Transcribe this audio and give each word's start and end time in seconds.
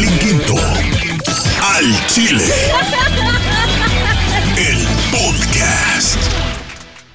Marlene 0.00 0.18
Quinto. 0.18 0.56
Al 1.60 2.06
Chile. 2.06 2.42
El 4.56 4.86
podcast. 5.10 6.49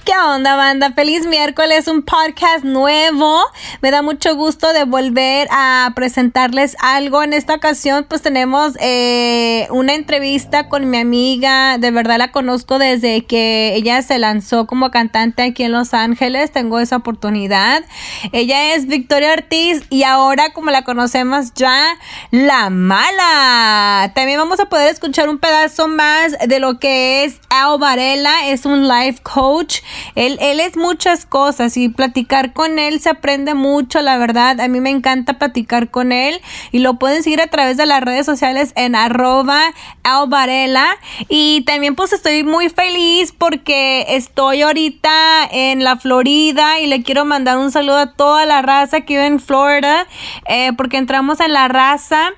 ¿Qué 0.06 0.16
onda, 0.16 0.54
banda? 0.54 0.92
Feliz 0.92 1.26
miércoles, 1.26 1.88
un 1.88 2.02
podcast 2.02 2.62
nuevo. 2.62 3.40
Me 3.82 3.90
da 3.90 4.02
mucho 4.02 4.36
gusto 4.36 4.72
de 4.72 4.84
volver 4.84 5.48
a 5.50 5.90
presentarles 5.96 6.76
algo. 6.78 7.24
En 7.24 7.32
esta 7.32 7.54
ocasión, 7.54 8.06
pues 8.08 8.22
tenemos 8.22 8.74
eh, 8.78 9.66
una 9.70 9.94
entrevista 9.94 10.68
con 10.68 10.90
mi 10.90 10.98
amiga. 10.98 11.78
De 11.78 11.90
verdad 11.90 12.18
la 12.18 12.30
conozco 12.30 12.78
desde 12.78 13.24
que 13.24 13.74
ella 13.74 14.00
se 14.00 14.20
lanzó 14.20 14.68
como 14.68 14.92
cantante 14.92 15.42
aquí 15.42 15.64
en 15.64 15.72
Los 15.72 15.92
Ángeles. 15.92 16.52
Tengo 16.52 16.78
esa 16.78 16.98
oportunidad. 16.98 17.82
Ella 18.30 18.76
es 18.76 18.86
Victoria 18.86 19.32
Ortiz 19.32 19.82
y 19.90 20.04
ahora, 20.04 20.52
como 20.52 20.70
la 20.70 20.84
conocemos 20.84 21.52
ya, 21.56 21.98
La 22.30 22.70
Mala. 22.70 24.12
También 24.14 24.38
vamos 24.38 24.60
a 24.60 24.66
poder 24.66 24.88
escuchar 24.88 25.28
un 25.28 25.38
pedazo 25.38 25.88
más 25.88 26.36
de 26.46 26.60
lo 26.60 26.78
que 26.78 27.24
es 27.24 27.40
Al 27.50 27.80
Varela. 27.80 28.46
Es 28.46 28.66
un 28.66 28.86
life 28.86 29.20
coach. 29.24 29.80
Él, 30.14 30.38
él 30.40 30.60
es 30.60 30.76
muchas 30.76 31.26
cosas 31.26 31.76
y 31.76 31.88
platicar 31.88 32.52
con 32.52 32.78
él 32.78 33.00
se 33.00 33.10
aprende 33.10 33.54
mucho, 33.54 34.00
la 34.00 34.18
verdad. 34.18 34.60
A 34.60 34.68
mí 34.68 34.80
me 34.80 34.90
encanta 34.90 35.38
platicar 35.38 35.90
con 35.90 36.12
él 36.12 36.40
y 36.72 36.80
lo 36.80 36.94
pueden 36.94 37.22
seguir 37.22 37.40
a 37.40 37.48
través 37.48 37.76
de 37.76 37.86
las 37.86 38.02
redes 38.02 38.26
sociales 38.26 38.72
en 38.76 38.94
arroba 38.94 39.62
alvarela. 40.02 40.86
Y 41.28 41.62
también 41.62 41.94
pues 41.94 42.12
estoy 42.12 42.42
muy 42.44 42.68
feliz 42.68 43.32
porque 43.32 44.06
estoy 44.08 44.62
ahorita 44.62 45.44
en 45.50 45.84
la 45.84 45.96
Florida 45.96 46.80
y 46.80 46.86
le 46.86 47.02
quiero 47.02 47.24
mandar 47.24 47.58
un 47.58 47.70
saludo 47.70 47.98
a 47.98 48.12
toda 48.12 48.46
la 48.46 48.62
raza 48.62 49.00
que 49.02 49.14
vive 49.14 49.26
en 49.26 49.40
Florida 49.40 50.06
eh, 50.48 50.72
porque 50.76 50.96
entramos 50.96 51.40
en 51.40 51.52
la 51.52 51.68
raza 51.68 52.32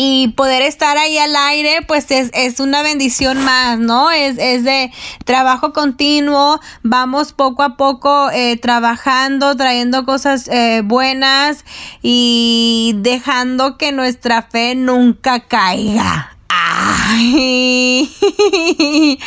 y 0.00 0.28
poder 0.28 0.62
estar 0.62 0.96
ahí 0.96 1.18
al 1.18 1.34
aire, 1.34 1.82
pues 1.82 2.12
es, 2.12 2.30
es 2.32 2.60
una 2.60 2.84
bendición 2.84 3.42
más, 3.42 3.80
¿no? 3.80 4.12
Es, 4.12 4.38
es, 4.38 4.62
de 4.62 4.92
trabajo 5.24 5.72
continuo, 5.72 6.60
vamos 6.84 7.32
poco 7.32 7.64
a 7.64 7.76
poco 7.76 8.30
eh, 8.30 8.56
trabajando, 8.58 9.56
trayendo 9.56 10.04
cosas 10.04 10.46
eh, 10.46 10.82
buenas 10.84 11.64
y 12.00 12.92
dejando 12.98 13.76
que 13.76 13.90
nuestra 13.90 14.42
fe 14.42 14.76
nunca 14.76 15.40
caiga. 15.48 16.36
Ay, 16.48 18.08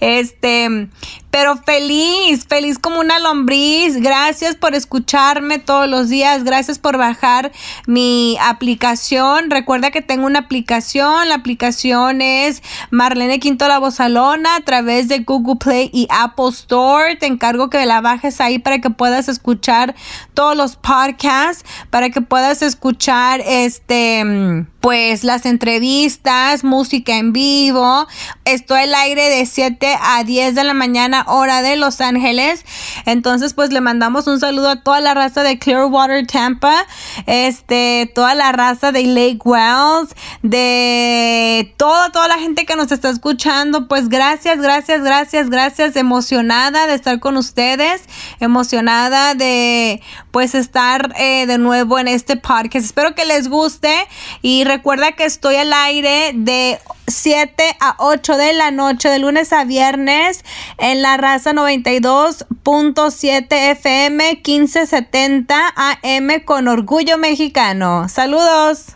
este, 0.00 0.88
pero 1.30 1.56
feliz, 1.56 2.46
feliz 2.46 2.78
como 2.78 3.00
una 3.00 3.18
lombriz. 3.18 3.96
Gracias 4.00 4.56
por 4.56 4.74
escucharme 4.74 5.58
todos 5.58 5.88
los 5.88 6.08
días. 6.08 6.44
Gracias 6.44 6.78
por 6.78 6.96
bajar 6.96 7.52
mi 7.86 8.38
aplicación. 8.40 9.50
Recuerda 9.50 9.90
que 9.90 10.02
tengo 10.02 10.26
una 10.26 10.40
aplicación. 10.40 11.28
La 11.28 11.36
aplicación 11.36 12.22
es 12.22 12.62
Marlene 12.90 13.40
Quinto 13.40 13.68
La 13.68 13.78
Bozalona 13.78 14.56
a 14.56 14.60
través 14.60 15.08
de 15.08 15.20
Google 15.20 15.56
Play 15.56 15.90
y 15.92 16.08
Apple 16.10 16.48
Store. 16.48 17.16
Te 17.16 17.26
encargo 17.26 17.68
que 17.68 17.84
la 17.84 18.00
bajes 18.00 18.40
ahí 18.40 18.58
para 18.58 18.80
que 18.80 18.90
puedas 18.90 19.28
escuchar 19.28 19.94
todos 20.34 20.56
los 20.56 20.76
podcasts, 20.76 21.64
para 21.90 22.10
que 22.10 22.20
puedas 22.20 22.62
escuchar 22.62 23.40
este 23.44 24.64
pues 24.80 25.24
las 25.24 25.44
entrevistas, 25.44 26.64
música 26.64 27.16
en 27.16 27.32
vivo. 27.32 28.06
Estoy 28.44 28.80
al 28.80 28.94
aire 28.94 29.28
de 29.28 29.44
7 29.44 29.98
a 30.00 30.24
10 30.24 30.54
de 30.54 30.64
la 30.64 30.72
mañana 30.72 31.17
hora 31.26 31.62
de 31.62 31.76
Los 31.76 32.00
Ángeles. 32.00 32.64
Entonces, 33.06 33.54
pues 33.54 33.72
le 33.72 33.80
mandamos 33.80 34.26
un 34.26 34.40
saludo 34.40 34.70
a 34.70 34.82
toda 34.82 35.00
la 35.00 35.14
raza 35.14 35.42
de 35.42 35.58
Clearwater, 35.58 36.26
Tampa, 36.26 36.86
este, 37.26 38.10
toda 38.14 38.34
la 38.34 38.52
raza 38.52 38.92
de 38.92 39.04
Lake 39.04 39.40
Wells, 39.44 40.14
de 40.42 41.74
toda, 41.76 42.10
toda 42.10 42.28
la 42.28 42.38
gente 42.38 42.66
que 42.66 42.76
nos 42.76 42.92
está 42.92 43.10
escuchando. 43.10 43.88
Pues 43.88 44.08
gracias, 44.08 44.60
gracias, 44.60 45.02
gracias, 45.02 45.50
gracias. 45.50 45.96
Emocionada 45.96 46.86
de 46.86 46.94
estar 46.94 47.20
con 47.20 47.36
ustedes, 47.36 48.02
emocionada 48.40 49.34
de 49.34 50.02
pues 50.30 50.54
estar 50.54 51.12
eh, 51.18 51.46
de 51.46 51.58
nuevo 51.58 51.98
en 51.98 52.08
este 52.08 52.36
podcast. 52.36 52.86
Espero 52.86 53.14
que 53.14 53.24
les 53.24 53.48
guste 53.48 53.94
y 54.42 54.64
recuerda 54.64 55.12
que 55.12 55.24
estoy 55.24 55.56
al 55.56 55.72
aire 55.72 56.32
de 56.34 56.78
7 57.08 57.76
a 57.80 57.96
8 57.98 58.36
de 58.36 58.52
la 58.52 58.70
noche, 58.70 59.08
de 59.08 59.18
lunes 59.18 59.52
a 59.52 59.64
viernes, 59.64 60.44
en 60.78 61.02
la 61.02 61.16
raza 61.16 61.52
92.7 61.52 63.46
FM 63.50 64.40
1570 64.44 65.74
AM 65.76 66.40
con 66.44 66.68
orgullo 66.68 67.18
mexicano. 67.18 68.08
Saludos. 68.08 68.94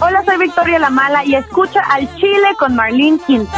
Hola, 0.00 0.24
soy 0.24 0.38
Victoria 0.38 0.78
La 0.78 0.90
Mala 0.90 1.24
y 1.24 1.34
escucha 1.34 1.80
al 1.80 2.12
Chile 2.16 2.48
con 2.58 2.74
Marlene 2.74 3.18
Quinto. 3.26 3.52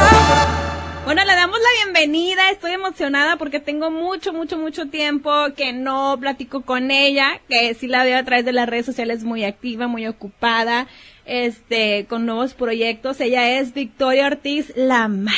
Bueno, 1.05 1.23
le 1.23 1.35
damos 1.35 1.59
la 1.59 1.83
bienvenida. 1.83 2.49
Estoy 2.49 2.71
emocionada 2.71 3.37
porque 3.37 3.59
tengo 3.59 3.91
mucho, 3.91 4.33
mucho, 4.33 4.57
mucho 4.57 4.87
tiempo 4.87 5.31
que 5.55 5.71
no 5.71 6.17
platico 6.19 6.61
con 6.61 6.89
ella, 6.89 7.39
que 7.47 7.75
sí 7.75 7.87
la 7.87 8.03
veo 8.03 8.17
a 8.17 8.23
través 8.23 8.43
de 8.43 8.53
las 8.53 8.67
redes 8.67 8.87
sociales 8.87 9.23
muy 9.23 9.43
activa, 9.43 9.85
muy 9.85 10.07
ocupada, 10.07 10.87
este, 11.25 12.05
con 12.07 12.25
nuevos 12.25 12.53
proyectos. 12.53 13.19
Ella 13.21 13.59
es 13.59 13.73
Victoria 13.73 14.27
Ortiz 14.27 14.71
La 14.75 15.07
Mala. 15.07 15.35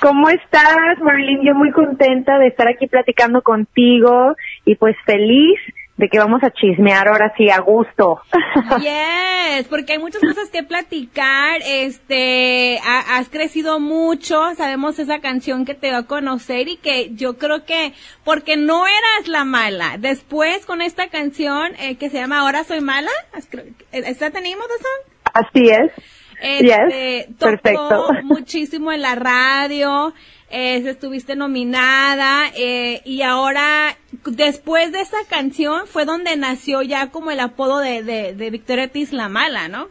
¿Cómo 0.00 0.28
estás, 0.28 0.98
Marlene? 1.00 1.46
Yo 1.46 1.54
muy 1.54 1.70
contenta 1.72 2.38
de 2.38 2.48
estar 2.48 2.68
aquí 2.68 2.86
platicando 2.86 3.42
contigo 3.42 4.36
y 4.66 4.74
pues 4.74 4.96
feliz 5.06 5.58
de 5.96 6.08
que 6.08 6.18
vamos 6.18 6.42
a 6.42 6.50
chismear 6.50 7.08
ahora 7.08 7.32
sí 7.36 7.48
a 7.50 7.60
gusto. 7.60 8.20
Yes, 8.80 9.68
porque 9.68 9.92
hay 9.92 9.98
muchas 9.98 10.20
cosas 10.20 10.48
que 10.50 10.62
platicar. 10.62 11.60
Este, 11.66 12.78
has 12.82 13.28
crecido 13.28 13.78
mucho. 13.78 14.54
Sabemos 14.56 14.98
esa 14.98 15.20
canción 15.20 15.64
que 15.64 15.74
te 15.74 15.90
va 15.90 15.98
a 15.98 16.06
conocer 16.06 16.68
y 16.68 16.76
que 16.76 17.14
yo 17.14 17.36
creo 17.36 17.64
que 17.64 17.92
porque 18.24 18.56
no 18.56 18.86
eras 18.86 19.28
la 19.28 19.44
mala. 19.44 19.96
Después 19.98 20.66
con 20.66 20.80
esta 20.82 21.08
canción 21.08 21.72
eh, 21.78 21.96
que 21.96 22.10
se 22.10 22.18
llama 22.18 22.40
Ahora 22.40 22.64
soy 22.64 22.80
mala, 22.80 23.10
¿esta 23.92 24.30
tenemos 24.30 24.66
eso? 24.66 25.13
Así 25.34 25.68
es. 25.68 25.92
Este, 26.40 27.28
Perfecto. 27.38 28.08
muchísimo 28.24 28.92
en 28.92 29.02
la 29.02 29.14
radio 29.14 30.12
eh, 30.50 30.88
estuviste 30.88 31.36
nominada 31.36 32.44
eh, 32.56 33.00
y 33.04 33.22
ahora 33.22 33.96
después 34.24 34.92
de 34.92 35.00
esa 35.00 35.16
canción 35.28 35.86
fue 35.86 36.04
donde 36.04 36.36
nació 36.36 36.82
ya 36.82 37.10
como 37.10 37.30
el 37.30 37.40
apodo 37.40 37.80
de, 37.80 38.02
de, 38.02 38.50
Victoria 38.50 38.84
Ortiz 38.84 39.12
la 39.12 39.28
mala, 39.28 39.68
¿no? 39.68 39.86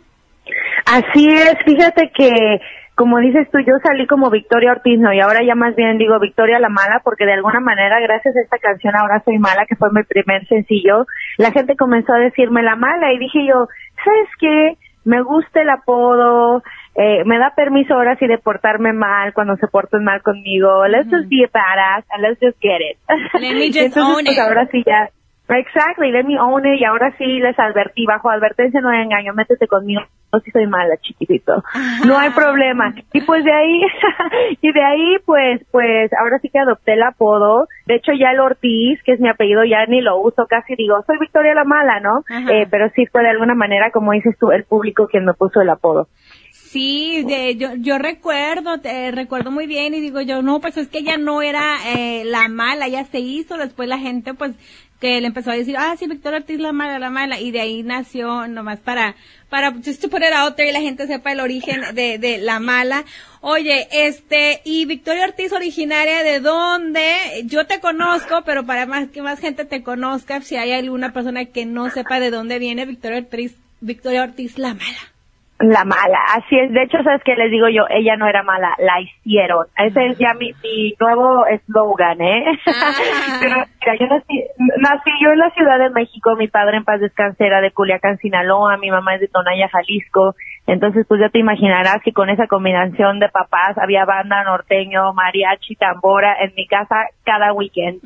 Así 0.85 1.27
es, 1.27 1.55
fíjate 1.65 2.11
que 2.15 2.59
como 2.95 3.17
dices 3.19 3.49
tú, 3.51 3.57
yo 3.59 3.73
salí 3.83 4.05
como 4.05 4.29
Victoria 4.29 4.71
Ortiz, 4.71 4.99
¿no? 4.99 5.11
Y 5.11 5.19
ahora 5.19 5.39
ya 5.43 5.55
más 5.55 5.75
bien 5.75 5.97
digo 5.97 6.19
Victoria 6.19 6.59
la 6.59 6.69
mala, 6.69 7.01
porque 7.03 7.25
de 7.25 7.33
alguna 7.33 7.59
manera, 7.59 7.99
gracias 7.99 8.35
a 8.35 8.41
esta 8.41 8.59
canción 8.59 8.95
Ahora 8.95 9.21
soy 9.25 9.39
mala, 9.39 9.65
que 9.65 9.75
fue 9.75 9.89
mi 9.91 10.03
primer 10.03 10.47
sencillo, 10.47 11.07
la 11.37 11.51
gente 11.51 11.75
comenzó 11.75 12.13
a 12.13 12.19
decirme 12.19 12.61
la 12.61 12.75
mala 12.75 13.11
y 13.11 13.17
dije 13.17 13.39
yo, 13.47 13.67
¿sabes 14.05 14.29
qué? 14.39 14.77
Me 15.05 15.21
gusta 15.21 15.61
el 15.61 15.69
apodo, 15.69 16.63
eh, 16.95 17.23
me 17.25 17.37
da 17.37 17.53
permiso 17.55 17.93
ahora 17.93 18.15
sí 18.17 18.27
de 18.27 18.37
portarme 18.37 18.93
mal 18.93 19.33
cuando 19.33 19.55
se 19.57 19.67
portan 19.67 20.03
mal 20.03 20.21
conmigo. 20.21 20.87
Let's 20.87 21.09
just 21.09 21.29
be 21.29 21.43
a 21.43 21.47
badass 21.47 22.05
and 22.11 22.21
let's 22.21 22.39
just 22.39 22.59
get 22.61 22.81
it. 22.81 22.97
Let 23.33 23.55
me 23.55 23.71
just 23.71 23.97
own 23.97 24.23
pues, 24.25 24.37
it. 24.37 24.39
ahora 24.39 24.67
sí 24.71 24.83
ya. 24.85 25.09
Exactly, 25.49 26.11
let 26.11 26.23
me 26.23 26.39
own 26.39 26.65
it. 26.65 26.79
Y 26.79 26.85
ahora 26.85 27.13
sí 27.17 27.25
les 27.39 27.57
advertí, 27.59 28.05
bajo 28.05 28.29
advertencia 28.29 28.79
no 28.81 28.89
hay 28.89 29.03
engaño, 29.03 29.33
métete 29.33 29.67
conmigo. 29.67 30.01
No 30.31 30.39
si 30.39 30.49
soy 30.49 30.65
mala, 30.65 30.97
chiquitito. 30.97 31.63
No 32.07 32.17
hay 32.17 32.31
problema. 32.31 32.95
Y 33.11 33.21
pues 33.21 33.43
de 33.43 33.51
ahí, 33.51 33.81
y 34.61 34.71
de 34.71 34.83
ahí 34.83 35.17
pues, 35.25 35.61
pues 35.71 36.11
ahora 36.19 36.39
sí 36.39 36.49
que 36.49 36.57
adopté 36.57 36.93
el 36.93 37.03
apodo. 37.03 37.67
De 37.85 37.95
hecho 37.95 38.13
ya 38.13 38.31
el 38.31 38.39
Ortiz, 38.39 38.99
que 39.03 39.13
es 39.13 39.19
mi 39.19 39.29
apellido, 39.29 39.63
ya 39.63 39.85
ni 39.85 40.01
lo 40.01 40.19
uso 40.19 40.47
casi. 40.47 40.75
Digo, 40.75 41.03
soy 41.05 41.17
Victoria 41.19 41.53
la 41.53 41.65
Mala, 41.65 41.99
¿no? 41.99 42.23
Eh, 42.51 42.65
pero 42.71 42.89
sí 42.95 43.05
fue 43.05 43.21
de 43.21 43.29
alguna 43.29 43.53
manera, 43.53 43.91
como 43.91 44.13
dices 44.13 44.35
tú, 44.39 44.51
el 44.51 44.63
público 44.63 45.07
quien 45.07 45.25
me 45.25 45.33
puso 45.33 45.61
el 45.61 45.69
apodo. 45.69 46.07
Sí, 46.73 47.23
de, 47.27 47.55
yo, 47.55 47.75
yo 47.75 47.99
recuerdo, 47.99 48.79
te, 48.79 49.11
recuerdo 49.11 49.51
muy 49.51 49.67
bien 49.67 49.93
y 49.93 50.01
digo 50.01 50.21
yo, 50.21 50.41
no, 50.41 50.59
pues 50.59 50.75
es 50.77 50.87
que 50.87 50.99
ella 50.99 51.17
no 51.19 51.43
era 51.43 51.75
eh, 51.85 52.23
la 52.25 52.47
mala, 52.47 52.87
ella 52.87 53.05
se 53.05 53.19
hizo, 53.19 53.57
después 53.57 53.87
la 53.87 53.99
gente 53.99 54.33
pues 54.33 54.55
que 55.03 55.19
le 55.19 55.27
empezó 55.27 55.51
a 55.51 55.55
decir, 55.55 55.75
ah, 55.77 55.93
sí, 55.99 56.07
Victoria 56.07 56.39
Ortiz 56.39 56.61
la 56.61 56.71
mala, 56.71 56.97
la 56.97 57.09
mala, 57.09 57.37
y 57.37 57.51
de 57.51 57.59
ahí 57.59 57.83
nació 57.83 58.47
nomás 58.47 58.79
para, 58.79 59.17
para, 59.49 59.73
just 59.73 60.01
to 60.01 60.07
put 60.07 60.21
it 60.21 60.31
out 60.33 60.55
there 60.55 60.69
y 60.69 60.71
la 60.71 60.79
gente 60.79 61.07
sepa 61.07 61.33
el 61.33 61.41
origen 61.41 61.93
de, 61.93 62.17
de 62.17 62.37
la 62.37 62.61
mala. 62.61 63.03
Oye, 63.41 63.89
este, 63.91 64.61
y 64.63 64.85
Victoria 64.85 65.25
Ortiz 65.25 65.51
originaria 65.51 66.23
de 66.23 66.39
dónde, 66.39 67.43
yo 67.43 67.67
te 67.67 67.81
conozco, 67.81 68.43
pero 68.45 68.65
para 68.65 68.85
más 68.85 69.09
que 69.09 69.21
más 69.21 69.41
gente 69.41 69.65
te 69.65 69.83
conozca, 69.83 70.39
si 70.39 70.55
hay 70.55 70.71
alguna 70.71 71.11
persona 71.11 71.43
que 71.43 71.65
no 71.65 71.89
sepa 71.89 72.21
de 72.21 72.31
dónde 72.31 72.57
viene 72.57 72.85
Victoria 72.85 73.17
Ortiz, 73.17 73.57
Victoria 73.81 74.23
Ortiz 74.23 74.57
la 74.57 74.73
mala. 74.73 75.12
La 75.63 75.85
mala, 75.85 76.19
así 76.35 76.59
es. 76.59 76.73
De 76.73 76.83
hecho, 76.83 77.01
¿sabes 77.03 77.21
qué 77.23 77.35
les 77.35 77.49
digo 77.49 77.69
yo? 77.69 77.85
Ella 77.89 78.17
no 78.17 78.27
era 78.27 78.43
mala, 78.43 78.75
la 78.79 78.99
hicieron. 78.99 79.65
Ese 79.77 80.07
es 80.07 80.17
ya 80.17 80.33
mi, 80.33 80.51
mi 80.61 80.93
nuevo 80.99 81.45
eslogan, 81.45 82.19
¿eh? 82.21 82.43
Ah. 82.67 82.91
Pero, 83.41 83.55
mira, 83.79 83.95
yo 83.97 84.07
nací, 84.07 84.43
nací 84.57 85.11
yo 85.21 85.31
en 85.31 85.39
la 85.39 85.49
Ciudad 85.51 85.79
de 85.79 85.89
México, 85.89 86.35
mi 86.35 86.49
padre 86.49 86.77
en 86.77 86.83
paz 86.83 86.99
descanse 86.99 87.45
era 87.45 87.61
de 87.61 87.71
Culiacán, 87.71 88.17
Sinaloa, 88.17 88.75
mi 88.75 88.91
mamá 88.91 89.15
es 89.15 89.21
de 89.21 89.29
Tonaya, 89.29 89.69
Jalisco. 89.69 90.35
Entonces, 90.67 91.05
pues 91.07 91.21
ya 91.21 91.29
te 91.29 91.39
imaginarás 91.39 92.01
que 92.03 92.11
con 92.11 92.29
esa 92.29 92.47
combinación 92.47 93.19
de 93.19 93.29
papás 93.29 93.77
había 93.77 94.03
banda 94.03 94.43
norteño, 94.43 95.13
mariachi, 95.13 95.75
tambora 95.75 96.35
en 96.41 96.53
mi 96.55 96.67
casa 96.67 97.07
cada 97.23 97.53
weekend. 97.53 98.01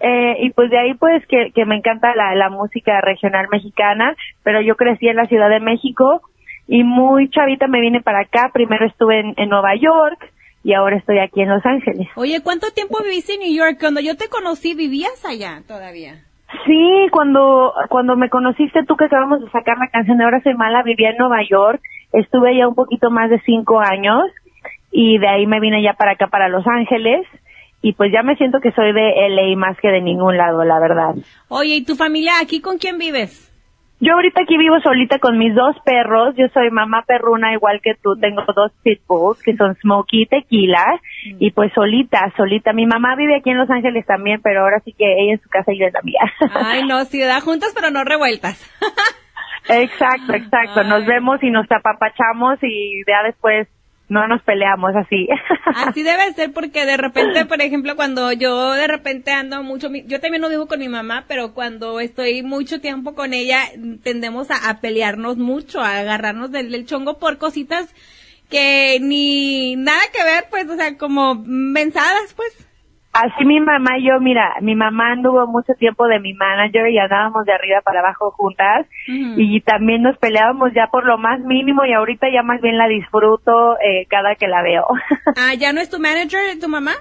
Eh, 0.00 0.36
y 0.40 0.50
pues 0.50 0.70
de 0.70 0.78
ahí 0.78 0.94
pues 0.94 1.26
que, 1.26 1.52
que 1.54 1.64
me 1.66 1.76
encanta 1.76 2.14
la, 2.14 2.34
la 2.34 2.48
música 2.48 3.00
regional 3.02 3.48
mexicana, 3.50 4.14
pero 4.42 4.62
yo 4.62 4.76
crecí 4.76 5.08
en 5.08 5.16
la 5.16 5.26
Ciudad 5.26 5.48
de 5.48 5.60
México 5.60 6.22
y 6.72 6.84
muy 6.84 7.28
chavita 7.28 7.66
me 7.66 7.82
vine 7.82 8.00
para 8.00 8.20
acá. 8.20 8.50
Primero 8.50 8.86
estuve 8.86 9.20
en, 9.20 9.34
en 9.36 9.50
Nueva 9.50 9.76
York 9.76 10.32
y 10.64 10.72
ahora 10.72 10.96
estoy 10.96 11.18
aquí 11.18 11.42
en 11.42 11.50
Los 11.50 11.64
Ángeles. 11.66 12.08
Oye, 12.16 12.40
¿cuánto 12.42 12.70
tiempo 12.70 12.96
viviste 13.04 13.34
en 13.34 13.40
New 13.40 13.54
York? 13.54 13.76
Cuando 13.78 14.00
yo 14.00 14.16
te 14.16 14.30
conocí, 14.30 14.74
¿vivías 14.74 15.22
allá 15.26 15.62
todavía? 15.68 16.24
Sí, 16.64 17.08
cuando, 17.10 17.74
cuando 17.90 18.16
me 18.16 18.30
conociste 18.30 18.84
tú 18.86 18.96
que 18.96 19.04
acabamos 19.04 19.42
de 19.42 19.50
sacar 19.50 19.76
la 19.76 19.88
canción 19.88 20.16
de 20.16 20.24
Ahora 20.24 20.42
Soy 20.42 20.54
Mala, 20.54 20.82
vivía 20.82 21.10
en 21.10 21.18
Nueva 21.18 21.42
York, 21.46 21.82
estuve 22.14 22.54
allá 22.54 22.68
un 22.68 22.74
poquito 22.74 23.10
más 23.10 23.28
de 23.28 23.38
cinco 23.42 23.78
años 23.78 24.22
y 24.90 25.18
de 25.18 25.28
ahí 25.28 25.46
me 25.46 25.60
vine 25.60 25.82
ya 25.82 25.92
para 25.92 26.12
acá, 26.12 26.28
para 26.28 26.48
Los 26.48 26.66
Ángeles 26.66 27.26
y 27.82 27.92
pues 27.92 28.10
ya 28.14 28.22
me 28.22 28.36
siento 28.36 28.60
que 28.60 28.72
soy 28.72 28.94
de 28.94 29.28
LA 29.28 29.56
más 29.58 29.76
que 29.78 29.88
de 29.88 30.00
ningún 30.00 30.38
lado, 30.38 30.64
la 30.64 30.80
verdad. 30.80 31.16
Oye, 31.48 31.74
¿y 31.76 31.84
tu 31.84 31.96
familia 31.96 32.32
aquí 32.40 32.62
con 32.62 32.78
quién 32.78 32.96
vives? 32.96 33.51
Yo 34.04 34.14
ahorita 34.14 34.42
aquí 34.42 34.58
vivo 34.58 34.80
solita 34.80 35.20
con 35.20 35.38
mis 35.38 35.54
dos 35.54 35.76
perros. 35.84 36.34
Yo 36.36 36.48
soy 36.52 36.72
mamá 36.72 37.04
perruna 37.06 37.52
igual 37.52 37.80
que 37.80 37.94
tú. 37.94 38.16
Tengo 38.20 38.42
dos 38.52 38.72
pitbulls 38.82 39.40
que 39.40 39.56
son 39.56 39.76
Smokey 39.76 40.22
y 40.22 40.26
Tequila. 40.26 40.84
Y 41.38 41.52
pues 41.52 41.72
solita, 41.72 42.18
solita. 42.36 42.72
Mi 42.72 42.84
mamá 42.84 43.14
vive 43.14 43.36
aquí 43.36 43.50
en 43.50 43.58
Los 43.58 43.70
Ángeles 43.70 44.04
también, 44.04 44.40
pero 44.42 44.62
ahora 44.62 44.80
sí 44.84 44.92
que 44.92 45.04
ella 45.04 45.34
en 45.34 45.40
su 45.40 45.48
casa 45.48 45.72
y 45.72 45.78
yo 45.78 45.86
en 45.86 45.92
la 45.92 46.02
mía. 46.02 46.20
Ay, 46.52 46.84
no, 46.84 47.04
ciudad 47.04 47.40
juntas 47.42 47.70
pero 47.76 47.92
no 47.92 48.02
revueltas. 48.02 48.58
exacto, 49.68 50.34
exacto. 50.34 50.82
Nos 50.82 51.06
vemos 51.06 51.40
y 51.40 51.50
nos 51.50 51.70
apapachamos 51.70 52.58
y 52.60 53.04
ya 53.06 53.22
después 53.22 53.68
no 54.12 54.28
nos 54.28 54.42
peleamos 54.42 54.94
así. 54.94 55.26
Así 55.74 56.02
debe 56.02 56.32
ser 56.34 56.52
porque 56.52 56.84
de 56.84 56.98
repente, 56.98 57.46
por 57.46 57.62
ejemplo, 57.62 57.96
cuando 57.96 58.30
yo 58.32 58.72
de 58.72 58.86
repente 58.86 59.32
ando 59.32 59.62
mucho, 59.62 59.88
yo 60.06 60.20
también 60.20 60.42
no 60.42 60.50
vivo 60.50 60.66
con 60.66 60.80
mi 60.80 60.88
mamá, 60.88 61.24
pero 61.26 61.54
cuando 61.54 61.98
estoy 61.98 62.42
mucho 62.42 62.80
tiempo 62.80 63.14
con 63.14 63.32
ella, 63.32 63.60
tendemos 64.02 64.50
a, 64.50 64.68
a 64.68 64.80
pelearnos 64.80 65.38
mucho, 65.38 65.80
a 65.80 65.98
agarrarnos 66.00 66.52
del, 66.52 66.70
del 66.70 66.84
chongo 66.84 67.18
por 67.18 67.38
cositas 67.38 67.94
que 68.50 68.98
ni 69.00 69.76
nada 69.76 70.02
que 70.12 70.22
ver, 70.22 70.44
pues, 70.50 70.68
o 70.68 70.76
sea, 70.76 70.98
como 70.98 71.34
mensadas, 71.34 72.34
pues. 72.34 72.68
Así 73.12 73.44
mi 73.44 73.60
mamá 73.60 73.98
y 73.98 74.08
yo, 74.08 74.20
mira, 74.20 74.54
mi 74.62 74.74
mamá 74.74 75.12
anduvo 75.12 75.46
mucho 75.46 75.74
tiempo 75.74 76.06
de 76.06 76.18
mi 76.18 76.32
manager 76.32 76.88
y 76.88 76.98
andábamos 76.98 77.44
de 77.44 77.52
arriba 77.52 77.82
para 77.84 78.00
abajo 78.00 78.30
juntas 78.30 78.86
y 79.06 79.60
también 79.60 80.02
nos 80.02 80.16
peleábamos 80.16 80.72
ya 80.74 80.86
por 80.86 81.04
lo 81.04 81.18
más 81.18 81.40
mínimo 81.40 81.84
y 81.84 81.92
ahorita 81.92 82.28
ya 82.32 82.42
más 82.42 82.62
bien 82.62 82.78
la 82.78 82.88
disfruto 82.88 83.76
eh, 83.80 84.06
cada 84.08 84.34
que 84.34 84.48
la 84.48 84.62
veo. 84.62 84.86
Ah, 85.36 85.54
¿ya 85.54 85.72
no 85.72 85.80
es 85.80 85.90
tu 85.90 85.98
manager, 85.98 86.40
tu 86.60 86.68
mamá? 86.68 86.92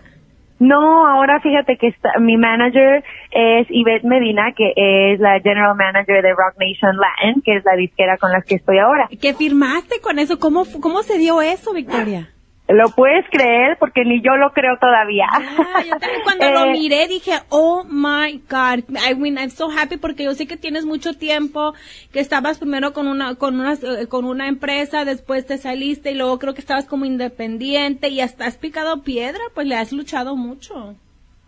no, 0.62 1.08
ahora 1.08 1.40
fíjate 1.42 1.76
que 1.78 1.88
está, 1.88 2.20
mi 2.20 2.38
manager 2.38 3.04
es 3.32 3.68
Yvette 3.70 4.04
Medina, 4.04 4.54
que 4.56 4.74
es 4.76 5.20
la 5.20 5.40
general 5.40 5.76
manager 5.76 6.22
de 6.22 6.30
Rock 6.30 6.56
Nation 6.60 6.96
Latin, 6.98 7.42
que 7.42 7.56
es 7.56 7.66
la 7.66 7.76
disquera 7.76 8.18
con 8.18 8.32
la 8.32 8.42
que 8.42 8.56
estoy 8.56 8.78
ahora. 8.78 9.10
¿Qué 9.20 9.34
firmaste 9.34 10.00
con 10.02 10.20
eso? 10.20 10.38
¿Cómo, 10.40 10.66
cómo 10.80 11.02
se 11.02 11.18
dio 11.18 11.42
eso, 11.42 11.74
Victoria? 11.74 12.30
¿Lo 12.74 12.90
puedes 12.90 13.26
creer? 13.30 13.78
Porque 13.80 14.04
ni 14.06 14.22
yo 14.22 14.36
lo 14.38 14.52
creo 14.52 14.78
todavía. 14.80 15.28
Ah, 15.32 15.84
yo 15.84 15.98
también 15.98 16.22
cuando 16.24 16.52
lo 16.52 16.66
Eh, 16.66 16.72
miré 16.72 17.08
dije, 17.08 17.34
oh 17.50 17.84
my 17.84 18.42
God, 18.50 18.84
I 18.90 19.16
mean, 19.16 19.38
I'm 19.38 19.50
so 19.50 19.70
happy 19.70 19.98
porque 19.98 20.24
yo 20.24 20.34
sé 20.34 20.48
que 20.48 20.58
tienes 20.58 20.86
mucho 20.86 21.14
tiempo, 21.14 21.74
que 22.12 22.20
estabas 22.20 22.60
primero 22.60 22.94
con 22.94 23.08
una, 23.08 23.36
con 23.36 23.60
una, 23.60 23.74
eh, 23.74 24.08
con 24.08 24.26
una 24.26 24.48
empresa, 24.48 25.06
después 25.06 25.46
te 25.46 25.58
saliste 25.58 26.12
y 26.12 26.16
luego 26.16 26.40
creo 26.40 26.54
que 26.54 26.62
estabas 26.62 26.86
como 26.86 27.06
independiente 27.06 28.10
y 28.10 28.22
hasta 28.22 28.46
has 28.46 28.58
picado 28.58 29.04
piedra, 29.04 29.42
pues 29.54 29.68
le 29.68 29.76
has 29.76 29.92
luchado 29.92 30.36
mucho. 30.36 30.96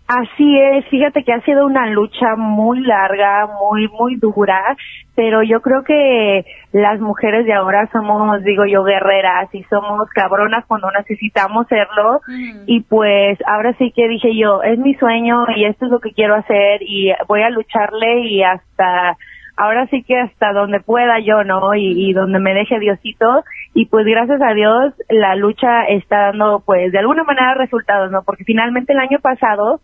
Así 0.06 0.60
es, 0.60 0.86
fíjate 0.90 1.24
que 1.24 1.32
ha 1.32 1.40
sido 1.42 1.66
una 1.66 1.88
lucha 1.88 2.36
muy 2.36 2.82
larga, 2.82 3.48
muy, 3.48 3.88
muy 3.88 4.18
dura, 4.18 4.76
pero 5.16 5.44
yo 5.44 5.62
creo 5.62 5.84
que 5.84 6.46
las 6.74 7.00
mujeres 7.00 7.46
de 7.46 7.54
ahora 7.54 7.90
somos, 7.92 8.44
digo 8.44 8.66
yo, 8.66 8.84
guerreras 8.84 9.48
y 9.56 9.64
somos 9.64 10.10
cabronas 10.10 10.66
cuando 10.68 10.92
necesitamos 10.92 11.68
serlo 11.68 12.18
Ujú. 12.18 12.64
y 12.66 12.82
pues 12.82 13.40
ahora 13.48 13.74
sí 13.78 13.94
que 13.96 14.10
dije 14.10 14.36
yo, 14.36 14.62
es 14.62 14.78
mi 14.78 14.94
sueño 14.96 15.46
y 15.56 15.64
esto 15.66 15.86
es 15.86 15.92
lo 15.92 16.00
que 16.00 16.12
quiero 16.12 16.36
hacer 16.36 16.82
y 16.82 17.14
voy 17.28 17.42
a 17.42 17.50
lucharle 17.50 18.26
y 18.28 18.44
hasta, 18.44 19.16
ahora 19.56 19.88
sí 19.88 20.04
que 20.04 20.20
hasta 20.20 20.52
donde 20.52 20.82
pueda 20.82 21.20
yo, 21.20 21.46
¿no? 21.46 21.76
Y, 21.76 22.10
y 22.10 22.12
donde 22.12 22.40
me 22.40 22.54
deje 22.54 22.78
Diosito 22.78 23.46
y 23.74 23.86
pues 23.86 24.06
gracias 24.06 24.42
a 24.42 24.54
Dios 24.54 24.94
la 25.10 25.36
lucha 25.36 25.86
está 25.86 26.28
dando 26.28 26.62
pues 26.66 26.92
de 26.92 27.00
alguna 27.00 27.24
manera 27.24 27.54
resultados, 27.54 28.12
¿no? 28.12 28.24
Porque 28.24 28.44
finalmente 28.44 28.92
el 28.92 29.00
año 29.00 29.20
pasado 29.22 29.80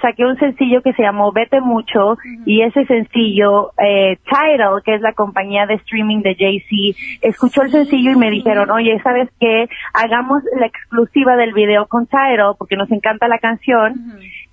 saqué 0.00 0.24
un 0.24 0.36
sencillo 0.38 0.82
que 0.82 0.92
se 0.92 1.02
llamó 1.02 1.32
Vete 1.32 1.60
Mucho 1.60 2.16
y 2.46 2.62
ese 2.62 2.84
sencillo, 2.86 3.70
eh, 3.78 4.18
Tidal, 4.24 4.82
que 4.84 4.94
es 4.94 5.00
la 5.00 5.12
compañía 5.12 5.66
de 5.66 5.74
streaming 5.74 6.22
de 6.22 6.34
Jay-Z, 6.34 6.98
escuchó 7.22 7.62
el 7.62 7.70
sencillo 7.70 8.12
y 8.12 8.16
me 8.16 8.30
dijeron, 8.30 8.70
oye, 8.70 9.00
¿sabes 9.02 9.28
qué? 9.38 9.68
Hagamos 9.94 10.42
la 10.58 10.66
exclusiva 10.66 11.36
del 11.36 11.52
video 11.52 11.86
con 11.86 12.06
Tidal 12.06 12.54
porque 12.58 12.76
nos 12.76 12.90
encanta 12.90 13.28
la 13.28 13.38
canción. 13.38 13.94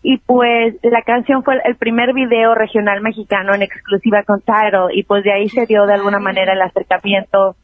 Y 0.04 0.18
pues 0.20 0.76
la 0.84 1.02
canción 1.02 1.44
fue 1.44 1.60
el 1.66 1.76
primer 1.76 2.14
video 2.14 2.56
regional 2.56 3.02
mexicano 3.02 3.54
en 3.54 3.64
exclusiva 3.64 4.24
con 4.24 4.42
Tidal 4.42 4.90
y 4.94 5.04
pues 5.04 5.24
de 5.24 5.34
ahí 5.34 5.50
se 5.50 5.66
dio 5.66 5.86
de 5.86 5.94
alguna 5.94 6.20
manera 6.20 6.54
el 6.54 6.62
acercamiento 6.62 7.56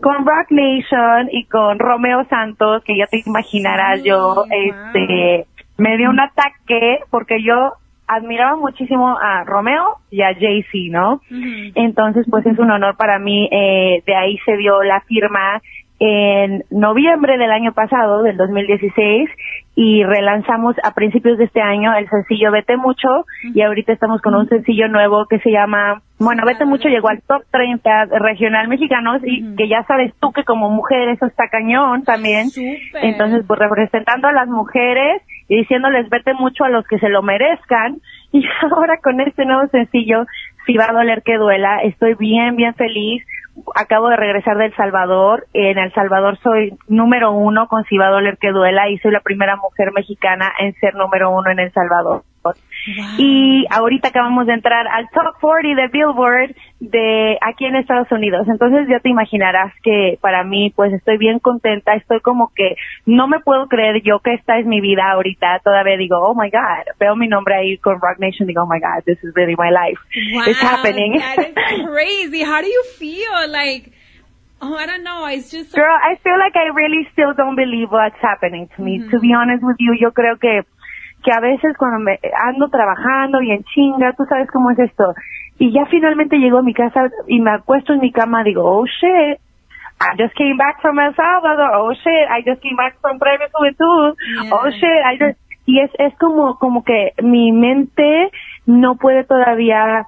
con 0.00 0.24
Rock 0.24 0.50
Nation 0.50 1.28
y 1.32 1.44
con 1.46 1.78
Romeo 1.78 2.24
Santos, 2.28 2.84
que 2.84 2.96
ya 2.96 3.06
te 3.06 3.22
imaginarás 3.26 4.00
Sí, 4.00 4.08
yo, 4.08 4.34
wow. 4.34 4.44
este, 4.48 5.46
me 5.78 5.96
dio 5.96 6.10
un 6.10 6.20
ataque 6.20 6.98
porque 7.10 7.42
yo 7.42 7.74
admiraba 8.06 8.56
muchísimo 8.56 9.16
a 9.18 9.44
Romeo 9.44 9.98
y 10.10 10.22
a 10.22 10.34
Jay-Z, 10.34 10.90
¿no? 10.90 11.20
Entonces, 11.74 12.26
pues 12.28 12.44
es 12.46 12.58
un 12.58 12.70
honor 12.70 12.96
para 12.96 13.18
mí, 13.18 13.48
eh, 13.52 14.02
de 14.06 14.14
ahí 14.16 14.38
se 14.44 14.56
dio 14.56 14.82
la 14.82 15.00
firma 15.02 15.60
en 16.00 16.64
noviembre 16.70 17.36
del 17.38 17.50
año 17.50 17.72
pasado, 17.72 18.22
del 18.22 18.36
2016, 18.36 19.28
y 19.74 20.04
relanzamos 20.04 20.76
a 20.84 20.94
principios 20.94 21.38
de 21.38 21.44
este 21.44 21.60
año 21.60 21.92
el 21.94 22.08
sencillo 22.08 22.52
Vete 22.52 22.76
Mucho, 22.76 23.26
y 23.42 23.60
ahorita 23.62 23.92
estamos 23.92 24.22
con 24.22 24.34
un 24.34 24.48
sencillo 24.48 24.88
nuevo 24.88 25.26
que 25.26 25.40
se 25.40 25.50
llama, 25.50 26.00
bueno, 26.20 26.44
Vete 26.46 26.64
Mucho 26.64 26.88
llegó 26.88 27.08
al 27.08 27.20
top 27.22 27.42
30 27.50 28.06
regional 28.20 28.68
mexicanos, 28.68 29.22
y 29.24 29.56
que 29.56 29.68
ya 29.68 29.82
sabes 29.84 30.14
tú 30.20 30.32
que 30.32 30.44
como 30.44 30.70
mujer 30.70 31.08
eso 31.08 31.26
está 31.26 31.48
cañón 31.48 32.04
también. 32.04 32.48
Entonces, 33.02 33.44
pues 33.46 33.58
representando 33.58 34.28
a 34.28 34.32
las 34.32 34.48
mujeres 34.48 35.22
y 35.48 35.56
diciéndoles 35.56 36.08
vete 36.10 36.34
mucho 36.34 36.64
a 36.64 36.68
los 36.68 36.86
que 36.86 36.98
se 36.98 37.08
lo 37.08 37.22
merezcan. 37.22 38.00
Y 38.30 38.44
ahora 38.60 38.98
con 39.02 39.22
este 39.22 39.46
nuevo 39.46 39.66
sencillo, 39.68 40.26
si 40.66 40.76
va 40.76 40.90
a 40.90 40.92
doler 40.92 41.22
que 41.22 41.38
duela, 41.38 41.78
estoy 41.82 42.12
bien, 42.12 42.56
bien 42.56 42.74
feliz. 42.74 43.24
Acabo 43.74 44.10
de 44.10 44.16
regresar 44.16 44.58
de 44.58 44.66
El 44.66 44.76
Salvador. 44.76 45.46
En 45.54 45.78
El 45.78 45.90
Salvador 45.94 46.38
soy 46.42 46.76
número 46.88 47.32
uno 47.32 47.68
con 47.68 47.84
Si 47.84 47.96
va 47.96 48.08
a 48.08 48.10
doler 48.10 48.36
que 48.36 48.52
duela 48.52 48.90
y 48.90 48.98
soy 48.98 49.12
la 49.12 49.20
primera 49.20 49.56
mujer 49.56 49.92
mexicana 49.92 50.52
en 50.58 50.74
ser 50.74 50.94
número 50.94 51.30
uno 51.30 51.50
en 51.50 51.58
El 51.58 51.72
Salvador. 51.72 52.22
Y 53.18 53.66
ahorita 53.70 54.08
acabamos 54.08 54.46
de 54.46 54.54
entrar 54.54 54.86
al 54.86 55.08
Top 55.10 55.38
40 55.40 55.80
de 55.80 55.88
Billboard 55.88 56.54
de 56.80 57.38
aquí 57.40 57.66
en 57.66 57.76
Estados 57.76 58.10
Unidos. 58.12 58.46
Entonces 58.48 58.86
ya 58.88 59.00
te 59.00 59.10
imaginarás 59.10 59.72
que 59.82 60.18
para 60.20 60.44
mí 60.44 60.72
pues 60.74 60.92
estoy 60.92 61.18
bien 61.18 61.38
contenta, 61.38 61.94
estoy 61.94 62.20
como 62.20 62.52
que 62.54 62.76
no 63.04 63.28
me 63.28 63.40
puedo 63.40 63.66
creer 63.66 64.02
yo 64.02 64.20
que 64.20 64.34
esta 64.34 64.58
es 64.58 64.66
mi 64.66 64.80
vida 64.80 65.10
ahorita. 65.10 65.60
Todavía 65.64 65.96
digo, 65.96 66.18
oh 66.18 66.34
my 66.34 66.50
God, 66.50 66.94
veo 66.98 67.16
mi 67.16 67.28
nombre 67.28 67.56
ahí 67.56 67.78
con 67.78 68.00
Rock 68.00 68.18
Nation, 68.18 68.46
digo, 68.46 68.62
oh 68.62 68.66
my 68.66 68.80
God, 68.80 69.04
this 69.04 69.18
is 69.22 69.34
really 69.34 69.56
my 69.56 69.70
life. 69.70 69.98
Wow, 70.32 70.44
It's 70.46 70.60
happening. 70.60 71.18
That 71.18 71.38
is 71.38 71.86
crazy. 71.86 72.42
How 72.42 72.62
do 72.62 72.68
you 72.68 72.84
feel? 72.96 73.50
Like, 73.50 73.92
oh, 74.60 74.74
I 74.74 74.86
don't 74.86 75.04
know. 75.04 75.26
It's 75.26 75.50
just 75.50 75.70
so 75.70 75.76
Girl, 75.76 75.96
I 75.96 76.16
feel 76.22 76.38
like 76.38 76.56
I 76.56 76.74
really 76.74 77.06
still 77.12 77.34
don't 77.34 77.56
believe 77.56 77.90
what's 77.90 78.20
happening 78.20 78.68
to 78.76 78.82
me. 78.82 78.98
To 79.10 79.18
be 79.18 79.32
honest 79.34 79.64
with 79.64 79.76
you, 79.78 79.94
yo 79.98 80.10
creo 80.12 80.38
que 80.40 80.62
que 81.22 81.32
a 81.32 81.40
veces 81.40 81.76
cuando 81.76 81.98
me 81.98 82.18
ando 82.46 82.68
trabajando 82.68 83.42
y 83.42 83.50
en 83.50 83.64
chinga, 83.64 84.12
tú 84.12 84.24
sabes 84.28 84.48
cómo 84.50 84.70
es 84.70 84.78
esto. 84.78 85.14
Y 85.58 85.72
ya 85.72 85.86
finalmente 85.86 86.38
llego 86.38 86.58
a 86.58 86.62
mi 86.62 86.74
casa 86.74 87.10
y 87.26 87.40
me 87.40 87.50
acuesto 87.50 87.92
en 87.92 88.00
mi 88.00 88.12
cama, 88.12 88.44
digo, 88.44 88.62
oh 88.64 88.86
shit, 88.86 89.38
I 90.00 90.16
just 90.16 90.34
came 90.36 90.56
back 90.56 90.80
from 90.80 90.98
El 91.00 91.14
Salvador. 91.14 91.70
Oh 91.74 91.92
shit, 91.92 92.28
I 92.30 92.42
just 92.46 92.62
came 92.62 92.76
back 92.76 93.00
from 93.00 93.18
Premio 93.18 93.48
Juventud. 93.52 94.14
Yeah. 94.44 94.50
Oh 94.52 94.70
shit, 94.70 95.02
I 95.04 95.18
just 95.18 95.38
y 95.66 95.80
es 95.80 95.90
es 95.98 96.16
como 96.18 96.58
como 96.58 96.82
que 96.82 97.12
mi 97.22 97.52
mente 97.52 98.30
no 98.64 98.96
puede 98.96 99.24
todavía 99.24 100.06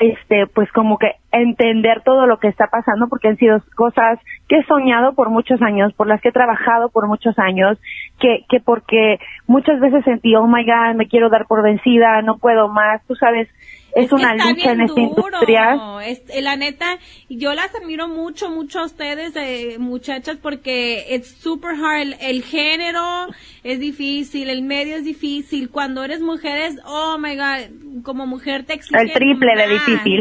este, 0.00 0.46
pues 0.46 0.72
como 0.72 0.96
que 0.98 1.12
entender 1.30 2.02
todo 2.02 2.26
lo 2.26 2.38
que 2.38 2.48
está 2.48 2.68
pasando 2.68 3.06
porque 3.08 3.28
han 3.28 3.36
sido 3.36 3.62
cosas 3.76 4.18
que 4.48 4.56
he 4.56 4.64
soñado 4.64 5.12
por 5.14 5.28
muchos 5.28 5.60
años, 5.60 5.92
por 5.92 6.06
las 6.06 6.22
que 6.22 6.30
he 6.30 6.32
trabajado 6.32 6.88
por 6.88 7.06
muchos 7.06 7.38
años, 7.38 7.78
que, 8.18 8.46
que 8.48 8.60
porque 8.60 9.20
muchas 9.46 9.78
veces 9.78 10.02
sentí, 10.04 10.34
oh 10.34 10.46
my 10.46 10.64
god, 10.64 10.96
me 10.96 11.06
quiero 11.06 11.28
dar 11.28 11.46
por 11.46 11.62
vencida, 11.62 12.22
no 12.22 12.38
puedo 12.38 12.68
más, 12.68 13.06
tú 13.06 13.14
sabes, 13.14 13.48
es, 13.94 14.12
una 14.12 14.34
lucha 14.34 14.72
en 14.72 14.80
esta 14.82 15.00
industria. 15.00 16.00
Es, 16.04 16.22
eh, 16.28 16.42
la 16.42 16.56
neta, 16.56 16.98
yo 17.28 17.54
las 17.54 17.74
admiro 17.74 18.08
mucho, 18.08 18.50
mucho 18.50 18.80
a 18.80 18.84
ustedes, 18.84 19.34
eh, 19.36 19.76
muchachas, 19.78 20.36
porque 20.36 21.14
es 21.14 21.28
super 21.28 21.74
hard. 21.74 22.14
El, 22.20 22.42
género 22.42 23.28
es 23.62 23.80
difícil, 23.80 24.50
el 24.50 24.62
medio 24.62 24.96
es 24.96 25.04
difícil. 25.04 25.70
Cuando 25.70 26.02
eres 26.04 26.20
mujer 26.20 26.58
es, 26.62 26.78
oh 26.84 27.18
my 27.18 27.36
god, 27.36 28.02
como 28.02 28.26
mujer 28.26 28.64
te 28.64 28.74
exigen 28.74 29.00
El 29.00 29.12
triple 29.12 29.56
de 29.56 29.68
difícil. 29.68 30.20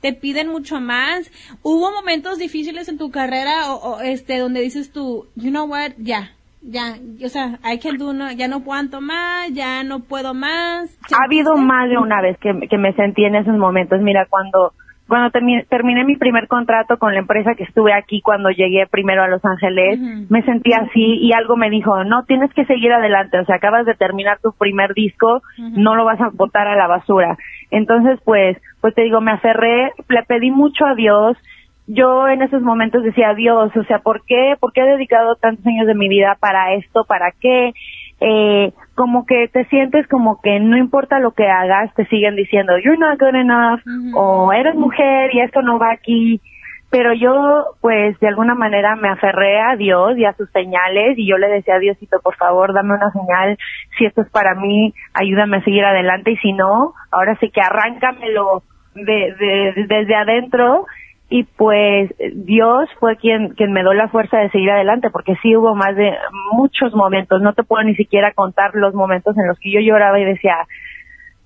te 0.00 0.12
piden 0.12 0.48
mucho 0.48 0.80
más. 0.80 1.30
¿Hubo 1.62 1.92
momentos 1.92 2.38
difíciles 2.38 2.88
en 2.88 2.98
tu 2.98 3.10
carrera 3.10 3.72
o, 3.72 4.00
este 4.00 4.38
donde 4.38 4.60
dices 4.60 4.92
tú, 4.92 5.28
you 5.36 5.50
know 5.50 5.66
what, 5.66 5.92
ya, 5.98 6.32
ya, 6.62 6.94
o 7.24 7.28
sea, 7.28 7.58
hay 7.62 7.78
que 7.78 7.92
do 7.92 8.12
ya 8.36 8.48
no 8.48 8.60
puedo 8.60 9.00
más, 9.00 9.52
ya 9.52 9.82
no 9.84 10.00
puedo 10.00 10.34
más. 10.34 10.96
Ha 11.12 11.24
habido 11.24 11.56
más 11.56 11.88
de 11.88 11.98
una 11.98 12.20
vez 12.20 12.38
que, 12.38 12.68
que 12.68 12.78
me 12.78 12.92
sentí 12.94 13.24
en 13.24 13.34
esos 13.34 13.56
momentos. 13.56 14.00
Mira, 14.00 14.26
cuando 14.28 14.72
cuando 15.10 15.32
terminé, 15.32 16.04
mi 16.04 16.16
primer 16.16 16.46
contrato 16.46 16.96
con 16.96 17.12
la 17.12 17.18
empresa 17.18 17.56
que 17.56 17.64
estuve 17.64 17.92
aquí 17.92 18.20
cuando 18.20 18.50
llegué 18.50 18.86
primero 18.86 19.24
a 19.24 19.28
Los 19.28 19.44
Ángeles, 19.44 19.98
me 20.30 20.40
sentí 20.44 20.72
así 20.72 21.18
y 21.20 21.32
algo 21.32 21.56
me 21.56 21.68
dijo, 21.68 22.04
no, 22.04 22.22
tienes 22.26 22.54
que 22.54 22.64
seguir 22.64 22.92
adelante, 22.92 23.40
o 23.40 23.44
sea, 23.44 23.56
acabas 23.56 23.86
de 23.86 23.94
terminar 23.94 24.38
tu 24.40 24.52
primer 24.52 24.94
disco, 24.94 25.42
no 25.58 25.96
lo 25.96 26.04
vas 26.04 26.20
a 26.20 26.30
botar 26.32 26.68
a 26.68 26.76
la 26.76 26.86
basura. 26.86 27.36
Entonces, 27.72 28.20
pues, 28.24 28.56
pues 28.80 28.94
te 28.94 29.02
digo, 29.02 29.20
me 29.20 29.32
aferré, 29.32 29.90
le 30.08 30.22
pedí 30.28 30.52
mucho 30.52 30.86
a 30.86 30.94
Dios, 30.94 31.36
yo 31.92 32.28
en 32.28 32.42
esos 32.42 32.62
momentos 32.62 33.02
decía, 33.02 33.34
Dios, 33.34 33.76
o 33.76 33.84
sea, 33.84 33.98
¿por 33.98 34.24
qué? 34.24 34.54
¿Por 34.60 34.72
qué 34.72 34.82
he 34.82 34.92
dedicado 34.92 35.34
tantos 35.36 35.66
años 35.66 35.86
de 35.86 35.94
mi 35.94 36.08
vida 36.08 36.36
para 36.38 36.74
esto? 36.74 37.04
¿Para 37.04 37.32
qué? 37.32 37.72
Eh, 38.20 38.72
como 38.94 39.26
que 39.26 39.48
te 39.48 39.64
sientes 39.64 40.06
como 40.06 40.40
que 40.40 40.60
no 40.60 40.76
importa 40.76 41.18
lo 41.18 41.32
que 41.32 41.48
hagas, 41.48 41.92
te 41.94 42.06
siguen 42.06 42.36
diciendo, 42.36 42.74
you're 42.78 42.98
not 42.98 43.18
good 43.18 43.34
enough, 43.34 43.80
o 44.14 44.52
eres 44.52 44.74
mujer 44.74 45.34
y 45.34 45.40
esto 45.40 45.62
no 45.62 45.78
va 45.78 45.90
aquí. 45.92 46.40
Pero 46.90 47.12
yo, 47.12 47.76
pues, 47.80 48.18
de 48.20 48.28
alguna 48.28 48.54
manera 48.54 48.94
me 48.96 49.08
aferré 49.08 49.60
a 49.60 49.76
Dios 49.76 50.18
y 50.18 50.24
a 50.24 50.32
sus 50.34 50.50
señales 50.50 51.16
y 51.16 51.26
yo 51.26 51.38
le 51.38 51.48
decía 51.48 51.76
a 51.76 51.78
Diosito, 51.78 52.20
por 52.22 52.36
favor, 52.36 52.72
dame 52.72 52.94
una 52.94 53.10
señal. 53.12 53.56
Si 53.96 54.04
esto 54.04 54.22
es 54.22 54.30
para 54.30 54.54
mí, 54.54 54.92
ayúdame 55.14 55.58
a 55.58 55.64
seguir 55.64 55.84
adelante 55.84 56.32
y 56.32 56.36
si 56.38 56.52
no, 56.52 56.94
ahora 57.10 57.36
sí 57.40 57.50
que 57.50 57.60
arráncamelo 57.60 58.64
de, 58.94 59.34
de, 59.38 59.86
desde 59.86 60.14
adentro 60.16 60.86
y 61.30 61.44
pues 61.44 62.12
Dios 62.34 62.90
fue 62.98 63.16
quien 63.16 63.50
quien 63.50 63.72
me 63.72 63.82
dio 63.82 63.94
la 63.94 64.08
fuerza 64.08 64.38
de 64.38 64.50
seguir 64.50 64.70
adelante 64.70 65.10
porque 65.10 65.36
sí 65.40 65.56
hubo 65.56 65.76
más 65.76 65.94
de 65.94 66.12
muchos 66.52 66.92
momentos. 66.92 67.40
No 67.40 67.54
te 67.54 67.62
puedo 67.62 67.84
ni 67.84 67.94
siquiera 67.94 68.32
contar 68.34 68.72
los 68.74 68.94
momentos 68.94 69.38
en 69.38 69.46
los 69.46 69.58
que 69.60 69.70
yo 69.70 69.80
lloraba 69.80 70.18
y 70.18 70.24
decía 70.24 70.56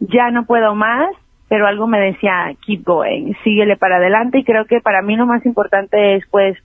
ya 0.00 0.30
no 0.30 0.46
puedo 0.46 0.74
más 0.74 1.10
pero 1.48 1.66
algo 1.66 1.86
me 1.86 2.00
decía 2.00 2.54
keep 2.66 2.82
going 2.82 3.34
síguele 3.44 3.76
para 3.76 3.96
adelante 3.96 4.38
y 4.38 4.44
creo 4.44 4.64
que 4.64 4.80
para 4.80 5.02
mí 5.02 5.16
lo 5.16 5.26
más 5.26 5.44
importante 5.46 6.16
es 6.16 6.24
pues 6.30 6.56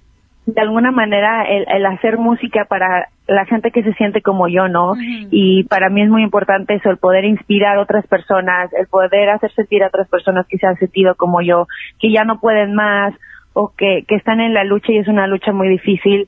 de 0.53 0.61
alguna 0.61 0.91
manera 0.91 1.43
el, 1.43 1.85
hacer 1.85 2.17
música 2.17 2.65
para 2.65 3.09
la 3.27 3.45
gente 3.45 3.71
que 3.71 3.83
se 3.83 3.93
siente 3.93 4.21
como 4.21 4.47
yo, 4.47 4.67
¿no? 4.67 4.93
Y 5.29 5.63
para 5.65 5.89
mí 5.89 6.01
es 6.01 6.09
muy 6.09 6.23
importante 6.23 6.75
eso, 6.75 6.89
el 6.89 6.97
poder 6.97 7.25
inspirar 7.25 7.77
a 7.77 7.81
otras 7.81 8.07
personas, 8.07 8.71
el 8.73 8.87
poder 8.87 9.29
hacer 9.29 9.51
sentir 9.53 9.83
a 9.83 9.87
otras 9.87 10.07
personas 10.09 10.47
que 10.47 10.57
se 10.57 10.65
han 10.65 10.77
sentido 10.77 11.15
como 11.15 11.41
yo, 11.41 11.67
que 11.99 12.11
ya 12.11 12.23
no 12.23 12.39
pueden 12.39 12.73
más 12.73 13.13
o 13.53 13.71
que, 13.77 14.03
que 14.07 14.15
están 14.15 14.39
en 14.39 14.53
la 14.53 14.63
lucha 14.63 14.91
y 14.91 14.97
es 14.97 15.07
una 15.07 15.27
lucha 15.27 15.51
muy 15.51 15.69
difícil, 15.69 16.27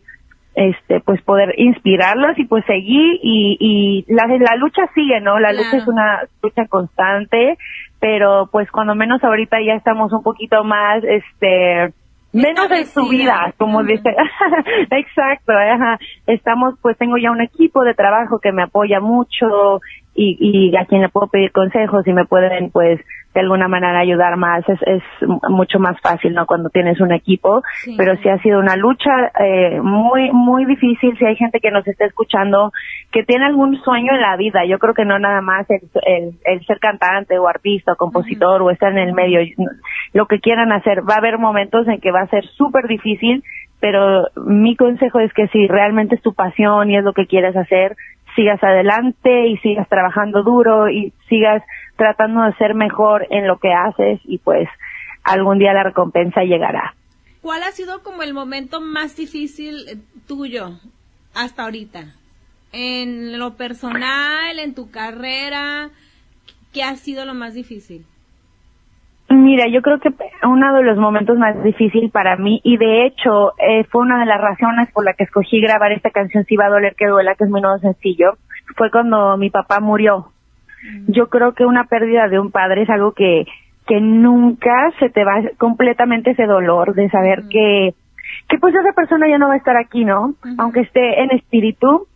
este, 0.54 1.00
pues 1.00 1.22
poder 1.22 1.54
inspirarlos 1.58 2.38
y 2.38 2.46
pues 2.46 2.66
seguir 2.66 3.20
y, 3.24 3.58
y 3.60 4.14
la, 4.14 4.28
la 4.28 4.56
lucha 4.58 4.84
sigue, 4.94 5.22
¿no? 5.22 5.40
La 5.40 5.54
lucha 5.54 5.78
es 5.78 5.88
una 5.88 6.22
lucha 6.44 6.68
constante, 6.68 7.58
pero 8.00 8.50
pues 8.52 8.70
cuando 8.70 8.94
menos 8.94 9.24
ahorita 9.24 9.58
ya 9.66 9.74
estamos 9.74 10.12
un 10.12 10.24
poquito 10.24 10.64
más, 10.64 11.04
este, 11.04 11.94
menos 12.34 12.72
en 12.72 12.86
su 12.86 13.08
vida, 13.08 13.54
como 13.58 13.84
dice. 13.84 14.10
Exacto, 14.92 15.54
ajá. 15.54 16.00
estamos, 16.28 16.76
pues 16.82 16.98
tengo 16.98 17.18
ya 17.18 17.32
un 17.32 17.42
equipo 17.42 17.84
de 17.84 17.94
trabajo 17.94 18.40
que 18.40 18.52
me 18.52 18.64
apoya 18.64 19.00
mucho 19.00 19.82
y, 20.14 20.38
y 20.72 20.76
a 20.76 20.86
quien 20.86 21.02
le 21.02 21.10
puedo 21.10 21.28
pedir 21.28 21.52
consejos 21.52 22.06
y 22.08 22.14
me 22.14 22.26
pueden, 22.26 22.70
pues, 22.72 23.00
de 23.34 23.40
alguna 23.40 23.70
manera 23.70 24.00
ayudar 24.00 24.36
más 24.36 24.68
es, 24.68 24.80
es 24.86 25.04
mucho 25.50 25.80
más 25.80 26.00
fácil 26.02 26.34
no 26.34 26.46
cuando 26.46 26.70
tienes 26.70 27.00
un 27.00 27.14
equipo. 27.14 27.62
Pero 27.98 28.16
sí 28.18 28.28
ha 28.28 28.38
sido 28.40 28.60
una 28.60 28.76
lucha 28.76 29.32
eh, 29.40 29.80
muy 29.82 30.32
muy 30.32 30.66
difícil. 30.66 31.18
Si 31.18 31.26
hay 31.26 31.36
gente 31.36 31.60
que 31.60 31.72
nos 31.72 31.88
está 31.88 32.06
escuchando 32.06 32.72
que 33.12 33.24
tiene 33.24 33.46
algún 33.46 33.82
sueño 33.84 34.14
en 34.14 34.22
la 34.22 34.36
vida 34.36 34.66
yo 34.66 34.80
creo 34.80 34.94
que 34.94 35.06
no 35.06 35.18
nada 35.18 35.42
más 35.42 35.66
el, 35.70 36.34
el, 36.44 36.66
ser 36.66 36.80
cantante 36.80 37.38
o 37.40 37.48
artista 37.48 37.94
o 37.94 37.96
compositor 37.96 38.62
o 38.62 38.70
estar 38.70 38.92
en 38.92 38.98
el 38.98 39.14
medio 39.14 39.40
lo 40.14 40.26
que 40.26 40.40
quieran 40.40 40.72
hacer. 40.74 41.02
Va 41.10 41.16
a 41.16 41.20
haber 41.20 41.38
momentos 41.38 41.88
en 41.88 42.02
que 42.02 42.12
va 42.12 42.22
a 42.22 42.28
ser 42.28 42.46
súper 42.58 42.88
difícil 42.88 43.44
pero 43.80 44.28
mi 44.36 44.76
consejo 44.76 45.20
es 45.20 45.34
que 45.34 45.48
si 45.48 45.68
realmente 45.68 46.14
es 46.14 46.22
tu 46.22 46.34
pasión 46.34 46.92
y 46.92 46.98
es 46.98 47.04
lo 47.04 47.14
que 47.14 47.26
quieres 47.26 47.58
hacer 47.58 47.98
sigas 48.36 48.64
adelante 48.64 49.48
y 49.48 49.58
sigas 49.58 49.88
trabajando 49.90 50.44
duro 50.44 50.90
y 50.90 51.14
sigas 51.30 51.64
tratando 51.96 52.44
de 52.44 52.54
ser 52.56 52.76
mejor 52.76 53.28
en 53.30 53.48
lo 53.48 53.60
que 53.60 53.74
haces 53.74 54.20
y 54.26 54.38
pues 54.38 54.68
algún 55.24 55.60
día 55.60 55.74
la 55.74 55.84
recompensa 55.84 56.44
llegará. 56.44 56.96
¿Cuál 57.42 57.64
ha 57.64 57.72
sido 57.72 58.04
como 58.04 58.24
el 58.24 58.34
momento 58.34 58.82
más 58.82 59.16
difícil 59.16 59.88
eh, 59.88 59.98
tuyo 60.28 60.80
hasta 61.34 61.64
ahorita? 61.64 62.16
En 62.72 63.38
lo 63.40 63.56
personal, 63.56 64.60
en 64.60 64.76
tu 64.76 64.92
carrera, 64.92 65.90
¿qué 66.72 66.84
ha 66.84 66.96
sido 66.96 67.26
lo 67.26 67.34
más 67.34 67.54
difícil? 67.54 68.06
Mira, 69.52 69.68
yo 69.68 69.82
creo 69.82 70.00
que 70.00 70.14
uno 70.44 70.74
de 70.76 70.84
los 70.84 70.98
momentos 70.98 71.38
más 71.38 71.62
difíciles 71.62 72.10
para 72.10 72.38
mí, 72.38 72.62
y 72.64 72.78
de 72.78 73.06
hecho 73.06 73.52
eh, 73.58 73.84
fue 73.92 74.02
una 74.02 74.22
de 74.22 74.26
las 74.26 74.40
razones 74.40 74.90
por 74.94 75.04
la 75.04 75.12
que 75.12 75.26
escogí 75.26 75.60
grabar 75.60 75.92
esta 75.92 76.10
canción 76.10 76.46
Si 76.46 76.56
va 76.56 76.68
a 76.68 76.70
doler 76.70 76.96
que 76.96 77.08
duela, 77.08 77.36
que 77.36 77.44
es 77.44 77.50
muy 77.50 77.60
nuevo 77.60 77.78
sencillo, 77.80 78.38
fue 78.78 78.90
cuando 78.90 79.36
mi 79.36 79.50
papá 79.50 79.82
murió. 79.82 80.28
Mm. 80.84 81.12
Yo 81.12 81.28
creo 81.28 81.54
que 81.54 81.66
una 81.66 81.84
pérdida 81.84 82.30
de 82.30 82.40
un 82.40 82.50
padre 82.50 82.84
es 82.84 82.90
algo 82.90 83.12
que, 83.12 83.46
que 83.88 84.00
nunca 84.00 84.90
se 85.00 85.10
te 85.10 85.26
va 85.26 85.42
completamente 85.58 86.32
ese 86.32 86.46
dolor 86.46 86.96
de 86.96 87.10
saber 87.10 87.44
mm. 87.44 87.50
que, 87.50 87.94
que 88.48 88.58
pues 88.58 88.74
esa 88.74 88.94
persona 88.94 89.28
ya 89.28 89.38
no 89.38 89.50
va 89.50 89.56
a 89.56 89.58
estar 89.58 89.76
aquí, 89.76 90.06
¿no? 90.06 90.34
Aunque 90.60 90.80
esté 90.80 91.24
en 91.24 91.32
espíritu. 91.32 92.08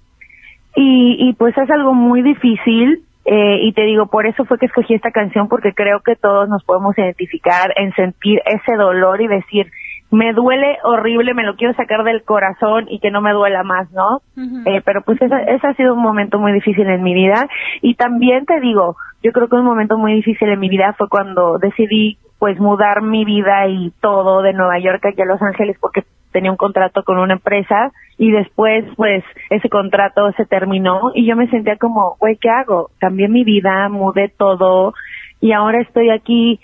Y, 0.73 1.17
y 1.19 1.33
pues 1.33 1.57
es 1.57 1.69
algo 1.69 1.93
muy 1.93 2.21
difícil 2.21 3.04
eh, 3.25 3.57
y 3.61 3.73
te 3.73 3.81
digo, 3.83 4.05
por 4.05 4.27
eso 4.27 4.45
fue 4.45 4.59
que 4.59 4.67
escogí 4.67 4.93
esta 4.93 5.11
canción, 5.11 5.47
porque 5.47 5.73
creo 5.73 6.01
que 6.01 6.15
todos 6.15 6.47
nos 6.47 6.63
podemos 6.63 6.95
identificar 6.97 7.73
en 7.75 7.91
sentir 7.93 8.39
ese 8.45 8.75
dolor 8.75 9.19
y 9.21 9.27
decir, 9.27 9.71
me 10.11 10.33
duele 10.33 10.77
horrible, 10.83 11.33
me 11.33 11.43
lo 11.43 11.55
quiero 11.55 11.73
sacar 11.73 12.03
del 12.03 12.23
corazón 12.23 12.85
y 12.87 12.99
que 12.99 13.09
no 13.09 13.21
me 13.21 13.33
duela 13.33 13.63
más, 13.63 13.91
¿no? 13.91 14.21
eh, 14.65 14.81
pero 14.85 15.01
pues 15.01 15.19
ese, 15.21 15.35
ese 15.47 15.67
ha 15.67 15.73
sido 15.73 15.95
un 15.95 16.03
momento 16.03 16.39
muy 16.39 16.53
difícil 16.53 16.87
en 16.87 17.01
mi 17.01 17.15
vida. 17.15 17.49
Y 17.81 17.95
también 17.95 18.45
te 18.45 18.59
digo, 18.59 18.95
yo 19.23 19.31
creo 19.31 19.49
que 19.49 19.55
un 19.55 19.65
momento 19.65 19.97
muy 19.97 20.13
difícil 20.13 20.47
en 20.49 20.59
mi 20.59 20.69
vida 20.69 20.93
fue 20.97 21.09
cuando 21.09 21.57
decidí 21.57 22.19
pues 22.37 22.59
mudar 22.59 23.01
mi 23.01 23.25
vida 23.25 23.67
y 23.67 23.91
todo 24.01 24.43
de 24.43 24.53
Nueva 24.53 24.77
York 24.77 25.03
aquí 25.05 25.21
a 25.21 25.25
Los 25.25 25.41
Ángeles 25.41 25.77
porque 25.81 26.03
tenía 26.35 26.51
un 26.51 26.57
contrato 26.57 27.03
con 27.03 27.17
una 27.17 27.35
empresa 27.35 27.93
y 28.17 28.29
después 28.29 28.83
pues 28.97 29.23
ese 29.49 29.69
contrato 29.69 30.33
se 30.35 30.45
terminó 30.45 31.11
y 31.13 31.25
yo 31.25 31.37
me 31.37 31.49
sentía 31.49 31.77
como, 31.77 32.17
güey, 32.19 32.35
¿qué 32.35 32.49
hago? 32.49 32.89
Cambié 32.99 33.29
mi 33.29 33.45
vida, 33.45 33.87
mudé 33.87 34.27
todo 34.27 34.93
y 35.39 35.53
ahora 35.53 35.79
estoy 35.79 36.09
aquí 36.09 36.59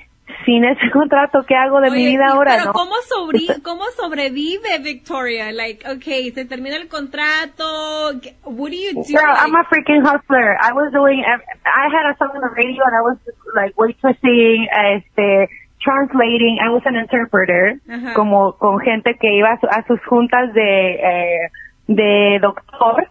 sin 0.46 0.66
ese 0.66 0.90
contrato, 0.92 1.46
¿qué 1.48 1.56
hago 1.56 1.80
de 1.80 1.90
mi 1.90 2.06
vida 2.06 2.28
ahora? 2.34 2.58
Pero 2.58 2.74
¿cómo, 2.74 2.96
¿cómo 3.64 3.84
sobrevive 3.96 4.80
Victoria? 4.84 5.54
Like, 5.54 5.90
okay, 5.90 6.32
se 6.32 6.44
termina 6.44 6.76
el 6.76 6.90
contrato. 6.90 8.12
What 8.44 8.72
do 8.72 8.76
you 8.76 8.94
do? 8.94 9.04
Girl, 9.08 9.36
I'm 9.40 9.56
a 9.56 9.64
freaking 9.72 10.04
hustler. 10.04 10.58
I 10.62 10.74
was 10.74 10.92
doing, 10.92 11.24
I 11.24 11.88
had 11.88 12.12
a 12.12 12.18
song 12.18 12.32
on 12.36 12.42
the 12.42 12.52
radio 12.58 12.84
and 12.84 12.96
I 12.96 13.04
was 13.08 13.18
like 13.56 13.74
waitressing, 13.78 14.68
este, 14.98 15.50
translating, 15.84 16.60
I 16.60 16.70
was 16.70 16.86
an 16.86 16.96
interpreter, 16.96 17.80
como 18.16 18.54
con 18.54 18.80
gente 18.80 19.16
que 19.20 19.34
iba 19.34 19.50
a, 19.52 19.88
sus 19.88 20.00
juntas 20.06 20.54
de, 20.54 20.92
eh, 20.94 21.50
de 21.88 22.40
doctor. 22.42 23.08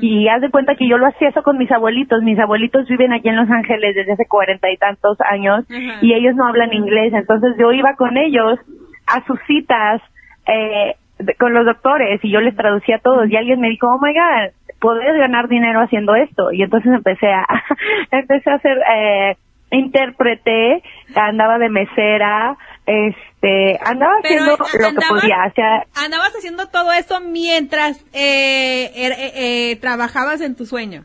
Y 0.00 0.28
haz 0.28 0.40
de 0.40 0.50
cuenta 0.50 0.74
que 0.74 0.88
yo 0.88 0.98
lo 0.98 1.06
hacía 1.06 1.28
eso 1.28 1.42
con 1.42 1.56
mis 1.56 1.70
abuelitos. 1.70 2.22
Mis 2.22 2.38
abuelitos 2.38 2.88
viven 2.88 3.12
aquí 3.12 3.28
en 3.28 3.36
Los 3.36 3.50
Ángeles 3.50 3.94
desde 3.94 4.12
hace 4.12 4.26
cuarenta 4.26 4.70
y 4.70 4.76
tantos 4.76 5.18
años 5.20 5.64
y 6.02 6.12
ellos 6.12 6.34
no 6.34 6.46
hablan 6.46 6.72
inglés, 6.72 7.12
entonces 7.14 7.54
yo 7.58 7.72
iba 7.72 7.94
con 7.96 8.16
ellos 8.16 8.58
a 9.06 9.24
sus 9.26 9.38
citas 9.46 10.02
eh, 10.46 10.96
con 11.38 11.54
los 11.54 11.64
doctores 11.64 12.20
y 12.22 12.30
yo 12.30 12.40
les 12.40 12.56
traducía 12.56 12.96
a 12.96 13.00
todos. 13.00 13.30
Y 13.30 13.36
alguien 13.36 13.60
me 13.60 13.68
dijo, 13.68 13.86
oh 13.88 13.98
my 14.00 14.12
god, 14.12 14.52
puedes 14.80 15.16
ganar 15.16 15.48
dinero 15.48 15.80
haciendo 15.80 16.14
esto 16.14 16.52
y 16.52 16.62
entonces 16.62 16.92
empecé 16.92 17.32
a 17.32 17.46
empecé 18.10 18.50
a 18.50 18.54
hacer 18.54 18.78
eh, 18.78 19.36
interpreté, 19.74 20.82
andaba 21.14 21.58
de 21.58 21.68
mesera, 21.68 22.56
este, 22.86 23.78
andaba 23.84 24.14
haciendo 24.22 24.52
lo 24.56 24.90
que 25.00 25.06
podía, 25.08 25.36
o 25.48 25.52
sea, 25.54 25.84
Andabas 26.04 26.34
haciendo 26.36 26.66
todo 26.68 26.92
eso 26.92 27.20
mientras 27.20 28.04
eh, 28.12 28.90
er- 28.94 29.18
eh, 29.18 29.32
eh, 29.72 29.76
trabajabas 29.80 30.40
en 30.40 30.56
tu 30.56 30.66
sueño. 30.66 31.04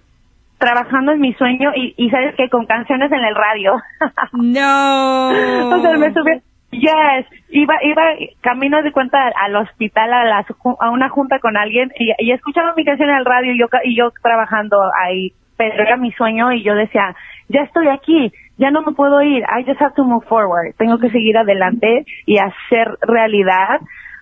trabajando 0.58 1.14
en 1.14 1.22
mi 1.22 1.34
sueño 1.36 1.72
y, 1.76 1.94
y 1.98 2.10
sabes 2.10 2.36
que 2.36 2.50
con 2.50 2.66
canciones 2.66 3.10
en 3.12 3.24
el 3.24 3.34
radio. 3.36 3.74
No. 4.34 5.30
o 5.30 5.82
sea, 5.82 5.94
me 5.98 6.14
subí, 6.14 6.42
yes, 6.72 7.26
iba, 7.50 7.76
iba 7.84 8.04
camino 8.42 8.82
de 8.84 8.92
cuenta 8.92 9.18
al 9.42 9.56
hospital 9.56 10.12
a, 10.14 10.44
ju- 10.46 10.78
a 10.80 10.90
una 10.92 11.10
junta 11.10 11.40
con 11.40 11.56
alguien 11.58 11.92
y, 11.98 12.12
y 12.20 12.32
escuchaba 12.32 12.74
mi 12.76 12.84
canción 12.86 13.10
en 13.10 13.16
el 13.18 13.26
radio 13.26 13.54
y 13.54 13.60
yo, 13.60 13.68
y 13.84 13.96
yo 13.98 14.12
trabajando 14.22 14.82
ahí, 15.02 15.32
pero 15.58 15.82
era 15.84 15.98
mi 15.98 16.12
sueño 16.14 16.52
y 16.52 16.64
yo 16.64 16.76
decía, 16.76 17.16
ya 17.48 17.62
estoy 17.62 17.88
aquí, 17.88 18.32
ya 18.60 18.72
no 18.72 18.82
me 18.82 18.92
puedo 18.92 19.22
ir, 19.22 19.44
I 19.44 19.64
just 19.66 19.82
have 19.82 19.96
to 19.96 20.04
move 20.04 20.26
forward, 20.28 20.76
tengo 20.78 21.00
que 21.00 21.10
seguir 21.10 21.38
adelante 21.38 22.06
y 22.26 22.38
hacer 22.38 22.98
realidad, 23.02 23.80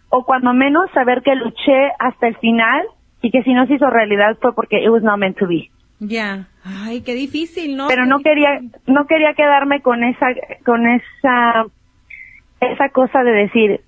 o 0.10 0.24
cuando 0.24 0.54
menos 0.54 0.90
saber 0.94 1.24
que 1.24 1.36
luché 1.36 1.92
hasta 2.00 2.28
el 2.28 2.38
final 2.38 2.86
y 3.22 3.32
que 3.32 3.42
si 3.42 3.54
no 3.54 3.66
se 3.66 3.74
hizo 3.74 3.90
realidad 3.90 4.38
fue 4.40 4.54
porque 4.54 4.84
it 4.84 4.90
was 4.90 5.02
not 5.02 5.18
meant 5.18 5.38
to 5.38 5.48
be. 5.48 5.72
Ya. 6.00 6.48
Ay, 6.64 7.02
qué 7.02 7.16
difícil, 7.16 7.76
¿no? 7.76 7.88
pero 7.88 8.06
no 8.06 8.20
quería 8.20 8.62
no 8.86 9.08
quería 9.08 9.34
quedarme 9.34 9.82
con 9.82 10.04
esa 10.04 10.28
con 10.64 10.86
esa 10.86 11.66
esa 12.62 12.90
cosa 12.90 13.24
de 13.24 13.32
decir 13.32 13.82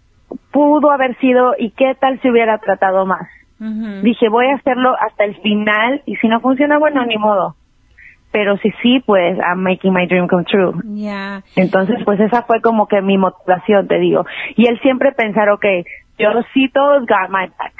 pudo 0.52 0.90
haber 0.90 1.16
sido 1.20 1.54
y 1.60 1.70
qué 1.72 1.96
tal 2.00 2.20
si 2.22 2.30
hubiera 2.30 2.58
tratado 2.58 3.06
más. 3.06 3.28
Dije 3.60 4.30
voy 4.30 4.48
a 4.48 4.56
hacerlo 4.56 4.96
hasta 5.00 5.26
el 5.26 5.36
final 5.42 6.02
y 6.08 6.16
si 6.16 6.28
no 6.28 6.40
funciona 6.40 6.80
bueno 6.80 7.06
ni 7.06 7.18
modo 7.18 7.56
pero 8.32 8.58
si 8.58 8.72
sí 8.82 9.00
pues 9.06 9.38
I'm 9.38 9.64
making 9.64 9.94
my 9.94 10.06
dream 10.08 10.28
come 10.28 10.44
true 10.44 10.74
Ya. 10.84 11.44
entonces 11.56 11.98
pues 12.06 12.20
esa 12.20 12.44
fue 12.44 12.62
como 12.62 12.88
que 12.88 13.02
mi 13.02 13.18
motivación 13.18 13.88
te 13.88 14.00
digo 14.00 14.26
y 14.56 14.68
él 14.68 14.80
siempre 14.82 15.12
pensar 15.14 15.50
okay 15.50 15.84
Diosito 16.18 17.00
got 17.02 17.30
my 17.30 17.48
back 17.58 17.74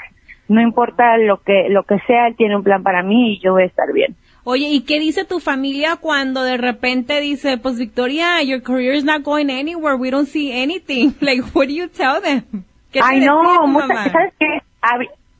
no 0.48 0.60
importa 0.60 1.16
lo 1.18 1.38
que 1.42 1.68
lo 1.68 1.84
que 1.84 1.98
sea 2.06 2.26
él 2.26 2.34
tiene 2.36 2.56
un 2.56 2.62
plan 2.64 2.82
para 2.82 3.02
mí 3.02 3.34
y 3.34 3.40
yo 3.40 3.52
voy 3.52 3.62
a 3.64 3.66
estar 3.66 3.92
bien 3.92 4.16
Oye, 4.42 4.68
¿y 4.70 4.80
qué 4.86 4.98
dice 4.98 5.26
tu 5.26 5.38
familia 5.38 5.96
cuando 6.00 6.42
de 6.42 6.56
repente 6.56 7.20
dice, 7.20 7.58
pues 7.58 7.78
Victoria, 7.78 8.42
your 8.42 8.62
career 8.62 8.94
is 8.94 9.04
not 9.04 9.22
going 9.22 9.50
anywhere, 9.50 9.96
we 9.96 10.10
don't 10.10 10.26
see 10.26 10.50
anything? 10.50 11.12
Like, 11.20 11.42
what 11.54 11.66
do 11.66 11.74
you 11.74 11.88
tell 11.88 12.22
them? 12.22 12.64
¿Qué 12.90 13.00
Ay, 13.04 13.20
no, 13.20 13.42
tu 13.42 13.66
mucha- 13.68 13.86
mamá? 13.86 14.04
¿sabes 14.10 14.32
qué? 14.38 14.46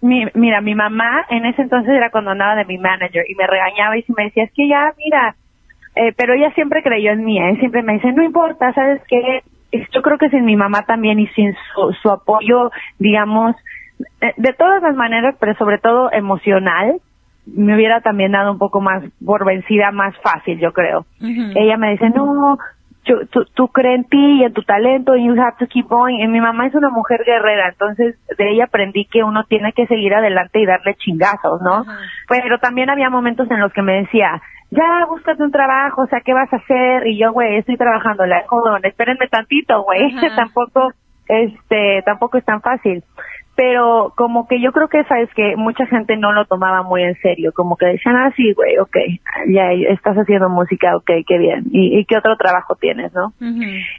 Mi- 0.03 0.27
mira, 0.35 0.61
mi 0.61 0.75
mamá 0.75 1.27
en 1.29 1.45
ese 1.45 1.63
entonces 1.63 1.93
era 1.95 2.11
cuando 2.11 2.31
andaba 2.31 2.57
de 2.57 2.65
mi 2.65 2.79
manager 2.79 3.25
y 3.29 3.35
me 3.35 3.47
regañaba 3.47 3.97
y 3.99 4.05
me 4.17 4.25
decía, 4.25 4.45
es 4.45 4.53
que 4.53 4.67
ya, 4.69 4.93
mira, 4.97 5.37
eh, 5.97 6.13
pero 6.17 6.33
ella 6.35 6.51
siempre 6.55 6.83
creyó 6.83 7.13
en 7.13 7.25
mí, 7.25 7.39
¿eh? 7.39 7.57
siempre 7.59 7.83
me 7.83 7.95
dice, 7.95 8.13
no 8.13 8.23
importa, 8.23 8.73
¿sabes 8.73 9.03
qué? 9.09 9.43
Yo 9.93 10.03
creo 10.03 10.19
que 10.19 10.31
sin 10.31 10.45
mi 10.45 10.57
mamá 10.57 10.83
también 10.83 11.19
y 11.21 11.27
sin 11.29 11.55
su, 11.75 11.93
su 12.03 12.11
apoyo, 12.11 12.71
digamos, 12.99 13.55
de 14.37 14.53
todas 14.55 14.83
las 14.83 14.97
maneras, 14.97 15.37
pero 15.39 15.55
sobre 15.57 15.79
todo 15.79 16.11
emocional, 16.13 16.97
me 17.47 17.75
hubiera 17.75 18.01
también 18.01 18.33
dado 18.33 18.53
un 18.53 18.59
poco 18.59 18.81
más 18.81 19.03
por 19.25 19.45
vencida, 19.45 19.91
más 19.93 20.15
fácil, 20.23 20.59
yo 20.59 20.73
creo 20.73 21.05
ella 21.57 21.77
me 21.77 21.91
dice, 21.93 22.09
no, 22.11 22.59
yo, 23.05 23.27
tú, 23.31 23.45
tú 23.55 23.69
crees 23.69 23.97
en 23.97 24.05
ti 24.05 24.41
y 24.41 24.45
en 24.45 24.53
tu 24.53 24.63
talento, 24.63 25.17
you 25.17 25.33
have 25.41 25.57
to 25.59 25.67
keep 25.67 25.87
going. 25.89 26.21
Y 26.21 26.29
mi 26.29 26.41
mamá 26.41 26.67
es 26.67 26.75
una 26.75 26.91
mujer 26.91 27.23
guerrera, 27.25 27.69
entonces 27.69 28.17
de 28.37 28.51
ella 28.51 28.65
aprendí 28.65 29.07
que 29.07 29.23
uno 29.25 29.45
tiene 29.45 29.73
que 29.73 29.87
seguir 29.87 30.15
adelante 30.15 30.61
y 30.61 30.67
darle 30.67 30.95
chingazos, 30.97 31.63
¿no? 31.63 31.79
Ajá. 31.81 31.99
Pero 32.29 32.59
también 32.59 32.91
había 32.91 33.11
momentos 33.11 33.51
en 33.51 33.61
los 33.61 33.73
que 33.73 33.83
me 33.83 34.03
decía, 34.03 34.41
ya, 34.71 35.07
búscate 35.09 35.43
un 35.43 35.51
trabajo, 35.51 36.03
o 36.03 36.07
sea, 36.07 36.21
¿qué 36.21 36.33
vas 36.33 36.53
a 36.53 36.57
hacer? 36.57 37.07
Y 37.07 37.19
yo, 37.19 37.33
güey, 37.33 37.57
estoy 37.57 37.77
trabajando, 37.77 38.25
la 38.27 38.45
joder, 38.47 38.85
espérenme 38.87 39.27
tantito, 39.29 39.83
güey, 39.83 40.15
tampoco, 40.37 40.93
este, 41.29 42.03
tampoco 42.05 42.39
es 42.39 42.45
tan 42.45 42.61
fácil. 42.61 43.03
Pero 43.57 44.13
como 44.17 44.49
que 44.49 44.61
yo 44.61 44.73
creo 44.73 44.89
que, 44.89 45.05
sabes, 45.05 45.29
que 45.35 45.55
mucha 45.57 45.85
gente 45.87 46.17
no 46.17 46.33
lo 46.33 46.47
tomaba 46.47 46.83
muy 46.83 47.03
en 47.03 47.15
serio, 47.21 47.53
como 47.53 47.77
que 47.77 47.87
decían, 47.87 48.17
ah, 48.17 48.33
sí, 48.37 48.53
güey, 48.55 48.79
ok, 48.79 48.97
ya 49.49 49.73
estás 49.73 50.17
haciendo 50.17 50.49
música, 50.49 50.97
ok, 50.97 51.11
qué 51.27 51.39
bien. 51.39 51.65
¿Y, 51.71 51.99
y 51.99 52.05
qué 52.07 52.17
otro 52.17 52.37
trabajo 52.37 52.77
tienes, 52.77 53.13
no? 53.13 53.33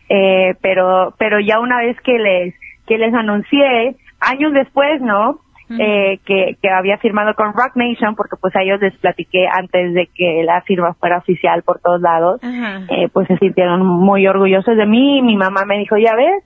Eh, 0.09 0.55
pero 0.61 1.13
pero 1.17 1.39
ya 1.39 1.59
una 1.59 1.77
vez 1.77 1.95
que 2.01 2.17
les 2.17 2.55
que 2.87 2.97
les 2.97 3.13
anuncié 3.13 3.95
años 4.19 4.53
después 4.53 5.01
no 5.01 5.39
eh, 5.79 6.19
que, 6.25 6.57
que 6.61 6.69
había 6.69 6.97
firmado 6.97 7.33
con 7.33 7.53
Rock 7.53 7.75
Nation 7.75 8.15
porque 8.15 8.35
pues 8.35 8.53
a 8.57 8.61
ellos 8.61 8.81
les 8.81 8.93
platiqué 8.97 9.47
antes 9.47 9.93
de 9.93 10.09
que 10.13 10.43
la 10.43 10.61
firma 10.63 10.93
fuera 10.95 11.19
oficial 11.19 11.63
por 11.63 11.79
todos 11.79 12.01
lados 12.01 12.41
eh, 12.43 13.07
pues 13.13 13.27
se 13.27 13.37
sintieron 13.37 13.85
muy 13.85 14.27
orgullosos 14.27 14.75
de 14.75 14.85
mí 14.85 15.21
mi 15.21 15.37
mamá 15.37 15.63
me 15.65 15.77
dijo 15.77 15.95
ya 15.97 16.13
ves 16.15 16.43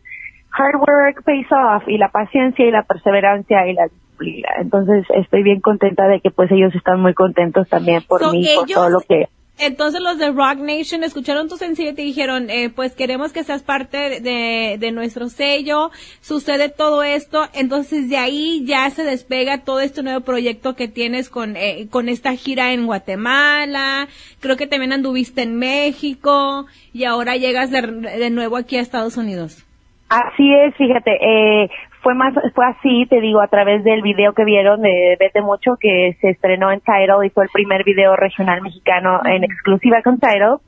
hard 0.57 0.75
work 0.77 1.23
pays 1.23 1.47
off 1.51 1.83
y 1.87 1.97
la 1.97 2.09
paciencia 2.09 2.65
y 2.65 2.71
la 2.71 2.83
perseverancia 2.83 3.67
y 3.67 3.73
la 3.73 3.87
disciplina 3.87 4.49
entonces 4.59 5.05
estoy 5.15 5.43
bien 5.43 5.59
contenta 5.61 6.07
de 6.07 6.21
que 6.21 6.31
pues 6.31 6.51
ellos 6.51 6.73
están 6.75 7.01
muy 7.01 7.13
contentos 7.13 7.67
también 7.69 8.01
por 8.07 8.21
So, 8.21 8.31
mí 8.31 8.45
por 8.55 8.65
ellos- 8.65 8.75
todo 8.75 8.89
lo 8.89 8.99
que 9.01 9.27
Entonces 9.57 10.01
los 10.01 10.17
de 10.17 10.31
Rock 10.31 10.57
Nation 10.59 11.05
escucharon 11.05 11.47
tu 11.47 11.55
sencillo 11.55 11.91
y 11.91 11.93
te 11.95 12.01
dijeron, 12.01 12.49
eh, 12.49 12.69
pues 12.69 12.93
queremos 12.93 13.31
que 13.31 13.41
seas 13.45 13.63
parte 13.63 14.19
de, 14.19 14.75
de 14.77 14.91
nuestro 14.91 15.29
sello, 15.29 15.91
sucede 16.19 16.67
todo 16.67 17.03
esto, 17.03 17.45
entonces 17.53 18.09
de 18.09 18.17
ahí 18.17 18.65
ya 18.65 18.89
se 18.89 19.05
despega 19.05 19.63
todo 19.63 19.79
este 19.79 20.03
nuevo 20.03 20.19
proyecto 20.25 20.75
que 20.75 20.89
tienes 20.89 21.29
con, 21.29 21.55
eh, 21.55 21.87
con 21.89 22.09
esta 22.09 22.33
gira 22.35 22.73
en 22.73 22.85
Guatemala, 22.85 24.09
creo 24.41 24.57
que 24.57 24.67
también 24.67 24.91
anduviste 24.91 25.43
en 25.43 25.55
México 25.55 26.65
y 26.91 27.05
ahora 27.05 27.37
llegas 27.37 27.71
de, 27.71 27.81
de 27.81 28.29
nuevo 28.31 28.57
aquí 28.57 28.75
a 28.75 28.81
Estados 28.81 29.15
Unidos. 29.15 29.63
Así 30.09 30.53
es, 30.53 30.75
fíjate, 30.75 31.17
eh, 31.19 31.69
fue 32.01 32.13
más, 32.13 32.35
fue 32.53 32.65
así, 32.67 33.07
te 33.09 33.19
digo, 33.19 33.41
a 33.41 33.47
través 33.47 33.83
del 33.83 34.03
video 34.03 34.33
que 34.33 34.45
vieron 34.45 34.83
de 34.83 35.17
Vete 35.19 35.41
Mucho, 35.41 35.75
que 35.79 36.15
se 36.21 36.29
estrenó 36.29 36.71
en 36.71 36.79
Tidal 36.81 37.25
y 37.25 37.31
fue 37.31 37.45
el 37.45 37.49
primer 37.51 37.83
video 37.83 38.15
regional 38.15 38.61
mexicano 38.61 39.21
en 39.25 39.43
exclusiva 39.43 40.03
con 40.03 40.19
Tidal. 40.19 40.59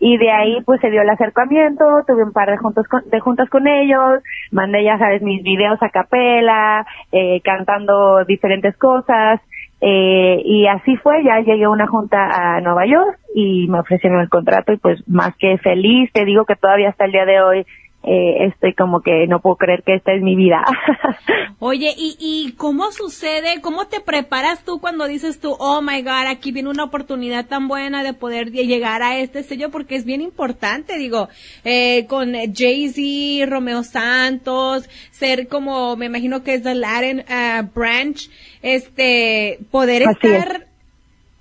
Y 0.00 0.16
de 0.16 0.30
ahí 0.32 0.60
pues 0.66 0.80
se 0.80 0.90
dio 0.90 1.02
el 1.02 1.10
acercamiento, 1.10 1.84
tuve 2.04 2.24
un 2.24 2.32
par 2.32 2.50
de 2.50 2.56
juntos 2.56 2.88
con, 2.88 3.08
de 3.08 3.20
juntas 3.20 3.48
con 3.48 3.68
ellos, 3.68 4.24
mandé 4.50 4.82
ya 4.82 4.98
sabes 4.98 5.22
mis 5.22 5.44
videos 5.44 5.80
a 5.80 5.90
capela, 5.90 6.84
eh, 7.12 7.40
cantando 7.44 8.24
diferentes 8.24 8.76
cosas, 8.76 9.40
eh, 9.80 10.42
y 10.44 10.66
así 10.66 10.96
fue, 10.96 11.22
ya 11.22 11.38
llegué 11.40 11.64
a 11.64 11.70
una 11.70 11.86
junta 11.86 12.56
a 12.56 12.60
Nueva 12.60 12.86
York 12.86 13.18
y 13.34 13.68
me 13.68 13.78
ofrecieron 13.78 14.20
el 14.20 14.28
contrato 14.28 14.72
y 14.72 14.78
pues 14.78 15.02
más 15.08 15.36
que 15.36 15.58
feliz, 15.58 16.10
te 16.12 16.24
digo 16.24 16.44
que 16.44 16.56
todavía 16.56 16.88
hasta 16.88 17.04
el 17.04 17.12
día 17.12 17.24
de 17.24 17.40
hoy 17.40 17.66
eh, 18.04 18.46
estoy 18.46 18.74
como 18.74 19.00
que 19.00 19.26
no 19.28 19.40
puedo 19.40 19.56
creer 19.56 19.82
que 19.84 19.94
esta 19.94 20.12
es 20.12 20.22
mi 20.22 20.34
vida. 20.36 20.64
Oye, 21.60 21.94
¿y, 21.96 22.16
¿y 22.18 22.52
cómo 22.52 22.90
sucede? 22.90 23.60
¿Cómo 23.60 23.86
te 23.86 24.00
preparas 24.00 24.64
tú 24.64 24.80
cuando 24.80 25.06
dices 25.06 25.38
tú, 25.38 25.54
oh 25.60 25.80
my 25.80 26.02
god, 26.02 26.26
aquí 26.26 26.50
viene 26.50 26.68
una 26.70 26.82
oportunidad 26.84 27.46
tan 27.46 27.68
buena 27.68 28.02
de 28.02 28.12
poder 28.14 28.50
lle- 28.50 28.66
llegar 28.66 29.02
a 29.02 29.18
este 29.20 29.44
sello? 29.44 29.70
Porque 29.70 29.94
es 29.94 30.04
bien 30.04 30.20
importante, 30.20 30.98
digo, 30.98 31.28
eh, 31.64 32.06
con 32.08 32.32
Jay-Z, 32.32 33.46
Romeo 33.48 33.84
Santos, 33.84 34.88
ser 35.12 35.46
como, 35.46 35.94
me 35.96 36.06
imagino 36.06 36.42
que 36.42 36.54
es 36.54 36.62
The 36.64 36.74
Latin 36.74 37.24
ah, 37.28 37.62
Branch, 37.72 38.28
este, 38.62 39.58
poder 39.70 40.08
Así 40.08 40.18
es. 40.22 40.32
estar, 40.34 40.66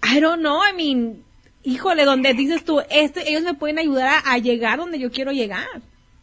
I 0.03 0.19
don't 0.19 0.39
know, 0.41 0.59
I 0.63 0.75
mean, 0.75 1.23
híjole, 1.63 2.05
donde 2.05 2.33
dices 2.35 2.63
tú, 2.63 2.81
este, 2.91 3.27
ellos 3.29 3.41
me 3.43 3.55
pueden 3.55 3.79
ayudar 3.79 4.07
a, 4.23 4.33
a 4.33 4.37
llegar 4.37 4.77
donde 4.77 4.99
yo 4.99 5.09
quiero 5.11 5.31
llegar. 5.31 5.65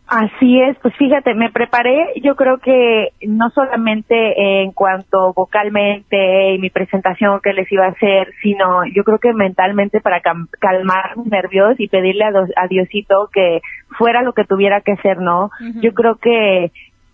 Así 0.08 0.58
es, 0.58 0.74
pues 0.78 0.96
fíjate, 0.96 1.34
me 1.34 1.50
preparé, 1.50 2.14
yo 2.22 2.34
creo 2.34 2.56
que 2.56 3.12
no 3.26 3.50
solamente 3.50 4.62
en 4.62 4.72
cuanto 4.72 5.34
vocalmente 5.34 6.54
y 6.54 6.58
mi 6.58 6.70
presentación 6.70 7.40
que 7.42 7.52
les 7.52 7.70
iba 7.70 7.84
a 7.84 7.90
hacer, 7.90 8.32
sino 8.40 8.86
yo 8.86 9.04
creo 9.04 9.18
que 9.18 9.34
mentalmente 9.34 10.00
para 10.00 10.22
calmar 10.60 11.18
mis 11.18 11.26
nervios 11.26 11.78
y 11.78 11.88
pedirle 11.88 12.24
a 12.24 12.66
Diosito 12.68 13.28
que 13.30 13.60
fuera 13.98 14.22
lo 14.22 14.32
que 14.32 14.44
tuviera 14.44 14.80
que 14.80 14.96
ser, 14.96 15.18
¿no? 15.18 15.50
Yo 15.82 15.92
creo 15.92 16.16
que 16.16 16.72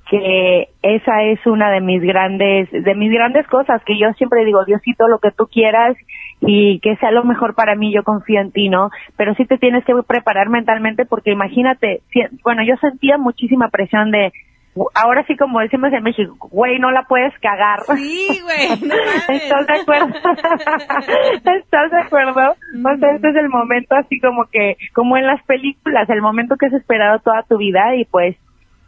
que 0.09 0.68
esa 0.83 1.22
es 1.22 1.44
una 1.46 1.70
de 1.70 1.80
mis 1.80 2.02
grandes 2.02 2.70
de 2.70 2.94
mis 2.94 3.11
grandes 3.11 3.46
cosas 3.48 3.83
que 3.85 3.98
yo 3.98 4.12
siempre 4.18 4.44
digo 4.44 4.64
Diosito 4.66 5.09
lo 5.09 5.18
que 5.18 5.30
tú 5.30 5.46
quieras 5.46 5.96
y 6.46 6.78
que 6.80 6.96
sea 6.96 7.11
lo 7.11 7.24
mejor 7.24 7.54
para 7.54 7.74
mí 7.74 7.92
yo 7.92 8.02
confío 8.02 8.40
en 8.40 8.52
ti 8.52 8.68
no 8.68 8.90
pero 9.16 9.35
sí 9.35 9.44
te 9.46 9.59
tienes 9.59 9.85
que 9.85 9.94
preparar 10.07 10.48
mentalmente 10.48 11.04
porque 11.07 11.30
imagínate 11.33 12.02
si- 12.12 12.20
bueno 12.42 12.62
yo 12.64 12.76
sentía 12.76 13.18
muchísima 13.18 13.68
presión 13.68 14.11
de 14.11 14.33
ahora 14.94 15.24
sí 15.26 15.37
como 15.37 15.61
decimos 15.61 15.92
en 15.92 16.02
México 16.02 16.48
güey 16.50 16.78
no 16.80 16.90
la 16.90 17.04
puedes 17.04 17.33
cagar 17.38 17.80
Sí, 17.96 18.40
güey, 18.42 18.68
no. 18.88 18.94
¿Estás 19.35 19.66
de 19.66 19.80
acuerdo? 19.80 20.07
¿Estás 21.59 21.90
de 21.90 22.00
acuerdo? 22.00 22.50
O 22.54 22.96
sea, 22.98 23.12
este 23.14 23.28
es 23.30 23.37
el 23.37 23.48
momento 23.48 23.94
así 23.94 24.18
como 24.20 24.44
que, 24.50 24.76
como 24.92 25.16
en 25.16 25.26
las 25.26 25.42
películas, 25.44 26.09
el 26.11 26.22
momento 26.22 26.57
que 26.57 26.66
has 26.66 26.72
esperado 26.72 27.18
toda 27.20 27.42
tu 27.48 27.57
vida 27.59 27.94
y 27.96 28.04
pues 28.04 28.37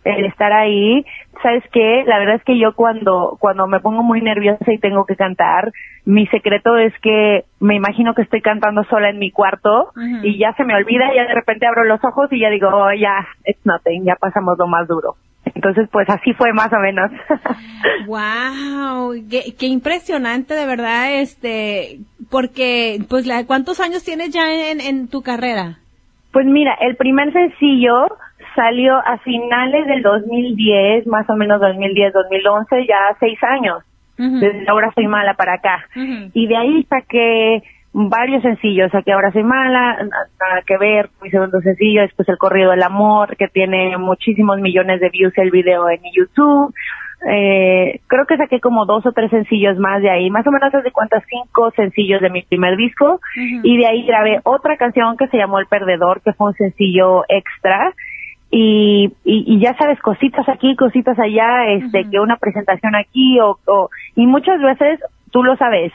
el 0.07 0.25
estar 0.25 0.53
ahí. 0.53 1.05
¿Sabes 1.43 1.65
qué? 1.73 2.05
La 2.07 2.19
verdad 2.19 2.37
es 2.37 2.45
que 2.45 2.59
yo 2.59 2.75
cuando, 2.75 3.37
cuando 3.39 3.67
me 3.67 3.81
pongo 3.81 4.03
muy 4.03 4.23
nerviosa 4.23 4.73
y 4.73 4.79
tengo 4.79 5.05
que 5.05 5.17
cantar, 5.17 5.73
mi 6.05 6.27
secreto 6.29 6.77
es 6.79 6.93
que 7.01 7.45
me 7.61 7.75
imagino 7.75 8.15
que 8.15 8.23
estoy 8.23 8.41
cantando 8.41 8.85
sola 8.85 9.11
en 9.11 9.19
mi 9.19 9.31
cuarto 9.31 9.93
y 10.23 10.39
ya 10.39 10.55
se 10.55 10.65
me 10.65 10.75
olvida, 10.75 11.13
y 11.13 11.17
ya 11.17 11.27
de 11.27 11.35
repente 11.35 11.67
abro 11.67 11.85
los 11.85 12.03
ojos 12.05 12.33
y 12.33 12.41
ya 12.41 12.49
digo, 12.49 12.69
oh, 12.69 12.93
ya, 12.93 13.27
it's 13.45 13.65
nothing, 13.65 14.05
ya 14.05 14.17
pasamos 14.17 14.57
lo 14.59 14.67
más 14.67 14.89
duro. 14.89 15.17
Entonces, 15.55 15.89
pues 15.91 16.09
así 16.11 16.33
fue 16.35 16.53
más 16.53 16.73
o 16.73 16.79
menos. 16.79 17.11
wow, 18.07 19.15
qué, 19.31 19.67
impresionante 19.67 20.55
de 20.55 20.67
verdad, 20.67 21.21
este, 21.21 21.99
porque, 22.31 22.99
pues, 23.09 23.27
la, 23.27 23.47
¿cuántos 23.47 23.81
años 23.81 24.05
tienes 24.05 24.31
ya 24.31 24.71
en, 24.71 24.81
en 24.81 25.09
tu 25.09 25.23
carrera? 25.23 25.79
Pues 26.33 26.47
mira, 26.47 26.77
el 26.81 26.97
primer 26.97 27.33
sencillo 27.33 28.09
salió 28.57 28.97
a 28.97 29.19
finales 29.19 29.87
del 29.87 30.03
2010, 30.03 31.07
más 31.07 31.29
o 31.31 31.37
menos 31.37 31.61
2010, 31.61 32.13
2011, 32.13 32.87
ya 32.87 33.17
seis 33.21 33.39
años. 33.45 33.85
Desde 34.19 34.65
ahora 34.69 34.91
soy 34.95 35.07
mala 35.07 35.35
para 35.35 35.55
acá. 35.55 35.85
Y 35.95 36.47
de 36.47 36.57
ahí 36.57 36.87
saqué 36.89 37.63
varios 37.93 38.43
sencillos, 38.43 38.91
saqué 38.91 39.13
ahora 39.13 39.31
soy 39.31 39.43
mala, 39.43 39.99
nada 40.03 40.63
que 40.67 40.77
ver, 40.79 41.11
mi 41.23 41.31
segundo 41.31 41.61
sencillo, 41.61 42.03
después 42.03 42.29
el 42.29 42.39
corrido 42.39 42.71
del 42.71 42.83
amor, 42.83 43.37
que 43.37 43.49
tiene 43.49 43.97
muchísimos 43.99 44.59
millones 44.61 45.01
de 45.01 45.11
views 45.11 45.33
el 45.37 45.51
video 45.51 45.89
en 45.89 46.01
YouTube. 46.15 46.75
Eh, 47.29 48.01
creo 48.07 48.27
que 48.27 48.37
saqué 48.37 48.61
como 48.61 48.85
dos 48.85 49.05
o 49.07 49.13
tres 49.13 49.31
sencillos 49.31 49.79
más 49.79 50.03
de 50.03 50.11
ahí, 50.11 50.31
más 50.31 50.47
o 50.47 50.51
menos 50.51 50.71
de 50.73 50.93
cuántas 50.93 51.25
cinco 51.29 51.71
sencillos 51.73 52.21
de 52.21 52.31
mi 52.31 52.43
primer 52.43 52.77
disco. 52.77 53.21
Y 53.35 53.79
de 53.79 53.87
ahí 53.87 54.05
grabé 54.05 54.41
otra 54.45 54.77
canción 54.77 55.17
que 55.17 55.29
se 55.29 55.39
llamó 55.39 55.59
El 55.59 55.67
Perdedor, 55.67 56.21
que 56.23 56.33
fue 56.35 56.49
un 56.49 56.55
sencillo 56.55 57.25
extra 57.29 57.93
y, 58.51 59.13
y, 59.25 59.61
ya 59.61 59.77
sabes, 59.77 59.99
cositas 60.01 60.49
aquí, 60.49 60.77
cositas 60.77 61.19
allá, 61.19 61.67
este, 61.73 62.09
que 62.09 62.21
una 62.21 62.37
presentación 62.37 62.95
aquí 62.95 63.41
o, 63.41 63.59
o, 63.67 63.91
y 64.15 64.27
muchas 64.27 64.61
veces 64.61 65.01
tú 65.33 65.43
lo 65.43 65.57
sabes, 65.57 65.93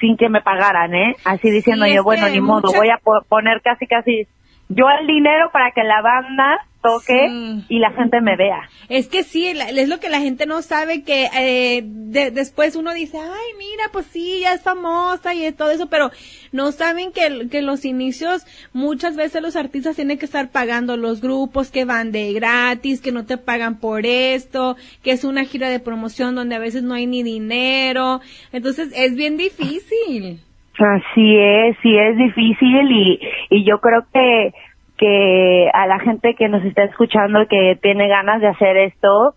sin 0.00 0.16
que 0.16 0.28
me 0.28 0.42
pagaran, 0.42 0.94
¿eh? 0.94 1.16
Así 1.24 1.50
diciendo 1.50 1.86
yo, 1.86 2.04
bueno, 2.04 2.28
ni 2.28 2.40
modo, 2.40 2.70
voy 2.74 2.90
a 2.90 3.00
poner 3.28 3.62
casi, 3.62 3.86
casi 3.86 4.26
yo 4.68 4.86
el 5.00 5.06
dinero 5.06 5.50
para 5.52 5.70
que 5.72 5.84
la 5.84 6.02
banda 6.02 6.66
toque 6.82 7.62
y 7.68 7.78
la 7.78 7.90
gente 7.92 8.20
me 8.20 8.36
vea. 8.36 8.68
Es 8.88 9.08
que 9.08 9.24
sí, 9.24 9.46
es 9.46 9.88
lo 9.88 9.98
que 9.98 10.08
la 10.08 10.20
gente 10.20 10.46
no 10.46 10.62
sabe, 10.62 11.02
que 11.02 11.28
eh, 11.36 11.82
después 11.84 12.76
uno 12.76 12.92
dice, 12.92 13.18
ay, 13.18 13.52
mira, 13.58 13.84
pues 13.92 14.06
sí, 14.06 14.40
ya 14.40 14.54
es 14.54 14.62
famosa 14.62 15.34
y 15.34 15.50
todo 15.52 15.70
eso, 15.70 15.88
pero 15.88 16.10
no 16.52 16.72
saben 16.72 17.12
que, 17.12 17.48
que 17.50 17.62
los 17.62 17.84
inicios 17.84 18.46
muchas 18.72 19.16
veces 19.16 19.42
los 19.42 19.56
artistas 19.56 19.96
tienen 19.96 20.18
que 20.18 20.26
estar 20.26 20.50
pagando 20.50 20.96
los 20.96 21.20
grupos 21.20 21.70
que 21.70 21.84
van 21.84 22.12
de 22.12 22.32
gratis, 22.32 23.00
que 23.00 23.12
no 23.12 23.26
te 23.26 23.38
pagan 23.38 23.78
por 23.80 24.06
esto, 24.06 24.76
que 25.02 25.12
es 25.12 25.24
una 25.24 25.44
gira 25.44 25.68
de 25.68 25.80
promoción 25.80 26.34
donde 26.34 26.54
a 26.54 26.60
veces 26.60 26.82
no 26.82 26.94
hay 26.94 27.06
ni 27.06 27.22
dinero, 27.22 28.20
entonces 28.52 28.90
es 28.94 29.14
bien 29.14 29.36
difícil. 29.36 30.40
Así 30.78 31.36
es, 31.38 31.76
sí 31.82 31.96
es 31.96 32.16
difícil 32.16 32.90
y, 32.90 33.20
y 33.50 33.64
yo 33.64 33.80
creo 33.80 34.04
que 34.12 34.52
que 34.96 35.70
a 35.72 35.86
la 35.86 35.98
gente 35.98 36.34
que 36.34 36.48
nos 36.48 36.64
está 36.64 36.84
escuchando 36.84 37.46
que 37.48 37.78
tiene 37.82 38.08
ganas 38.08 38.40
de 38.40 38.48
hacer 38.48 38.76
esto, 38.78 39.34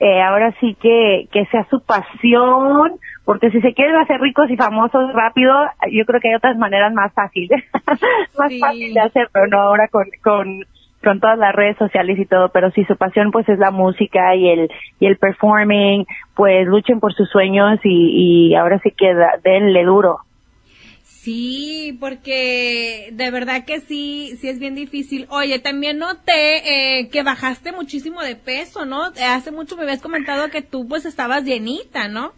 eh, 0.00 0.20
ahora 0.20 0.54
sí 0.60 0.76
que, 0.80 1.28
que 1.32 1.46
sea 1.46 1.66
su 1.70 1.80
pasión, 1.84 2.92
porque 3.24 3.50
si 3.50 3.60
se 3.60 3.74
quieren 3.74 3.96
hacer 3.96 4.20
ricos 4.20 4.50
y 4.50 4.56
famosos 4.56 5.12
rápido, 5.12 5.54
yo 5.90 6.04
creo 6.06 6.20
que 6.20 6.28
hay 6.28 6.34
otras 6.34 6.56
maneras 6.56 6.92
más 6.92 7.12
fáciles, 7.12 7.62
más 8.38 8.52
fácil 8.60 8.94
de 8.94 9.00
hacer, 9.00 9.28
pero 9.32 9.46
no 9.46 9.60
ahora 9.60 9.88
con, 9.88 10.06
con, 10.22 10.64
con 11.04 11.20
todas 11.20 11.38
las 11.38 11.54
redes 11.54 11.76
sociales 11.76 12.18
y 12.18 12.26
todo, 12.26 12.48
pero 12.50 12.70
si 12.72 12.84
su 12.84 12.96
pasión 12.96 13.30
pues 13.30 13.48
es 13.48 13.58
la 13.58 13.70
música 13.70 14.34
y 14.34 14.48
el, 14.48 14.70
y 14.98 15.06
el 15.06 15.18
performing, 15.18 16.06
pues 16.34 16.66
luchen 16.66 17.00
por 17.00 17.14
sus 17.14 17.28
sueños 17.28 17.78
y, 17.84 18.50
y 18.50 18.54
ahora 18.54 18.80
sí 18.80 18.90
que 18.96 19.14
denle 19.44 19.84
duro. 19.84 20.18
Sí, 21.22 21.96
porque 22.00 23.10
de 23.12 23.30
verdad 23.30 23.64
que 23.64 23.78
sí, 23.78 24.32
sí 24.38 24.48
es 24.48 24.58
bien 24.58 24.74
difícil. 24.74 25.28
Oye, 25.30 25.60
también 25.60 26.00
noté 26.00 26.98
eh, 26.98 27.10
que 27.12 27.22
bajaste 27.22 27.70
muchísimo 27.70 28.22
de 28.22 28.34
peso, 28.34 28.84
¿no? 28.86 29.02
Hace 29.04 29.52
mucho 29.52 29.76
me 29.76 29.84
habías 29.84 30.02
comentado 30.02 30.50
que 30.50 30.62
tú 30.62 30.88
pues 30.88 31.06
estabas 31.06 31.44
llenita, 31.44 32.08
¿no? 32.08 32.32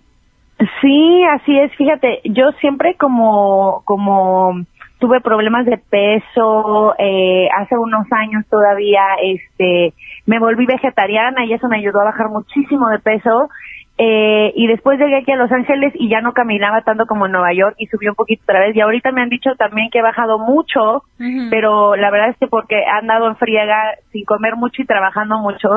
Sí, 0.83 1.25
así 1.33 1.59
es. 1.59 1.75
Fíjate, 1.77 2.20
yo 2.25 2.53
siempre 2.61 2.94
como, 2.97 3.81
como 3.87 4.53
tuve 4.99 5.23
problemas 5.23 5.64
de 5.64 5.79
peso, 5.79 6.94
eh, 6.99 7.49
hace 7.57 7.79
unos 7.79 8.07
años 8.12 8.44
todavía, 8.51 9.01
este, 9.23 9.94
me 10.27 10.38
volví 10.38 10.66
vegetariana 10.66 11.47
y 11.47 11.55
eso 11.55 11.68
me 11.68 11.79
ayudó 11.79 12.03
a 12.03 12.11
bajar 12.12 12.29
muchísimo 12.29 12.90
de 12.90 12.99
peso 12.99 13.49
eh, 13.97 14.53
y 14.57 14.67
después 14.67 14.99
llegué 14.99 15.19
aquí 15.19 15.31
a 15.31 15.37
Los 15.37 15.53
Ángeles 15.53 15.93
y 15.95 16.09
ya 16.09 16.21
no 16.21 16.33
caminaba 16.33 16.83
tanto 16.83 17.07
como 17.07 17.27
en 17.27 17.33
Nueva 17.33 17.53
York 17.53 17.77
y 17.79 17.87
subí 17.87 18.09
un 18.09 18.17
poquito 18.17 18.43
otra 18.43 18.61
vez. 18.61 18.75
Y 18.75 18.81
ahorita 18.81 19.13
me 19.13 19.23
han 19.23 19.29
dicho 19.29 19.51
también 19.57 19.89
que 19.91 20.01
he 20.01 20.03
bajado 20.03 20.39
mucho, 20.39 21.05
pero 21.51 21.95
la 21.95 22.11
verdad 22.11 22.31
es 22.31 22.37
que 22.39 22.49
porque 22.49 22.81
he 22.81 22.87
andado 22.87 23.29
en 23.29 23.37
friega 23.37 23.95
sin 24.11 24.25
comer 24.25 24.57
mucho 24.57 24.83
y 24.83 24.87
trabajando 24.87 25.39
mucho. 25.39 25.69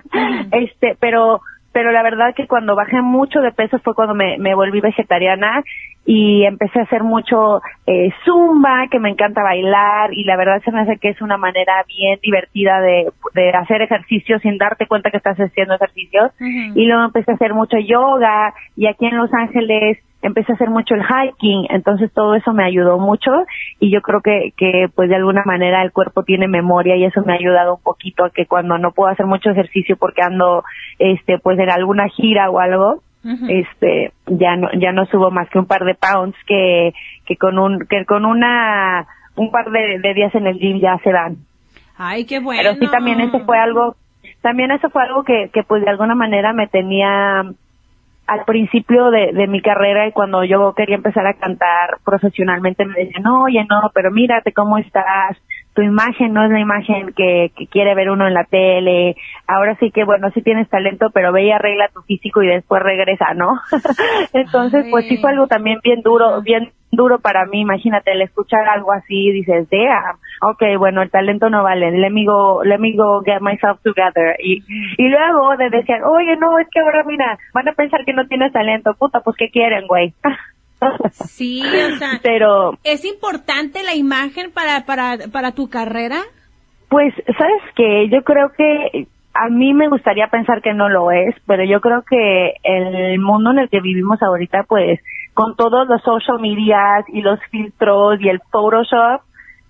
este, 0.52 0.96
pero 1.00 1.40
pero 1.76 1.92
la 1.92 2.02
verdad 2.02 2.34
que 2.34 2.46
cuando 2.46 2.74
bajé 2.74 3.02
mucho 3.02 3.42
de 3.42 3.52
peso 3.52 3.78
fue 3.80 3.94
cuando 3.94 4.14
me, 4.14 4.38
me 4.38 4.54
volví 4.54 4.80
vegetariana 4.80 5.62
y 6.06 6.44
empecé 6.44 6.80
a 6.80 6.84
hacer 6.84 7.02
mucho 7.02 7.60
eh, 7.86 8.08
zumba, 8.24 8.86
que 8.90 8.98
me 8.98 9.10
encanta 9.10 9.42
bailar 9.42 10.08
y 10.14 10.24
la 10.24 10.38
verdad 10.38 10.62
se 10.64 10.72
me 10.72 10.80
hace 10.80 10.96
que 10.96 11.10
es 11.10 11.20
una 11.20 11.36
manera 11.36 11.84
bien 11.86 12.18
divertida 12.22 12.80
de, 12.80 13.12
de 13.34 13.50
hacer 13.50 13.82
ejercicio 13.82 14.38
sin 14.38 14.56
darte 14.56 14.86
cuenta 14.86 15.10
que 15.10 15.18
estás 15.18 15.36
haciendo 15.36 15.74
ejercicio. 15.74 16.30
Y 16.40 16.86
luego 16.86 17.04
empecé 17.04 17.32
a 17.32 17.34
hacer 17.34 17.52
mucho 17.52 17.76
yoga 17.76 18.54
y 18.74 18.86
aquí 18.86 19.04
en 19.04 19.18
Los 19.18 19.34
Ángeles 19.34 19.98
empecé 20.26 20.52
a 20.52 20.54
hacer 20.54 20.70
mucho 20.70 20.94
el 20.94 21.02
hiking, 21.02 21.66
entonces 21.70 22.12
todo 22.12 22.34
eso 22.34 22.52
me 22.52 22.64
ayudó 22.64 22.98
mucho 22.98 23.30
y 23.80 23.90
yo 23.90 24.02
creo 24.02 24.20
que, 24.20 24.52
que 24.56 24.88
pues 24.94 25.08
de 25.08 25.16
alguna 25.16 25.42
manera 25.44 25.82
el 25.82 25.92
cuerpo 25.92 26.22
tiene 26.22 26.48
memoria 26.48 26.96
y 26.96 27.04
eso 27.04 27.22
me 27.24 27.32
ha 27.32 27.36
ayudado 27.36 27.76
un 27.76 27.82
poquito 27.82 28.24
a 28.24 28.30
que 28.30 28.46
cuando 28.46 28.78
no 28.78 28.92
puedo 28.92 29.10
hacer 29.10 29.26
mucho 29.26 29.50
ejercicio 29.50 29.96
porque 29.96 30.22
ando 30.22 30.64
este 30.98 31.38
pues 31.38 31.58
en 31.58 31.70
alguna 31.70 32.08
gira 32.08 32.50
o 32.50 32.58
algo, 32.58 33.02
este 33.48 34.12
ya 34.26 34.56
no 34.56 34.68
ya 34.78 34.92
no 34.92 35.04
subo 35.06 35.32
más 35.32 35.48
que 35.50 35.58
un 35.58 35.66
par 35.66 35.84
de 35.84 35.94
pounds 35.94 36.36
que 36.46 36.92
que 37.24 37.36
con 37.36 37.58
un 37.58 37.86
que 37.88 38.04
con 38.04 38.24
una 38.24 39.06
un 39.34 39.50
par 39.50 39.70
de, 39.70 40.14
días 40.14 40.34
en 40.34 40.46
el 40.46 40.58
gym 40.58 40.80
ya 40.80 40.96
se 41.02 41.10
dan. 41.10 41.36
Ay, 41.98 42.24
qué 42.24 42.38
bueno. 42.38 42.62
Pero 42.62 42.74
sí 42.76 42.86
también 42.90 43.20
eso 43.20 43.40
fue 43.40 43.58
algo 43.58 43.96
también 44.42 44.70
eso 44.70 44.90
fue 44.90 45.02
algo 45.02 45.24
que 45.24 45.50
que 45.52 45.64
pues 45.64 45.82
de 45.84 45.90
alguna 45.90 46.14
manera 46.14 46.52
me 46.52 46.68
tenía 46.68 47.42
al 48.26 48.44
principio 48.44 49.10
de, 49.10 49.32
de 49.32 49.46
mi 49.46 49.60
carrera 49.62 50.08
y 50.08 50.12
cuando 50.12 50.44
yo 50.44 50.74
quería 50.74 50.96
empezar 50.96 51.26
a 51.26 51.34
cantar 51.34 51.98
profesionalmente 52.04 52.84
me 52.84 53.04
decían, 53.04 53.26
oye, 53.26 53.64
no, 53.68 53.90
pero 53.94 54.10
mírate 54.10 54.52
cómo 54.52 54.78
estás, 54.78 55.36
tu 55.74 55.82
imagen 55.82 56.32
no 56.32 56.44
es 56.44 56.50
la 56.50 56.58
imagen 56.58 57.12
que, 57.14 57.52
que, 57.54 57.66
quiere 57.66 57.94
ver 57.94 58.10
uno 58.10 58.26
en 58.26 58.34
la 58.34 58.44
tele, 58.44 59.14
ahora 59.46 59.76
sí 59.78 59.90
que 59.90 60.04
bueno, 60.04 60.30
sí 60.32 60.40
tienes 60.42 60.68
talento, 60.70 61.10
pero 61.12 61.32
ve 61.32 61.44
y 61.44 61.50
arregla 61.52 61.90
tu 61.92 62.02
físico 62.02 62.42
y 62.42 62.48
después 62.48 62.82
regresa, 62.82 63.34
¿no? 63.34 63.60
Entonces, 64.32 64.86
pues 64.90 65.06
sí 65.06 65.18
fue 65.18 65.30
algo 65.30 65.46
también 65.46 65.80
bien 65.84 66.00
duro, 66.02 66.40
bien 66.42 66.72
duro 66.90 67.18
para 67.18 67.46
mí, 67.46 67.60
imagínate, 67.60 68.12
el 68.12 68.22
escuchar 68.22 68.68
algo 68.68 68.92
así, 68.92 69.30
dices, 69.32 69.68
damn, 69.70 70.16
ok, 70.42 70.78
bueno, 70.78 71.02
el 71.02 71.10
talento 71.10 71.50
no 71.50 71.62
vale, 71.62 71.90
let 71.90 72.10
me 72.10 72.24
go, 72.24 72.62
let 72.64 72.78
me 72.78 72.94
go 72.96 73.22
get 73.22 73.40
myself 73.40 73.80
together. 73.82 74.36
Y, 74.42 74.62
y 74.96 75.08
luego 75.08 75.56
de 75.56 75.70
decir, 75.70 75.96
oye, 76.04 76.36
no, 76.36 76.58
es 76.58 76.68
que 76.70 76.80
ahora 76.80 77.04
mira, 77.04 77.38
van 77.52 77.68
a 77.68 77.72
pensar 77.72 78.04
que 78.04 78.12
no 78.12 78.26
tienes 78.26 78.52
talento, 78.52 78.94
puta, 78.98 79.20
pues 79.20 79.36
¿qué 79.36 79.50
quieren, 79.50 79.86
güey? 79.86 80.14
Sí, 81.10 81.62
o 81.64 81.96
sea, 81.96 82.20
pero 82.22 82.74
¿es 82.84 83.06
importante 83.06 83.82
la 83.82 83.94
imagen 83.94 84.52
para, 84.52 84.84
para, 84.84 85.16
para 85.32 85.52
tu 85.52 85.70
carrera? 85.70 86.20
Pues, 86.90 87.14
¿sabes 87.38 87.62
qué? 87.74 88.08
Yo 88.10 88.22
creo 88.22 88.52
que 88.52 89.08
a 89.32 89.48
mí 89.48 89.74
me 89.74 89.88
gustaría 89.88 90.28
pensar 90.28 90.62
que 90.62 90.74
no 90.74 90.88
lo 90.88 91.10
es, 91.10 91.34
pero 91.46 91.64
yo 91.64 91.80
creo 91.80 92.02
que 92.02 92.54
el 92.62 93.18
mundo 93.18 93.52
en 93.52 93.60
el 93.60 93.68
que 93.68 93.80
vivimos 93.80 94.22
ahorita, 94.22 94.64
pues, 94.68 95.00
con 95.36 95.54
todos 95.54 95.86
los 95.86 96.00
social 96.02 96.40
medias 96.40 97.04
y 97.08 97.20
los 97.20 97.38
filtros 97.50 98.18
y 98.22 98.30
el 98.30 98.40
Photoshop, 98.50 99.20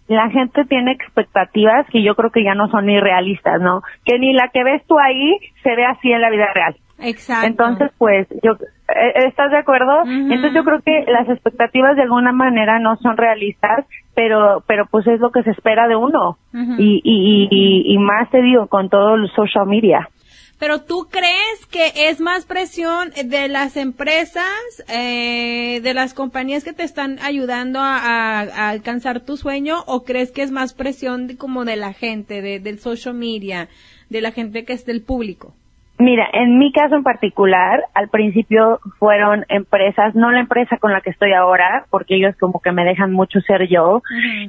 la 0.06 0.30
gente 0.30 0.64
tiene 0.64 0.92
expectativas 0.92 1.84
que 1.90 2.04
yo 2.04 2.14
creo 2.14 2.30
que 2.30 2.44
ya 2.44 2.54
no 2.54 2.68
son 2.68 2.86
ni 2.86 3.00
realistas, 3.00 3.60
¿no? 3.60 3.82
Que 4.04 4.20
ni 4.20 4.32
la 4.32 4.48
que 4.54 4.62
ves 4.62 4.86
tú 4.86 4.96
ahí 4.96 5.36
se 5.64 5.74
ve 5.74 5.84
así 5.84 6.12
en 6.12 6.20
la 6.20 6.30
vida 6.30 6.46
real. 6.54 6.76
Exacto. 7.00 7.48
Entonces, 7.48 7.90
pues, 7.98 8.28
yo, 8.44 8.52
eh, 8.52 9.26
¿estás 9.26 9.50
de 9.50 9.58
acuerdo? 9.58 10.04
Entonces 10.06 10.54
yo 10.54 10.62
creo 10.62 10.80
que 10.82 11.04
las 11.10 11.28
expectativas 11.28 11.96
de 11.96 12.02
alguna 12.02 12.30
manera 12.30 12.78
no 12.78 12.96
son 12.98 13.16
realistas, 13.16 13.86
pero, 14.14 14.62
pero 14.68 14.86
pues 14.86 15.04
es 15.08 15.18
lo 15.18 15.30
que 15.30 15.42
se 15.42 15.50
espera 15.50 15.88
de 15.88 15.96
uno. 15.96 16.38
y, 16.78 17.02
y, 17.02 17.48
y, 17.50 17.92
y, 17.92 17.98
más 17.98 18.30
te 18.30 18.40
digo, 18.40 18.68
con 18.68 18.88
todo 18.88 19.16
el 19.16 19.28
social 19.32 19.66
media. 19.66 20.08
Pero 20.58 20.80
tú 20.82 21.08
crees 21.10 21.66
que 21.70 21.92
es 22.08 22.20
más 22.20 22.46
presión 22.46 23.12
de 23.24 23.48
las 23.48 23.76
empresas, 23.76 24.46
eh, 24.88 25.80
de 25.82 25.94
las 25.94 26.14
compañías 26.14 26.64
que 26.64 26.72
te 26.72 26.82
están 26.82 27.18
ayudando 27.18 27.78
a, 27.80 28.70
alcanzar 28.70 29.20
tu 29.20 29.36
sueño, 29.36 29.84
o 29.86 30.04
crees 30.04 30.30
que 30.30 30.42
es 30.42 30.50
más 30.50 30.72
presión 30.72 31.36
como 31.36 31.64
de 31.66 31.76
la 31.76 31.92
gente, 31.92 32.40
de, 32.40 32.58
del 32.58 32.78
social 32.78 33.14
media, 33.14 33.68
de 34.08 34.20
la 34.22 34.32
gente 34.32 34.64
que 34.64 34.72
es 34.72 34.86
del 34.86 35.02
público? 35.02 35.54
Mira, 35.98 36.28
en 36.32 36.58
mi 36.58 36.72
caso 36.72 36.94
en 36.94 37.02
particular, 37.02 37.84
al 37.94 38.08
principio 38.08 38.80
fueron 38.98 39.46
empresas, 39.48 40.14
no 40.14 40.30
la 40.30 40.40
empresa 40.40 40.76
con 40.76 40.92
la 40.92 41.00
que 41.00 41.08
estoy 41.08 41.32
ahora, 41.32 41.86
porque 41.90 42.16
ellos 42.16 42.36
como 42.38 42.60
que 42.60 42.70
me 42.70 42.84
dejan 42.84 43.12
mucho 43.12 43.40
ser 43.40 43.66
yo, 43.68 44.02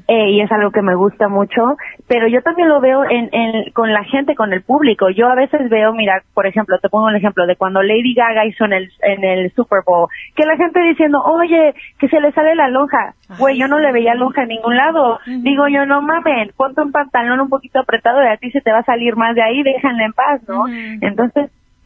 eh, 0.07 0.31
y 0.31 0.41
es 0.41 0.51
algo 0.51 0.71
que 0.71 0.81
me 0.81 0.95
gusta 0.95 1.29
mucho, 1.29 1.77
pero 2.07 2.27
yo 2.27 2.41
también 2.41 2.67
lo 2.67 2.81
veo 2.81 3.05
en, 3.09 3.29
en, 3.31 3.71
con 3.71 3.93
la 3.93 4.03
gente, 4.03 4.35
con 4.35 4.51
el 4.51 4.61
público. 4.61 5.09
Yo 5.09 5.29
a 5.29 5.35
veces 5.35 5.69
veo, 5.69 5.93
mira, 5.93 6.21
por 6.33 6.47
ejemplo, 6.47 6.79
te 6.79 6.89
pongo 6.89 7.05
un 7.05 7.15
ejemplo 7.15 7.45
de 7.45 7.55
cuando 7.55 7.81
Lady 7.81 8.13
Gaga 8.13 8.45
hizo 8.45 8.65
en 8.65 8.73
el, 8.73 8.89
en 9.01 9.23
el 9.23 9.51
Super 9.53 9.79
Bowl, 9.85 10.09
que 10.35 10.45
la 10.45 10.57
gente 10.57 10.81
diciendo, 10.81 11.21
oye, 11.23 11.73
que 11.97 12.09
se 12.09 12.19
le 12.19 12.33
sale 12.33 12.55
la 12.55 12.67
lonja. 12.67 13.13
Güey, 13.39 13.57
yo 13.57 13.67
no 13.67 13.79
le 13.79 13.91
veía 13.91 14.15
lonja 14.15 14.43
en 14.43 14.49
ningún 14.49 14.75
lado. 14.75 15.19
Digo 15.25 15.67
yo, 15.67 15.85
no 15.85 16.01
mames, 16.01 16.51
ponte 16.53 16.81
un 16.81 16.91
pantalón 16.91 17.39
un 17.39 17.49
poquito 17.49 17.79
apretado 17.79 18.23
y 18.23 18.27
a 18.27 18.37
ti 18.37 18.51
se 18.51 18.61
te 18.61 18.71
va 18.71 18.79
a 18.79 18.83
salir 18.83 19.15
más 19.15 19.35
de 19.35 19.43
ahí, 19.43 19.63
déjenla 19.63 20.05
en 20.05 20.13
paz, 20.13 20.41
¿no? 20.47 20.65
Entonces, 21.01 21.36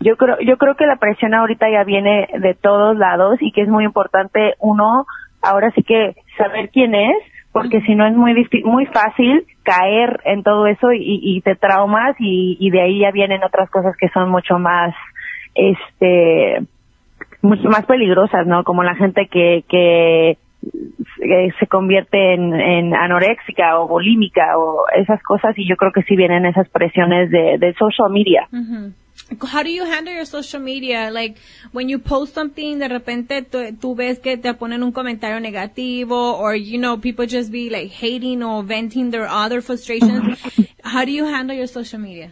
yo 0.02 0.18
creo, 0.18 0.38
yo 0.42 0.58
creo 0.58 0.76
que 0.76 0.86
la 0.86 0.98
presión 0.98 1.34
ahorita 1.34 1.70
ya 1.70 1.84
viene 1.84 2.28
de 2.40 2.54
todos 2.54 2.98
lados 2.98 3.38
y 3.40 3.52
que 3.52 3.62
es 3.62 3.70
muy 3.70 3.86
importante 3.86 4.56
uno, 4.60 5.06
ahora 5.42 5.72
sí 5.72 5.84
que 5.84 6.16
saber 6.38 6.70
quién 6.70 6.96
es, 6.96 7.18
porque 7.52 7.82
si 7.82 7.96
no 7.96 8.06
es 8.06 8.16
muy 8.16 8.34
muy 8.64 8.86
fácil 8.88 9.46
caer 9.64 10.22
en 10.26 10.44
todo 10.44 10.68
eso 10.68 10.92
y, 10.94 11.20
y 11.22 11.42
te 11.42 11.56
traumas 11.56 12.16
y, 12.20 12.58
y 12.60 12.70
de 12.72 12.82
ahí 12.82 13.00
ya 13.00 13.12
vienen 13.12 13.44
otras 13.44 13.70
cosas 13.70 13.96
que 13.98 14.10
son 14.10 14.30
mucho 14.30 14.58
más, 14.58 14.96
este, 15.54 16.62
mucho 17.42 17.70
más 17.70 17.86
peligrosas, 17.86 18.48
¿no? 18.48 18.64
Como 18.64 18.84
la 18.84 18.96
gente 18.96 19.28
que, 19.28 19.66
que 19.68 20.38
se 21.60 21.68
convierte 21.68 22.34
en, 22.34 22.54
en 22.54 22.96
anoréxica 22.96 23.80
o 23.80 23.88
bulímica 23.88 24.58
o 24.58 24.86
esas 24.96 25.22
cosas 25.24 25.58
y 25.58 25.68
yo 25.68 25.76
creo 25.76 25.92
que 25.92 26.04
sí 26.04 26.16
vienen 26.16 26.46
esas 26.46 26.70
presiones 26.70 27.30
de, 27.32 27.58
de 27.58 27.74
social 27.74 28.10
media. 28.12 28.48
How 29.40 29.64
do 29.64 29.70
you 29.70 29.86
handle 29.86 30.14
your 30.14 30.26
social 30.26 30.60
media? 30.60 31.10
Like, 31.12 31.38
when 31.72 31.90
you 31.90 32.00
post 32.00 32.34
something, 32.34 32.80
de 32.80 32.88
repente 32.88 33.42
tú, 33.44 33.78
tú 33.80 33.96
ves 33.96 34.20
que 34.20 34.38
te 34.38 34.54
ponen 34.54 34.84
un 34.84 34.92
comentario 34.92 35.40
negativo, 35.40 36.38
or, 36.40 36.56
you 36.56 36.78
know, 36.78 36.98
people 36.98 37.26
just 37.26 37.52
be 37.52 37.70
like 37.70 37.92
hating 37.92 38.44
or 38.44 38.64
venting 38.64 39.12
their 39.12 39.28
other 39.28 39.62
frustrations. 39.62 40.40
How 40.84 41.06
do 41.06 41.12
you 41.12 41.26
handle 41.26 41.56
your 41.56 41.68
social 41.68 42.00
media? 42.00 42.32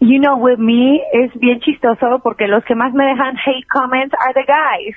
You 0.00 0.20
know, 0.20 0.36
with 0.36 0.58
me, 0.58 1.02
es 1.12 1.32
bien 1.40 1.60
chistoso 1.60 2.20
porque 2.22 2.46
los 2.46 2.64
que 2.64 2.76
más 2.76 2.92
me 2.94 3.04
dejan 3.04 3.36
hate 3.36 3.66
comments 3.68 4.14
are 4.14 4.32
the 4.32 4.44
guys. 4.46 4.94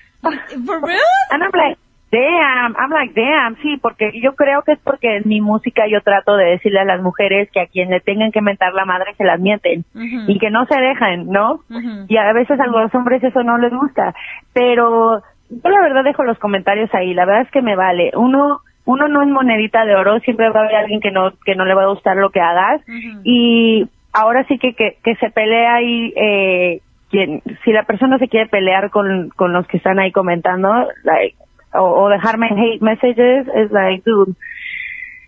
For 0.66 0.80
real? 0.80 1.00
And 1.32 1.44
I'm 1.44 1.52
like, 1.54 1.78
damn, 2.12 2.76
I'm 2.76 2.92
like, 2.92 3.14
damn, 3.16 3.56
sí, 3.62 3.78
porque 3.82 4.12
yo 4.22 4.36
creo 4.36 4.62
que 4.64 4.74
es 4.74 4.80
porque 4.80 5.18
en 5.18 5.24
mi 5.26 5.40
música 5.40 5.88
yo 5.88 6.02
trato 6.02 6.36
de 6.36 6.46
decirle 6.46 6.82
a 6.82 6.86
las 6.86 7.02
mujeres 7.02 7.50
que 7.52 7.62
a 7.62 7.68
quien 7.68 7.90
le 7.90 8.02
tengan 8.02 8.32
que 8.32 8.42
mentar 8.42 8.74
la 8.74 8.86
madre 8.86 9.16
se 9.18 9.24
las 9.24 9.40
mienten 9.40 9.86
y 10.28 10.38
que 10.38 10.50
no 10.50 10.66
se 10.66 10.80
dejan, 10.80 11.28
¿no? 11.28 11.62
Y 12.08 12.18
a 12.18 12.34
veces 12.34 12.60
a 12.60 12.68
los 12.68 12.94
hombres 12.94 13.24
eso 13.24 13.44
no 13.44 13.58
les 13.58 13.72
gusta, 13.72 14.14
pero 14.54 15.22
yo 15.50 15.70
la 15.70 15.82
verdad 15.82 16.04
dejo 16.04 16.24
los 16.24 16.38
comentarios 16.38 16.94
ahí, 16.94 17.14
la 17.14 17.26
verdad 17.26 17.44
es 17.44 17.52
que 17.52 17.62
me 17.62 17.76
vale. 17.76 18.12
Uno 18.16 18.60
uno 18.84 19.08
no 19.08 19.22
es 19.22 19.30
monedita 19.30 19.86
de 19.86 19.96
oro, 19.96 20.20
siempre 20.20 20.50
va 20.50 20.62
a 20.62 20.64
haber 20.64 20.76
alguien 20.76 21.00
que 21.00 21.12
no 21.12 21.32
que 21.46 21.56
no 21.56 21.66
le 21.66 21.76
va 21.76 21.84
a 21.84 21.94
gustar 21.94 22.18
lo 22.18 22.32
que 22.32 22.42
hagas 22.42 22.82
y 23.24 23.88
ahora 24.12 24.44
sí 24.48 24.58
que 24.58 24.74
que, 24.74 24.98
que 25.04 25.16
se 25.16 25.30
pelea 25.30 25.76
ahí 25.76 26.14
eh, 26.18 26.82
quien 27.10 27.42
si 27.64 27.72
la 27.72 27.84
persona 27.84 28.18
se 28.18 28.28
quiere 28.28 28.50
pelear 28.50 28.90
con 28.90 29.30
con 29.30 29.54
los 29.54 29.66
que 29.68 29.78
están 29.78 30.00
ahí 30.00 30.12
comentando, 30.12 30.70
like 31.04 31.38
o, 31.74 32.04
o 32.04 32.10
dejarme 32.10 32.48
hate 32.48 32.82
messages, 32.82 33.48
es 33.56 33.72
like, 33.72 34.04
dude, 34.06 34.34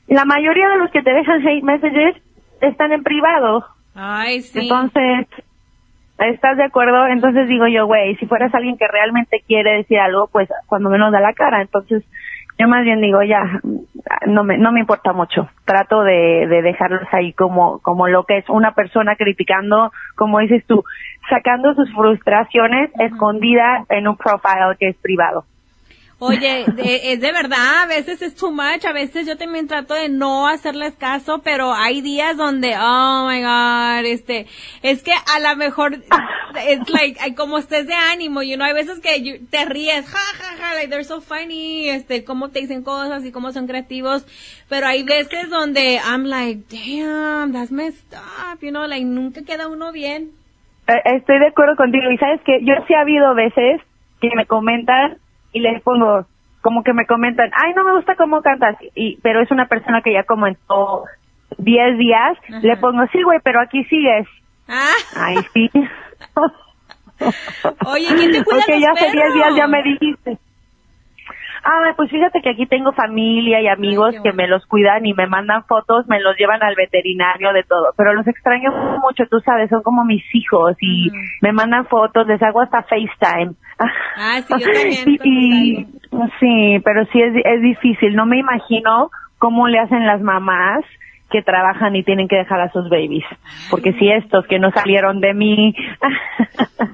la 0.08 0.26
mayoría 0.26 0.70
de 0.70 0.78
los 0.78 0.92
que 0.92 1.02
te 1.02 1.14
dejan 1.14 1.48
hate 1.48 1.64
messages 1.64 2.16
están 2.62 2.92
en 2.92 3.04
privado. 3.04 3.66
Ay, 3.96 4.42
sí. 4.42 4.60
Entonces, 4.62 5.28
¿estás 6.18 6.58
de 6.58 6.64
acuerdo? 6.64 7.08
Entonces 7.08 7.48
digo 7.48 7.68
yo, 7.68 7.86
güey, 7.86 8.16
si 8.18 8.26
fueras 8.26 8.54
alguien 8.54 8.78
que 8.78 8.88
realmente 8.88 9.44
quiere 9.48 9.78
decir 9.78 10.00
algo, 10.00 10.28
pues 10.32 10.50
cuando 10.68 10.90
menos 10.90 11.12
da 11.12 11.20
la 11.20 11.34
cara. 11.34 11.62
Entonces, 11.62 12.04
yo 12.60 12.68
más 12.68 12.84
bien 12.84 13.02
digo, 13.02 13.24
ya, 13.24 13.62
no 14.28 14.44
me, 14.44 14.58
no 14.58 14.72
me 14.72 14.82
importa 14.82 15.14
mucho. 15.14 15.50
Trato 15.66 16.04
de, 16.04 16.48
de 16.48 16.62
dejarlos 16.62 17.08
ahí 17.12 17.34
como, 17.34 17.80
como 17.80 18.08
lo 18.08 18.26
que 18.26 18.38
es 18.38 18.50
una 18.50 18.74
persona 18.74 19.16
criticando, 19.16 19.92
como 20.16 20.40
dices 20.40 20.64
tú, 20.68 20.84
sacando 21.30 21.74
sus 21.74 21.92
frustraciones 21.94 22.92
escondida 23.00 23.86
en 23.90 24.08
un 24.08 24.18
profile 24.18 24.76
que 24.80 24.90
es 24.90 24.98
privado. 24.98 25.46
Oye, 26.26 26.66
es 27.12 27.20
de 27.20 27.32
verdad, 27.34 27.84
a 27.84 27.86
veces 27.86 28.22
es 28.22 28.34
too 28.34 28.50
much, 28.50 28.86
a 28.86 28.94
veces 28.94 29.28
yo 29.28 29.36
también 29.36 29.68
trato 29.68 29.94
de 29.94 30.08
no 30.08 30.48
hacerles 30.48 30.94
caso, 30.94 31.42
pero 31.44 31.74
hay 31.74 32.00
días 32.00 32.38
donde, 32.38 32.78
oh 32.80 33.28
my 33.28 33.42
god, 33.42 34.06
este, 34.06 34.48
es 34.84 35.04
que 35.04 35.12
a 35.12 35.40
lo 35.42 35.58
mejor, 35.58 35.96
es 35.96 36.90
like, 36.90 37.36
como 37.36 37.58
estés 37.58 37.88
de 37.88 37.94
ánimo, 37.94 38.42
you 38.42 38.56
know, 38.56 38.66
hay 38.66 38.74
veces 38.74 39.02
que 39.02 39.42
te 39.50 39.66
ríes, 39.66 40.06
ja, 40.08 40.18
ja, 40.18 40.56
ja, 40.58 40.76
like 40.76 40.88
they're 40.88 41.04
so 41.04 41.20
funny, 41.20 41.90
este, 41.90 42.24
cómo 42.24 42.52
te 42.52 42.62
dicen 42.62 42.84
cosas 42.84 43.26
y 43.26 43.34
cómo 43.34 43.52
son 43.52 43.68
creativos, 43.68 44.26
pero 44.70 44.88
hay 44.88 45.04
veces 45.04 45.50
donde 45.50 45.96
I'm 45.96 46.24
like, 46.24 46.64
damn, 46.70 47.52
that's 47.52 47.72
messed 47.72 48.14
up, 48.14 48.60
you 48.62 48.70
know, 48.70 48.88
like 48.88 49.04
nunca 49.04 49.42
queda 49.44 49.68
uno 49.68 49.92
bien. 49.92 50.32
Eh, 50.88 51.16
Estoy 51.18 51.40
de 51.40 51.48
acuerdo 51.48 51.76
contigo, 51.76 52.10
y 52.10 52.18
sabes 52.18 52.40
que 52.46 52.60
yo 52.62 52.76
sí 52.88 52.94
ha 52.94 53.02
habido 53.02 53.36
veces 53.36 53.82
que 54.22 54.30
me 54.38 54.46
comentan 54.46 55.18
y 55.54 55.60
les 55.62 55.82
pongo, 55.82 56.26
como 56.62 56.84
que 56.84 56.94
me 56.94 57.06
comentan, 57.06 57.50
ay, 57.54 57.74
no 57.76 57.84
me 57.84 57.94
gusta 57.94 58.16
cómo 58.16 58.42
cantas, 58.42 58.76
y, 58.96 59.18
pero 59.22 59.40
es 59.42 59.50
una 59.52 59.68
persona 59.68 60.02
que 60.02 60.12
ya 60.14 60.24
comentó 60.24 61.04
10 61.58 61.98
días, 61.98 62.38
le 62.62 62.76
pongo, 62.78 63.06
sí, 63.12 63.22
güey, 63.24 63.40
pero 63.44 63.62
aquí 63.62 63.84
sigues. 63.86 64.28
Ah. 64.68 64.94
Ay, 65.16 65.38
sí. 65.54 65.70
Oye, 67.86 68.08
¿quién 68.16 68.32
te 68.32 68.44
cuida 68.44 68.58
Porque 68.60 68.74
los 68.74 68.82
ya 68.82 68.92
hace 68.92 69.12
10 69.12 69.14
perros? 69.14 69.34
días 69.36 69.56
ya 69.56 69.68
me 69.68 69.84
dijiste. 69.84 70.38
Ah, 71.66 71.94
pues 71.96 72.10
fíjate 72.12 72.42
que 72.42 72.50
aquí 72.50 72.66
tengo 72.66 72.92
familia 72.92 73.62
y 73.62 73.68
amigos 73.68 74.14
que 74.22 74.34
me 74.34 74.48
los 74.48 74.66
cuidan 74.66 75.06
y 75.06 75.14
me 75.14 75.28
mandan 75.28 75.64
fotos, 75.64 76.06
me 76.08 76.20
los 76.20 76.36
llevan 76.38 76.62
al 76.62 76.76
veterinario 76.76 77.54
de 77.54 77.64
todo, 77.64 77.94
pero 77.98 78.14
los 78.14 78.28
extraño 78.28 78.72
mucho, 79.02 79.26
tú 79.32 79.40
sabes, 79.40 79.70
son 79.70 79.82
como 79.82 80.04
mis 80.04 80.24
hijos 80.36 80.76
y 80.82 81.10
me 81.42 81.54
mandan 81.54 81.86
fotos, 81.86 82.28
les 82.28 82.42
hago 82.44 82.62
hasta 82.62 82.84
FaceTime. 82.84 83.54
Ah, 84.18 84.42
sí, 84.46 84.54
yo 84.60 84.66
también, 84.74 85.04
Y- 85.08 85.18
cuando 85.18 86.28
y- 86.28 86.30
sí, 86.40 86.82
pero 86.84 87.06
sí 87.06 87.22
es, 87.22 87.34
es 87.46 87.62
difícil, 87.62 88.16
no 88.16 88.26
me 88.26 88.40
imagino 88.40 89.10
cómo 89.38 89.68
le 89.70 89.80
hacen 89.80 90.06
las 90.06 90.22
mamás 90.22 90.84
que 91.32 91.42
trabajan 91.42 91.96
y 91.96 92.04
tienen 92.04 92.28
que 92.28 92.36
dejar 92.36 92.60
a 92.62 92.72
sus 92.72 92.90
babies, 92.90 93.26
porque 93.72 93.94
si 93.94 94.08
estos 94.10 94.46
que 94.48 94.60
no 94.60 94.70
salieron 94.72 95.20
de 95.20 95.34
mí 95.34 95.74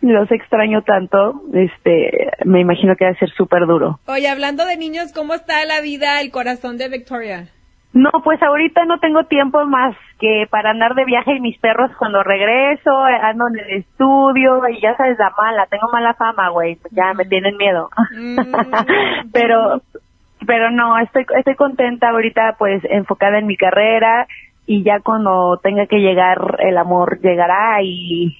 los 0.00 0.30
extraño 0.30 0.82
tanto, 0.82 1.42
este, 1.52 2.30
me 2.44 2.60
imagino 2.60 2.96
que 2.96 3.04
va 3.04 3.10
a 3.10 3.18
ser 3.18 3.30
súper 3.30 3.66
duro. 3.66 4.00
Oye, 4.06 4.28
hablando 4.28 4.64
de 4.64 4.76
niños, 4.76 5.12
¿cómo 5.12 5.34
está 5.34 5.64
la 5.66 5.80
vida, 5.80 6.20
el 6.20 6.30
corazón 6.30 6.78
de 6.78 6.88
Victoria? 6.88 7.48
No, 7.92 8.10
pues 8.22 8.40
ahorita 8.40 8.84
no 8.84 9.00
tengo 9.00 9.24
tiempo 9.24 9.66
más 9.66 9.96
que 10.20 10.46
para 10.48 10.70
andar 10.70 10.94
de 10.94 11.04
viaje 11.04 11.34
y 11.34 11.40
mis 11.40 11.58
perros 11.58 11.90
cuando 11.98 12.22
regreso, 12.22 12.90
ando 13.02 13.48
en 13.48 13.58
el 13.58 13.78
estudio 13.78 14.60
y 14.68 14.80
ya 14.80 14.96
sabes 14.96 15.18
la 15.18 15.32
mala, 15.36 15.66
tengo 15.66 15.88
mala 15.92 16.14
fama, 16.14 16.50
güey, 16.50 16.78
ya 16.92 17.12
me 17.14 17.24
tienen 17.24 17.56
miedo. 17.56 17.90
Mm. 18.16 18.36
pero 19.32 19.82
pero 20.46 20.70
no, 20.70 20.98
estoy 20.98 21.26
estoy 21.36 21.56
contenta 21.56 22.10
ahorita 22.10 22.54
pues 22.58 22.82
enfocada 22.84 23.38
en 23.38 23.46
mi 23.46 23.56
carrera 23.56 24.26
y 24.66 24.84
ya 24.84 25.00
cuando 25.00 25.58
tenga 25.60 25.86
que 25.86 25.98
llegar 25.98 26.56
el 26.60 26.78
amor 26.78 27.20
llegará 27.20 27.82
y 27.82 28.36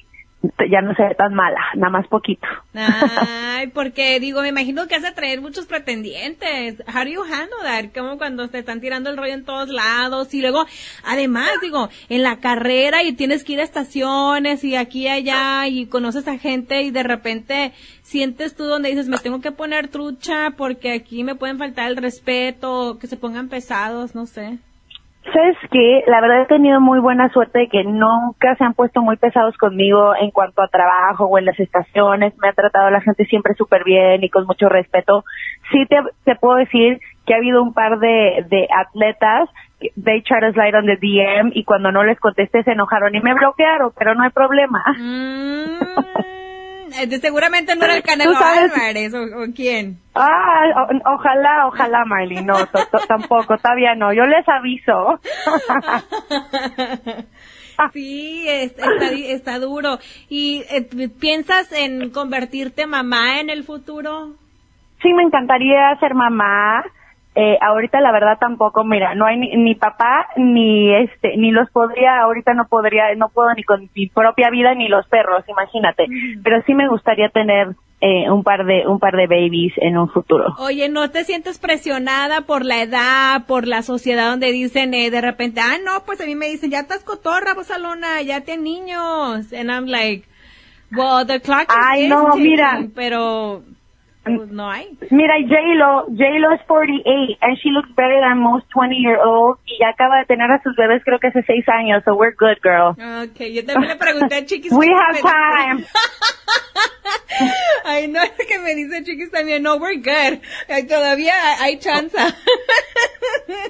ya 0.71 0.81
no 0.81 0.95
seré 0.95 1.15
tan 1.15 1.35
mala, 1.35 1.61
nada 1.75 1.91
más 1.91 2.07
poquito. 2.09 2.47
Ay, 2.75 3.67
porque 3.75 4.19
digo, 4.21 4.41
me 4.41 4.49
imagino 4.49 4.87
que 4.87 4.95
has 4.95 5.03
de 5.03 5.13
traer 5.13 5.41
muchos 5.41 5.67
pretendientes. 5.67 6.83
How 6.87 7.05
do 7.05 7.11
you 7.11 7.23
handle 7.23 7.59
that? 7.63 7.93
Como 7.95 8.17
cuando 8.17 8.49
te 8.49 8.59
están 8.59 8.81
tirando 8.81 9.11
el 9.11 9.17
rollo 9.17 9.35
en 9.35 9.45
todos 9.45 9.69
lados 9.69 10.33
y 10.33 10.41
luego, 10.41 10.65
además, 11.05 11.51
digo, 11.61 11.91
en 12.09 12.23
la 12.23 12.41
carrera 12.41 13.03
y 13.03 13.13
tienes 13.13 13.45
que 13.45 13.55
ir 13.55 13.61
a 13.61 13.65
estaciones 13.65 14.65
y 14.65 14.77
aquí 14.77 15.03
y 15.03 15.09
allá 15.09 15.67
y 15.69 15.87
conoces 15.87 16.27
a 16.29 16.39
gente 16.39 16.83
y 16.83 16.91
de 16.91 17.03
repente 17.03 17.73
sientes 18.03 18.55
tú 18.55 18.65
donde 18.65 18.89
dices, 18.89 19.09
me 19.09 19.19
tengo 19.19 19.41
que 19.41 19.53
poner 19.53 19.89
trucha 19.89 20.53
porque 20.57 20.93
aquí 20.93 21.23
me 21.23 21.35
pueden 21.35 21.59
faltar 21.59 21.89
el 21.91 21.97
respeto, 21.97 22.99
que 22.99 23.07
se 23.07 23.17
pongan 23.17 23.49
pesados, 23.49 24.15
no 24.15 24.27
sé. 24.27 24.59
¿Sabes 25.25 25.57
qué? 25.71 26.03
La 26.07 26.21
verdad 26.21 26.43
he 26.43 26.47
tenido 26.47 26.81
muy 26.81 26.99
buena 26.99 27.29
suerte 27.29 27.61
de 27.61 27.69
que 27.69 27.85
nunca 27.85 28.57
se 28.57 28.65
han 28.65 28.75
puesto 28.75 29.03
muy 29.03 29.17
pesados 29.17 29.57
conmigo 29.59 30.15
en 30.17 30.31
cuanto 30.31 30.63
a 30.63 30.69
trabajo 30.69 31.27
o 31.27 31.39
en 31.39 31.45
las 31.45 31.61
estaciones. 31.61 32.33
Me 32.39 32.49
ha 32.49 32.53
tratado 32.53 32.91
la 32.91 33.03
gente 33.03 33.27
siempre 33.27 33.55
súper 33.55 33.85
bien 33.85 34.25
y 34.25 34.31
con 34.31 34.47
mucho 34.47 34.69
respeto. 34.69 35.25
Sí 35.71 35.87
te, 35.87 36.37
puedo 36.37 36.57
decir 36.57 37.01
que 37.27 37.35
ha 37.35 37.37
habido 37.37 37.63
un 37.63 37.75
par 37.75 37.99
de, 37.99 38.45
de 38.49 38.67
atletas 38.75 39.51
que 39.79 39.93
they 40.03 40.23
try 40.23 40.41
to 40.41 40.53
slide 40.53 40.75
on 40.75 40.87
the 40.87 40.97
DM 40.97 41.53
y 41.55 41.65
cuando 41.65 41.93
no 41.93 42.03
les 42.03 42.19
contesté 42.19 42.63
se 42.63 42.73
enojaron 42.73 43.15
y 43.15 43.21
me 43.21 43.35
bloquearon, 43.35 43.93
pero 43.99 44.15
no 44.15 44.23
hay 44.23 44.31
problema. 44.31 44.83
Mm, 44.99 46.50
seguramente 47.21 47.75
no 47.77 47.85
era 47.85 47.97
el 47.97 48.03
Canelo 48.03 48.37
Álvarez 48.37 49.15
o, 49.15 49.23
o 49.23 49.47
quién. 49.55 49.99
Ah, 50.15 50.87
o- 50.89 51.15
ojalá, 51.15 51.67
ojalá, 51.67 52.05
Marley. 52.05 52.45
No, 52.45 52.55
to- 52.67 52.87
to- 52.91 53.07
tampoco, 53.09 53.57
todavía 53.59 53.95
no. 53.95 54.13
Yo 54.13 54.25
les 54.27 54.47
aviso. 54.49 55.21
Sí, 57.95 58.45
es- 58.47 58.73
está, 58.77 59.07
está 59.15 59.59
duro. 59.59 59.99
¿Y 60.29 60.65
eh, 60.71 60.87
piensas 61.19 61.73
en 61.73 62.11
convertirte 62.11 62.87
mamá 62.87 63.41
en 63.41 63.49
el 63.49 63.65
futuro? 63.65 64.35
Sí, 65.01 65.11
me 65.15 65.23
encantaría 65.23 65.97
ser 65.99 66.13
mamá. 66.15 66.85
Eh, 67.37 67.57
ahorita 67.61 68.01
la 68.01 68.11
verdad 68.11 68.39
tampoco, 68.41 68.83
mira, 68.85 69.15
no 69.15 69.25
hay 69.25 69.39
ni, 69.39 69.57
ni 69.57 69.75
papá 69.77 70.27
ni 70.37 70.93
este 70.93 71.37
ni 71.37 71.53
los 71.53 71.71
podría, 71.71 72.21
ahorita 72.23 72.55
no 72.55 72.67
podría, 72.67 73.15
no 73.17 73.29
puedo 73.29 73.55
ni 73.55 73.63
con 73.63 73.89
mi 73.95 74.09
propia 74.09 74.51
vida 74.51 74.75
ni 74.75 74.89
los 74.89 75.07
perros, 75.07 75.45
imagínate. 75.49 76.07
Pero 76.43 76.61
sí 76.67 76.75
me 76.75 76.89
gustaría 76.89 77.29
tener 77.29 77.69
eh, 78.01 78.29
un 78.31 78.43
par 78.43 78.65
de 78.65 78.85
un 78.87 78.99
par 78.99 79.15
de 79.15 79.29
babies 79.29 79.75
en 79.77 79.97
un 79.97 80.09
futuro. 80.09 80.55
Oye, 80.59 80.89
¿no 80.89 81.09
te 81.11 81.23
sientes 81.23 81.59
presionada 81.61 82.41
por 82.41 82.65
la 82.65 82.83
edad, 82.83 83.47
por 83.47 83.69
la 83.69 83.83
sociedad 83.83 84.31
donde 84.31 84.51
dicen 84.51 84.93
eh, 84.95 85.11
de 85.11 85.21
repente, 85.21 85.61
ah, 85.61 85.77
no, 85.85 86.03
pues 86.05 86.21
a 86.21 86.27
mí 86.27 86.35
me 86.35 86.47
dicen, 86.49 86.71
ya 86.71 86.81
estás 86.81 87.05
cotorra, 87.05 87.55
Bosalona, 87.55 88.23
ya 88.23 88.41
tienes 88.41 88.65
niños? 88.65 89.53
And 89.53 89.71
I'm 89.71 89.87
like, 89.87 90.27
well, 90.91 91.25
the 91.25 91.41
clock 91.41 91.69
is 91.69 91.77
Ay, 91.79 92.09
no, 92.09 92.35
mira. 92.37 92.87
pero 92.95 93.63
no 94.51 94.71
hay. 94.71 94.97
Mira, 95.11 95.35
J-Lo, 95.41 96.07
J-Lo 96.09 96.53
es 96.53 96.63
48 96.67 97.39
and 97.41 97.57
she 97.59 97.71
looks 97.71 97.91
better 97.95 98.21
than 98.21 98.39
most 98.39 98.67
20 98.71 98.97
year 98.97 99.19
olds 99.19 99.61
y 99.67 99.79
ya 99.81 99.91
acaba 99.91 100.19
de 100.19 100.27
tener 100.27 100.51
a 100.51 100.63
sus 100.63 100.75
bebés 100.77 101.03
creo 101.05 101.19
que 101.19 101.29
hace 101.29 101.43
seis 101.43 101.65
años, 101.69 102.03
so 102.05 102.15
we're 102.15 102.35
good, 102.39 102.59
girl. 102.63 102.97
Okay, 103.31 103.53
yo 103.55 103.65
también 103.65 103.91
le 103.91 103.97
pregunté 103.97 104.37
a 104.37 104.45
Chiquis. 104.47 104.73
We 104.73 104.89
have 104.89 105.21
time. 105.21 105.85
Ay, 107.85 108.09
no, 108.09 108.21
que 108.47 108.59
me 108.59 108.75
dice 108.75 109.03
Chiquis 109.05 109.31
también, 109.31 109.63
no, 109.63 109.77
we're 109.77 109.97
good. 109.97 110.41
Ay, 110.69 110.87
todavía 110.87 111.35
hay 111.61 111.79
chance. 111.79 112.17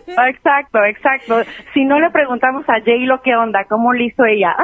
Exacto, 0.07 0.85
exacto. 0.85 1.43
Si 1.75 1.85
no 1.85 1.99
le 2.01 2.11
preguntamos 2.11 2.69
a 2.69 2.81
J-Lo 2.81 3.23
qué 3.23 3.35
onda, 3.37 3.65
cómo 3.69 3.93
lo 3.93 4.03
hizo 4.03 4.25
ella. 4.25 4.57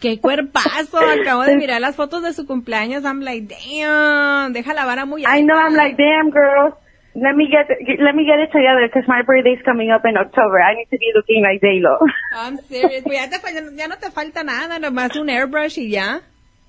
Qué 0.00 0.20
cuerpazo. 0.20 0.98
Acabo 1.20 1.42
de 1.44 1.56
mirar 1.56 1.80
las 1.80 1.96
fotos 1.96 2.22
de 2.22 2.32
su 2.32 2.46
cumpleaños. 2.46 3.04
I'm 3.04 3.20
like, 3.20 3.46
damn, 3.48 4.52
deja 4.52 4.74
la 4.74 4.84
vara 4.84 5.04
muy 5.06 5.22
I 5.22 5.42
know, 5.42 5.56
I'm 5.56 5.74
like, 5.74 5.96
damn, 5.96 6.30
girl. 6.30 6.74
Let 7.14 7.34
me 7.34 7.46
get 7.50 7.66
let 8.00 8.14
me 8.14 8.24
get 8.24 8.38
it 8.38 8.52
together 8.52 8.86
because 8.86 9.08
my 9.08 9.22
birthday's 9.26 9.60
coming 9.64 9.90
up 9.90 10.02
in 10.04 10.16
October. 10.16 10.60
I 10.62 10.74
need 10.76 10.86
to 10.90 10.98
be 10.98 11.10
looking 11.16 11.42
like 11.42 11.60
J-Lo. 11.60 11.98
I'm 12.36 12.58
serious. 12.68 13.02
Pues 13.02 13.18
ya, 13.18 13.28
te, 13.28 13.38
fal- 13.40 13.74
ya 13.76 13.88
no 13.88 13.96
te 13.96 14.10
falta 14.12 14.44
nada, 14.44 14.78
nomás 14.78 15.16
un 15.16 15.28
airbrush 15.28 15.78
y 15.78 15.90
ya. 15.90 16.20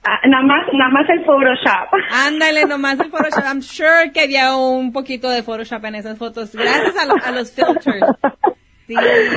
Ah, 0.04 0.26
nada 0.28 0.44
más, 0.48 0.66
nada 0.74 0.90
más 0.92 1.08
el 1.10 1.24
Photoshop. 1.26 1.90
Ándale, 2.26 2.66
nomás 2.66 3.00
el 3.00 3.12
Photoshop. 3.12 3.44
I'm 3.44 3.62
sure 3.62 4.12
que 4.12 4.22
había 4.22 4.56
un 4.56 4.92
poquito 4.92 5.30
de 5.30 5.44
Photoshop 5.44 5.86
en 5.86 5.96
esas 5.96 6.18
fotos. 6.18 6.56
Gracias 6.56 6.96
a, 6.98 7.06
lo- 7.06 7.24
a 7.24 7.32
los 7.32 7.52
filters. 7.52 8.02
Sí. 8.90 8.96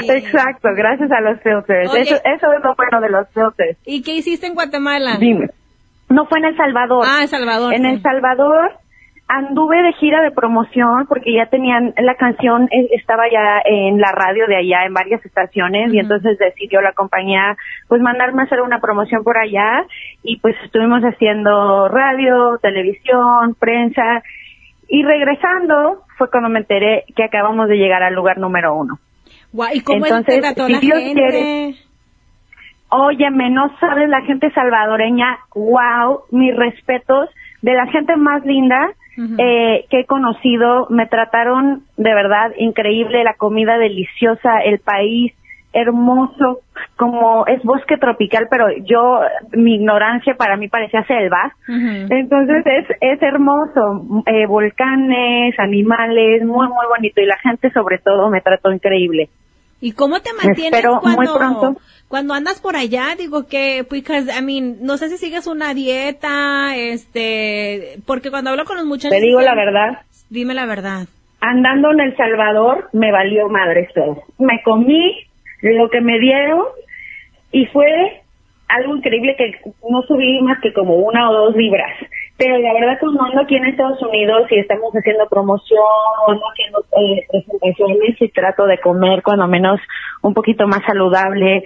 Exacto, 0.08 0.70
gracias 0.74 1.12
a 1.12 1.20
los 1.20 1.40
filters. 1.42 1.94
Eso, 1.94 2.14
eso 2.14 2.52
es 2.52 2.64
lo 2.64 2.74
bueno 2.74 3.00
de 3.02 3.10
los 3.10 3.28
filters. 3.28 3.78
¿Y 3.84 4.02
qué 4.02 4.14
hiciste 4.14 4.46
en 4.46 4.54
Guatemala? 4.54 5.18
Dime. 5.18 5.50
No 6.08 6.24
fue 6.26 6.38
en 6.38 6.46
El 6.46 6.56
Salvador. 6.56 7.04
Ah, 7.06 7.22
El 7.22 7.28
Salvador. 7.28 7.74
En 7.74 7.82
sí. 7.82 7.88
El 7.88 8.02
Salvador 8.02 8.72
anduve 9.28 9.82
de 9.82 9.92
gira 9.94 10.22
de 10.22 10.30
promoción 10.30 11.06
porque 11.06 11.34
ya 11.34 11.46
tenían, 11.46 11.94
la 11.96 12.14
canción 12.16 12.64
eh, 12.64 12.88
estaba 12.92 13.24
ya 13.30 13.60
en 13.64 13.98
la 13.98 14.12
radio 14.12 14.46
de 14.46 14.56
allá, 14.56 14.84
en 14.86 14.94
varias 14.94 15.24
estaciones, 15.24 15.92
y 15.92 15.98
entonces 15.98 16.38
decidió 16.38 16.80
la 16.80 16.92
compañía 16.92 17.56
pues 17.88 18.00
mandarme 18.02 18.42
a 18.42 18.44
hacer 18.44 18.60
una 18.60 18.80
promoción 18.80 19.22
por 19.22 19.38
allá 19.38 19.84
y 20.22 20.38
pues 20.40 20.54
estuvimos 20.64 21.02
haciendo 21.02 21.88
radio, 21.88 22.58
televisión, 22.60 23.54
prensa 23.58 24.22
y 24.88 25.02
regresando 25.02 26.04
fue 26.18 26.30
cuando 26.30 26.50
me 26.50 26.60
enteré 26.60 27.04
que 27.16 27.24
acabamos 27.24 27.68
de 27.68 27.76
llegar 27.76 28.02
al 28.02 28.14
lugar 28.14 28.38
número 28.38 28.74
uno. 28.74 28.98
¿Y 29.74 29.80
cómo 29.82 30.06
Entonces, 30.06 30.40
trató 30.40 30.66
si 30.66 30.72
la 30.72 30.80
Dios 30.80 30.98
gente? 30.98 31.14
quiere. 31.14 31.74
Óyeme, 32.88 33.50
no 33.50 33.74
sabes 33.78 34.08
la 34.08 34.20
gente 34.22 34.50
salvadoreña, 34.50 35.38
wow, 35.54 36.24
mis 36.30 36.54
respetos, 36.54 37.30
de 37.62 37.74
la 37.74 37.86
gente 37.86 38.16
más 38.16 38.44
linda 38.44 38.90
eh, 39.38 39.86
que 39.90 40.00
he 40.00 40.06
conocido, 40.06 40.86
me 40.90 41.06
trataron 41.06 41.84
de 41.96 42.14
verdad 42.14 42.52
increíble, 42.58 43.24
la 43.24 43.34
comida 43.34 43.78
deliciosa, 43.78 44.60
el 44.64 44.78
país 44.80 45.32
hermoso, 45.74 46.60
como 46.96 47.46
es 47.46 47.62
bosque 47.62 47.96
tropical, 47.96 48.46
pero 48.50 48.66
yo, 48.84 49.20
mi 49.52 49.76
ignorancia 49.76 50.34
para 50.34 50.56
mí 50.56 50.68
parecía 50.68 51.04
selva. 51.04 51.54
Entonces 51.66 52.62
es, 52.66 52.86
es 53.00 53.22
hermoso, 53.22 54.22
eh, 54.26 54.46
volcanes, 54.46 55.58
animales, 55.58 56.44
muy, 56.44 56.68
muy 56.68 56.86
bonito 56.88 57.20
y 57.20 57.26
la 57.26 57.38
gente 57.38 57.70
sobre 57.70 57.98
todo 57.98 58.28
me 58.30 58.40
trató 58.40 58.70
increíble. 58.72 59.30
¿Y 59.82 59.92
cómo 59.92 60.20
te 60.20 60.30
mantienes 60.32 60.80
cuando, 61.00 61.36
pronto. 61.36 61.80
cuando 62.06 62.34
andas 62.34 62.60
por 62.60 62.76
allá? 62.76 63.16
Digo 63.18 63.48
que, 63.48 63.84
because, 63.90 64.30
I 64.32 64.40
mean, 64.40 64.76
no 64.80 64.96
sé 64.96 65.08
si 65.08 65.16
sigues 65.16 65.48
una 65.48 65.74
dieta, 65.74 66.76
este, 66.76 67.98
porque 68.06 68.30
cuando 68.30 68.50
hablo 68.50 68.64
con 68.64 68.76
los 68.76 68.86
muchachos... 68.86 69.10
Te 69.10 69.20
digo 69.20 69.40
la 69.40 69.56
verdad, 69.56 70.02
Dime 70.30 70.54
la 70.54 70.66
verdad. 70.66 71.08
andando 71.40 71.90
en 71.90 71.98
El 71.98 72.16
Salvador 72.16 72.90
me 72.92 73.10
valió 73.10 73.48
madre 73.48 73.88
todo. 73.92 74.22
Me 74.38 74.62
comí 74.62 75.16
lo 75.62 75.90
que 75.90 76.00
me 76.00 76.20
dieron 76.20 76.62
y 77.50 77.66
fue 77.66 78.22
algo 78.68 78.96
increíble 78.96 79.34
que 79.36 79.50
no 79.90 80.02
subí 80.02 80.40
más 80.42 80.60
que 80.62 80.72
como 80.72 80.94
una 80.94 81.28
o 81.28 81.34
dos 81.34 81.56
libras. 81.56 81.90
Pero 82.38 82.58
la 82.58 82.72
verdad 82.72 82.98
como 83.00 83.22
ando 83.22 83.42
aquí 83.42 83.56
en 83.56 83.66
Estados 83.66 84.02
Unidos 84.02 84.48
y 84.50 84.58
estamos 84.58 84.90
haciendo 84.94 85.28
promoción, 85.28 85.78
ando 86.26 86.42
haciendo 86.50 86.80
eh, 86.98 87.26
presentaciones 87.30 88.20
y 88.20 88.28
trato 88.30 88.64
de 88.66 88.78
comer 88.78 89.22
cuando 89.22 89.46
menos 89.46 89.78
un 90.22 90.34
poquito 90.34 90.66
más 90.66 90.80
saludable. 90.86 91.62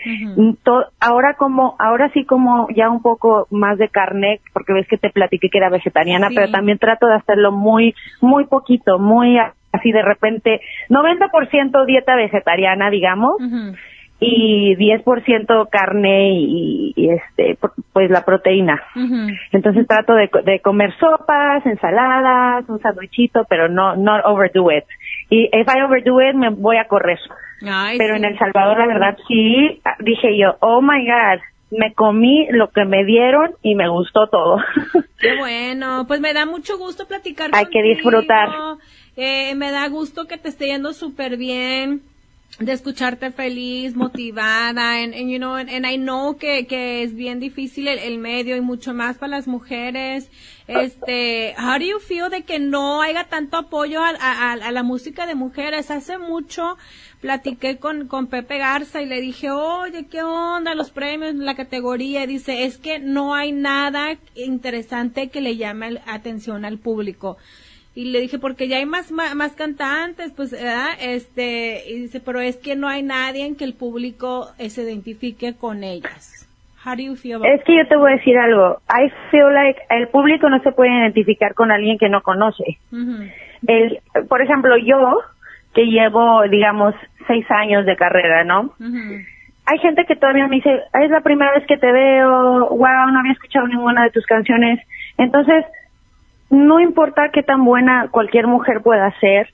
To- 0.64 0.86
ahora 1.00 1.34
como, 1.34 1.76
ahora 1.78 2.10
sí 2.12 2.24
como 2.24 2.68
ya 2.74 2.90
un 2.90 3.00
poco 3.00 3.46
más 3.50 3.78
de 3.78 3.88
carne, 3.88 4.40
porque 4.52 4.72
ves 4.74 4.86
que 4.88 4.98
te 4.98 5.10
platiqué 5.10 5.48
que 5.48 5.58
era 5.58 5.70
vegetariana, 5.70 6.28
Sí. 6.28 6.34
pero 6.34 6.50
también 6.50 6.78
trato 6.78 7.06
de 7.06 7.14
hacerlo 7.14 7.52
muy, 7.52 7.94
muy 8.20 8.44
poquito, 8.46 8.98
muy 8.98 9.38
así 9.72 9.92
de 9.92 10.02
repente, 10.02 10.60
90% 10.90 11.84
dieta 11.86 12.16
vegetariana, 12.16 12.90
digamos. 12.90 13.36
Y 14.18 14.74
10% 14.76 15.68
carne 15.70 16.30
y, 16.32 16.92
y, 16.96 17.10
este, 17.10 17.58
pues 17.92 18.10
la 18.10 18.24
proteína. 18.24 18.82
Entonces 19.52 19.86
trato 19.86 20.14
de, 20.14 20.30
de 20.44 20.60
comer 20.60 20.94
sopas, 20.98 21.64
ensaladas, 21.66 22.68
un 22.68 22.80
sandwichito, 22.80 23.44
pero 23.48 23.68
no, 23.68 23.96
no 23.96 24.16
overdo 24.24 24.70
it. 24.70 24.84
Y 25.28 25.44
if 25.52 25.68
I 25.68 25.82
overdo 25.82 26.20
it, 26.22 26.34
me 26.34 26.50
voy 26.50 26.76
a 26.76 26.86
correr. 26.86 27.18
Ay, 27.62 27.98
Pero 27.98 28.14
sí. 28.14 28.18
en 28.18 28.24
El 28.24 28.38
Salvador, 28.38 28.78
la 28.78 28.86
verdad, 28.86 29.16
sí, 29.28 29.80
dije 30.00 30.38
yo, 30.38 30.56
oh 30.60 30.80
my 30.82 31.06
God, 31.06 31.40
me 31.70 31.92
comí 31.94 32.46
lo 32.50 32.70
que 32.70 32.84
me 32.84 33.04
dieron 33.04 33.52
y 33.62 33.74
me 33.74 33.88
gustó 33.88 34.28
todo. 34.28 34.58
Qué 35.18 35.36
bueno, 35.36 36.04
pues 36.06 36.20
me 36.20 36.32
da 36.32 36.46
mucho 36.46 36.78
gusto 36.78 37.06
platicar 37.06 37.50
Hay 37.52 37.66
que 37.66 37.82
disfrutar. 37.82 38.50
Eh, 39.16 39.54
me 39.54 39.70
da 39.70 39.88
gusto 39.88 40.26
que 40.26 40.36
te 40.36 40.48
esté 40.48 40.66
yendo 40.66 40.92
súper 40.92 41.36
bien, 41.36 42.02
de 42.58 42.72
escucharte 42.72 43.30
feliz, 43.32 43.94
motivada, 43.94 45.02
and, 45.02 45.12
and, 45.14 45.28
you 45.28 45.36
know, 45.38 45.56
and, 45.56 45.84
I 45.84 45.96
know 45.98 46.38
que, 46.38 46.66
que 46.66 47.02
es 47.02 47.14
bien 47.14 47.38
difícil 47.38 47.86
el, 47.86 47.98
el 47.98 48.16
medio 48.18 48.56
y 48.56 48.62
mucho 48.62 48.94
más 48.94 49.18
para 49.18 49.28
las 49.36 49.46
mujeres. 49.46 50.30
Este, 50.66 51.54
how 51.58 51.78
do 51.78 51.84
you 51.84 52.00
feel 52.00 52.30
de 52.30 52.44
que 52.44 52.58
no 52.58 53.02
haya 53.02 53.24
tanto 53.24 53.58
apoyo 53.58 54.00
a, 54.02 54.08
a- 54.18 54.52
a 54.54 54.72
la 54.72 54.82
música 54.82 55.26
de 55.26 55.34
mujeres? 55.34 55.90
Hace 55.90 56.16
mucho 56.16 56.78
platiqué 57.20 57.76
con, 57.76 58.08
con 58.08 58.26
Pepe 58.28 58.56
Garza 58.58 59.02
y 59.02 59.06
le 59.06 59.20
dije, 59.20 59.50
oye, 59.50 60.06
¿qué 60.06 60.22
onda? 60.22 60.74
Los 60.74 60.90
premios, 60.90 61.34
la 61.34 61.56
categoría. 61.56 62.26
Dice, 62.26 62.64
es 62.64 62.78
que 62.78 62.98
no 62.98 63.34
hay 63.34 63.52
nada 63.52 64.16
interesante 64.34 65.28
que 65.28 65.42
le 65.42 65.56
llame 65.56 65.90
la 65.92 66.02
atención 66.06 66.64
al 66.64 66.78
público. 66.78 67.36
Y 67.96 68.12
le 68.12 68.20
dije, 68.20 68.38
porque 68.38 68.68
ya 68.68 68.76
hay 68.76 68.84
más, 68.84 69.10
más, 69.10 69.34
más 69.34 69.54
cantantes, 69.54 70.30
pues, 70.36 70.52
¿verdad? 70.52 70.90
Este, 71.00 71.82
y 71.88 72.00
dice, 72.00 72.20
pero 72.20 72.40
es 72.40 72.58
que 72.58 72.76
no 72.76 72.88
hay 72.88 73.02
nadie 73.02 73.46
en 73.46 73.56
que 73.56 73.64
el 73.64 73.72
público 73.72 74.48
eh, 74.58 74.68
se 74.68 74.82
identifique 74.82 75.56
con 75.56 75.82
ellas. 75.82 76.46
How 76.84 76.94
do 76.94 77.02
you 77.02 77.16
feel 77.16 77.36
about 77.36 77.48
es 77.48 77.64
que 77.64 77.74
yo 77.74 77.88
te 77.88 77.96
voy 77.96 78.12
a 78.12 78.16
decir 78.16 78.36
algo. 78.36 78.82
I 78.90 79.10
feel 79.30 79.50
like 79.50 79.80
el 79.88 80.08
público 80.08 80.50
no 80.50 80.62
se 80.62 80.72
puede 80.72 80.90
identificar 80.90 81.54
con 81.54 81.72
alguien 81.72 81.96
que 81.96 82.10
no 82.10 82.20
conoce. 82.20 82.78
El, 83.66 83.98
por 84.28 84.42
ejemplo, 84.42 84.76
yo, 84.76 85.22
que 85.74 85.86
llevo, 85.86 86.42
digamos, 86.50 86.94
seis 87.26 87.46
años 87.50 87.86
de 87.86 87.96
carrera, 87.96 88.44
¿no? 88.44 88.74
Hay 89.64 89.78
gente 89.78 90.04
que 90.04 90.16
todavía 90.16 90.46
me 90.48 90.56
dice, 90.56 90.70
es 91.02 91.10
la 91.10 91.22
primera 91.22 91.54
vez 91.54 91.66
que 91.66 91.78
te 91.78 91.90
veo, 91.90 92.68
wow, 92.68 93.10
no 93.10 93.20
había 93.20 93.32
escuchado 93.32 93.66
ninguna 93.66 94.04
de 94.04 94.10
tus 94.10 94.26
canciones. 94.26 94.78
Entonces, 95.16 95.64
no 96.50 96.80
importa 96.80 97.30
qué 97.32 97.42
tan 97.42 97.64
buena 97.64 98.08
cualquier 98.10 98.46
mujer 98.46 98.80
pueda 98.82 99.12
ser, 99.20 99.48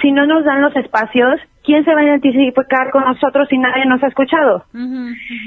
si 0.00 0.12
no 0.12 0.26
nos 0.26 0.44
dan 0.44 0.62
los 0.62 0.74
espacios, 0.76 1.40
¿quién 1.64 1.84
se 1.84 1.94
va 1.94 2.00
a 2.00 2.04
identificar 2.04 2.90
con 2.90 3.04
nosotros 3.04 3.48
si 3.48 3.58
nadie 3.58 3.84
nos 3.86 4.02
ha 4.02 4.08
escuchado? 4.08 4.64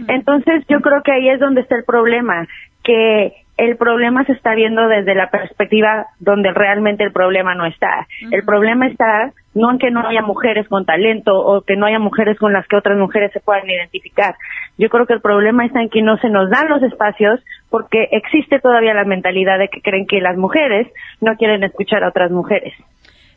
Entonces, 0.07 0.63
yo 0.67 0.81
creo 0.81 1.01
que 1.03 1.11
ahí 1.11 1.29
es 1.29 1.39
donde 1.39 1.61
está 1.61 1.75
el 1.75 1.83
problema, 1.83 2.47
que 2.83 3.33
el 3.57 3.77
problema 3.77 4.25
se 4.25 4.33
está 4.33 4.53
viendo 4.53 4.87
desde 4.87 5.15
la 5.15 5.29
perspectiva 5.29 6.07
donde 6.19 6.51
realmente 6.51 7.03
el 7.03 7.13
problema 7.13 7.55
no 7.55 7.65
está. 7.65 8.05
El 8.31 8.43
problema 8.43 8.87
está 8.87 9.31
no 9.53 9.71
en 9.71 9.79
que 9.79 9.91
no 9.91 10.05
haya 10.05 10.21
mujeres 10.21 10.67
con 10.67 10.85
talento 10.85 11.33
o 11.33 11.61
que 11.61 11.77
no 11.77 11.85
haya 11.85 11.99
mujeres 11.99 12.37
con 12.37 12.51
las 12.51 12.67
que 12.67 12.75
otras 12.75 12.97
mujeres 12.97 13.31
se 13.31 13.39
puedan 13.39 13.69
identificar. 13.69 14.35
Yo 14.77 14.89
creo 14.89 15.05
que 15.05 15.13
el 15.13 15.21
problema 15.21 15.65
está 15.65 15.81
en 15.81 15.89
que 15.89 16.01
no 16.01 16.17
se 16.17 16.29
nos 16.29 16.49
dan 16.49 16.67
los 16.67 16.83
espacios 16.83 17.39
porque 17.69 18.07
existe 18.11 18.59
todavía 18.59 18.93
la 18.93 19.05
mentalidad 19.05 19.59
de 19.59 19.67
que 19.67 19.81
creen 19.81 20.07
que 20.07 20.21
las 20.21 20.37
mujeres 20.37 20.87
no 21.21 21.35
quieren 21.35 21.63
escuchar 21.63 22.03
a 22.03 22.09
otras 22.09 22.31
mujeres. 22.31 22.73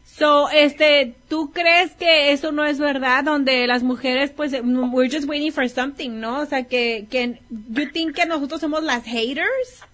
So, 0.04 0.48
este, 0.50 1.14
¿tú 1.28 1.52
crees 1.52 1.94
que 1.94 2.32
eso 2.32 2.50
no 2.50 2.64
es 2.64 2.80
verdad? 2.80 3.24
Donde 3.24 3.66
las 3.66 3.82
mujeres, 3.84 4.32
pues, 4.32 4.52
we're 4.64 5.10
just 5.10 5.28
waiting 5.28 5.52
for 5.52 5.68
something, 5.68 6.18
¿no? 6.18 6.40
O 6.40 6.44
sea, 6.46 6.66
que, 6.66 7.06
que, 7.10 7.38
you 7.50 7.90
think 7.92 8.16
que 8.16 8.26
nosotros 8.26 8.60
somos 8.60 8.82
las 8.82 9.04
haters? 9.04 9.86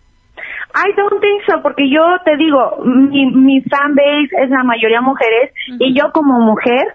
I 0.75 0.93
don't 0.97 1.21
think 1.21 1.43
so, 1.47 1.63
porque 1.63 1.91
yo 1.91 2.01
te 2.25 2.37
digo, 2.37 2.79
mi, 2.85 3.27
mi 3.27 3.61
fan 3.63 3.95
base 3.95 4.45
es 4.45 4.51
la 4.51 4.65
mayoría 4.65 5.01
mujeres 5.01 5.53
y 5.79 5.95
yo 5.95 6.11
como 6.13 6.41
mujer 6.41 6.95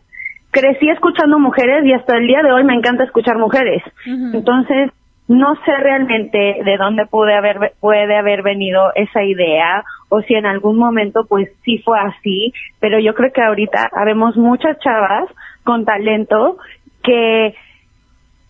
crecí 0.51 0.89
escuchando 0.89 1.39
mujeres 1.39 1.85
y 1.85 1.93
hasta 1.93 2.17
el 2.17 2.27
día 2.27 2.41
de 2.41 2.51
hoy 2.51 2.63
me 2.63 2.73
encanta 2.73 3.03
escuchar 3.03 3.37
mujeres. 3.37 3.83
Entonces, 4.05 4.91
no 5.29 5.55
sé 5.63 5.71
realmente 5.77 6.57
de 6.65 6.77
dónde 6.77 7.05
puede 7.05 7.35
haber, 7.35 7.73
puede 7.79 8.17
haber 8.17 8.41
venido 8.41 8.91
esa 8.95 9.23
idea 9.23 9.83
o 10.09 10.21
si 10.21 10.33
en 10.33 10.47
algún 10.47 10.75
momento 10.77 11.27
pues 11.29 11.49
sí 11.63 11.77
fue 11.77 11.99
así, 11.99 12.51
pero 12.79 12.99
yo 12.99 13.13
creo 13.13 13.31
que 13.31 13.43
ahorita 13.43 13.91
habemos 13.93 14.35
muchas 14.37 14.79
chavas 14.79 15.25
con 15.63 15.85
talento 15.85 16.57
que 17.03 17.53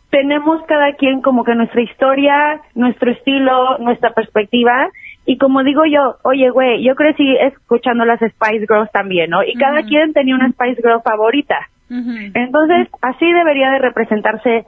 tenemos 0.10 0.62
cada 0.68 0.94
quien 0.94 1.22
como 1.22 1.44
que 1.44 1.54
nuestra 1.54 1.82
historia, 1.82 2.62
nuestro 2.76 3.12
estilo, 3.12 3.78
nuestra 3.80 4.14
perspectiva 4.14 4.88
y 5.26 5.38
como 5.38 5.64
digo 5.66 5.86
yo, 5.86 6.16
oye, 6.24 6.50
güey, 6.50 6.82
yo 6.82 6.96
crecí 6.96 7.36
escuchando 7.42 8.06
las 8.06 8.22
Spice 8.22 8.66
Girls 8.68 8.90
también, 8.94 9.30
¿no? 9.32 9.44
Y 9.44 9.54
cada 9.56 9.84
quien 9.84 10.14
tenía 10.14 10.34
una 10.34 10.50
Spice 10.50 10.82
Girl 10.82 11.02
favorita. 11.04 11.58
Entonces, 11.90 12.88
así 13.02 13.32
debería 13.34 13.72
de 13.72 13.80
representarse 13.80 14.64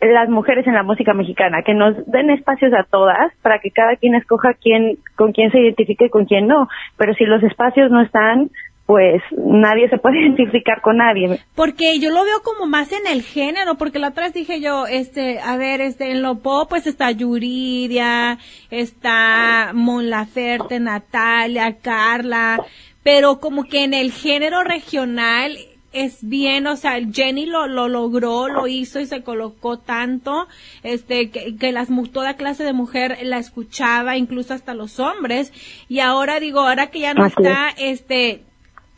las 0.00 0.28
mujeres 0.28 0.66
en 0.66 0.74
la 0.74 0.82
música 0.82 1.12
mexicana, 1.14 1.62
que 1.62 1.74
nos 1.74 1.94
den 2.06 2.30
espacios 2.30 2.72
a 2.72 2.84
todas 2.84 3.32
para 3.42 3.58
que 3.58 3.70
cada 3.70 3.96
quien 3.96 4.14
escoja 4.14 4.54
quién, 4.54 4.98
con 5.16 5.32
quién 5.32 5.50
se 5.50 5.60
identifique 5.60 6.06
y 6.06 6.10
con 6.10 6.24
quién 6.24 6.46
no. 6.46 6.68
Pero 6.96 7.14
si 7.14 7.24
los 7.24 7.42
espacios 7.42 7.90
no 7.90 8.00
están, 8.00 8.50
pues 8.90 9.22
nadie 9.36 9.88
se 9.88 9.98
puede 9.98 10.20
identificar 10.22 10.80
con 10.80 10.96
nadie. 10.96 11.38
Porque 11.54 12.00
yo 12.00 12.10
lo 12.10 12.24
veo 12.24 12.42
como 12.42 12.66
más 12.66 12.90
en 12.92 13.06
el 13.06 13.22
género, 13.22 13.76
porque 13.76 14.00
la 14.00 14.08
otra 14.08 14.24
vez 14.24 14.34
dije 14.34 14.60
yo, 14.60 14.86
este, 14.88 15.38
a 15.38 15.56
ver, 15.56 15.80
este, 15.80 16.10
en 16.10 16.22
lo 16.22 16.40
pop 16.40 16.68
pues 16.68 16.88
está 16.88 17.10
Yuridia, 17.12 18.38
está 18.70 19.70
Mon 19.74 20.10
Laferte, 20.10 20.80
Natalia, 20.80 21.76
Carla, 21.80 22.58
pero 23.04 23.38
como 23.38 23.62
que 23.62 23.84
en 23.84 23.94
el 23.94 24.10
género 24.10 24.64
regional 24.64 25.52
es 25.92 26.18
bien, 26.22 26.66
o 26.66 26.76
sea, 26.76 26.98
Jenny 27.12 27.46
lo, 27.46 27.66
lo 27.66 27.88
logró, 27.88 28.48
lo 28.48 28.66
hizo 28.66 29.00
y 29.00 29.06
se 29.06 29.22
colocó 29.22 29.78
tanto, 29.78 30.46
este, 30.82 31.30
que, 31.30 31.56
que 31.56 31.72
las, 31.72 31.88
toda 32.12 32.34
clase 32.34 32.64
de 32.64 32.72
mujer 32.72 33.18
la 33.22 33.38
escuchaba, 33.38 34.16
incluso 34.16 34.54
hasta 34.54 34.74
los 34.74 35.00
hombres, 35.00 35.52
y 35.88 36.00
ahora 36.00 36.40
digo, 36.40 36.60
ahora 36.60 36.90
que 36.90 37.00
ya 37.00 37.14
no 37.14 37.26
está, 37.26 37.70
este, 37.76 38.42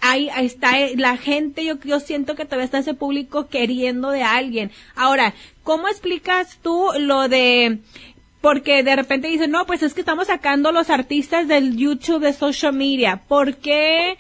ahí, 0.00 0.28
está 0.36 0.78
eh, 0.80 0.94
la 0.96 1.16
gente, 1.16 1.64
yo, 1.64 1.78
yo 1.84 2.00
siento 2.00 2.34
que 2.34 2.44
todavía 2.44 2.66
está 2.66 2.78
ese 2.78 2.94
público 2.94 3.48
queriendo 3.48 4.10
de 4.10 4.22
alguien. 4.22 4.70
Ahora, 4.94 5.32
¿cómo 5.62 5.88
explicas 5.88 6.58
tú 6.62 6.88
lo 6.98 7.28
de 7.28 7.78
porque 8.42 8.82
de 8.82 8.96
repente 8.96 9.28
dicen, 9.28 9.52
no, 9.52 9.66
pues 9.66 9.84
es 9.84 9.94
que 9.94 10.00
estamos 10.00 10.26
sacando 10.26 10.72
los 10.72 10.90
artistas 10.90 11.46
del 11.46 11.76
YouTube 11.76 12.24
de 12.24 12.32
social 12.32 12.72
media. 12.72 13.22
¿Por 13.28 13.56
qué 13.58 14.18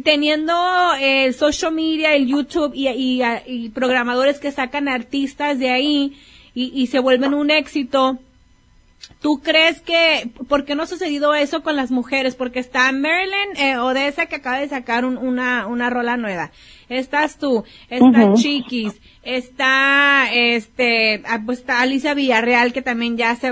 teniendo 0.00 0.54
el 1.00 1.34
social 1.34 1.72
media, 1.72 2.14
el 2.14 2.26
YouTube 2.26 2.72
y, 2.74 2.88
y, 2.88 3.68
programadores 3.70 4.38
que 4.38 4.52
sacan 4.52 4.88
artistas 4.88 5.58
de 5.58 5.70
ahí 5.70 6.16
y, 6.54 6.72
y 6.74 6.86
se 6.88 6.98
vuelven 6.98 7.34
un 7.34 7.50
éxito, 7.50 8.18
¿Tú 9.20 9.40
crees 9.42 9.80
que, 9.80 10.30
por 10.48 10.64
qué 10.64 10.74
no 10.74 10.82
ha 10.82 10.86
sucedido 10.86 11.34
eso 11.34 11.62
con 11.62 11.76
las 11.76 11.90
mujeres? 11.90 12.34
Porque 12.34 12.58
está 12.58 12.90
Marilyn 12.92 13.56
eh, 13.56 13.78
Odessa 13.78 14.26
que 14.26 14.36
acaba 14.36 14.58
de 14.58 14.68
sacar 14.68 15.04
una, 15.04 15.66
una 15.66 15.90
rola 15.90 16.16
nueva. 16.16 16.50
Estás 16.88 17.38
tú, 17.38 17.64
está 17.88 18.34
Chiquis, 18.34 19.00
está, 19.22 20.26
este, 20.32 21.22
ah, 21.26 21.40
pues 21.44 21.60
está 21.60 21.80
Alicia 21.80 22.14
Villarreal 22.14 22.72
que 22.72 22.82
también 22.82 23.16
ya 23.16 23.34
se 23.36 23.50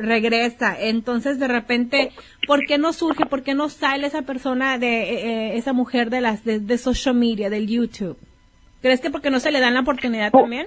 regresa. 0.00 0.76
Entonces, 0.78 1.38
de 1.38 1.48
repente, 1.48 2.12
¿por 2.46 2.64
qué 2.66 2.78
no 2.78 2.92
surge, 2.92 3.26
por 3.26 3.42
qué 3.42 3.54
no 3.54 3.68
sale 3.68 4.06
esa 4.06 4.22
persona 4.22 4.78
de, 4.78 5.02
eh, 5.02 5.26
eh, 5.26 5.56
esa 5.56 5.72
mujer 5.72 6.10
de 6.10 6.20
las, 6.20 6.44
de, 6.44 6.78
social 6.78 7.16
media, 7.16 7.50
del 7.50 7.66
YouTube? 7.66 8.16
¿Crees 8.80 9.00
que 9.00 9.10
porque 9.10 9.30
no 9.30 9.40
se 9.40 9.50
le 9.50 9.60
dan 9.60 9.74
la 9.74 9.80
oportunidad 9.80 10.30
oh. 10.32 10.42
también? 10.42 10.66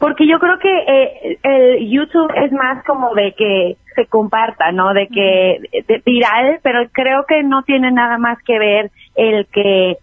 Porque 0.00 0.26
yo 0.26 0.38
creo 0.38 0.58
que 0.58 0.78
eh, 0.78 1.38
el 1.42 1.90
YouTube 1.90 2.32
es 2.34 2.50
más 2.52 2.82
como 2.84 3.14
de 3.14 3.34
que 3.36 3.76
se 3.94 4.06
comparta, 4.06 4.72
¿no? 4.72 4.94
De 4.94 5.06
que 5.08 5.58
de, 5.86 6.02
viral, 6.04 6.58
pero 6.62 6.88
creo 6.90 7.24
que 7.28 7.42
no 7.42 7.62
tiene 7.64 7.92
nada 7.92 8.16
más 8.16 8.38
que 8.42 8.58
ver 8.58 8.90
el 9.14 9.46
que, 9.52 9.98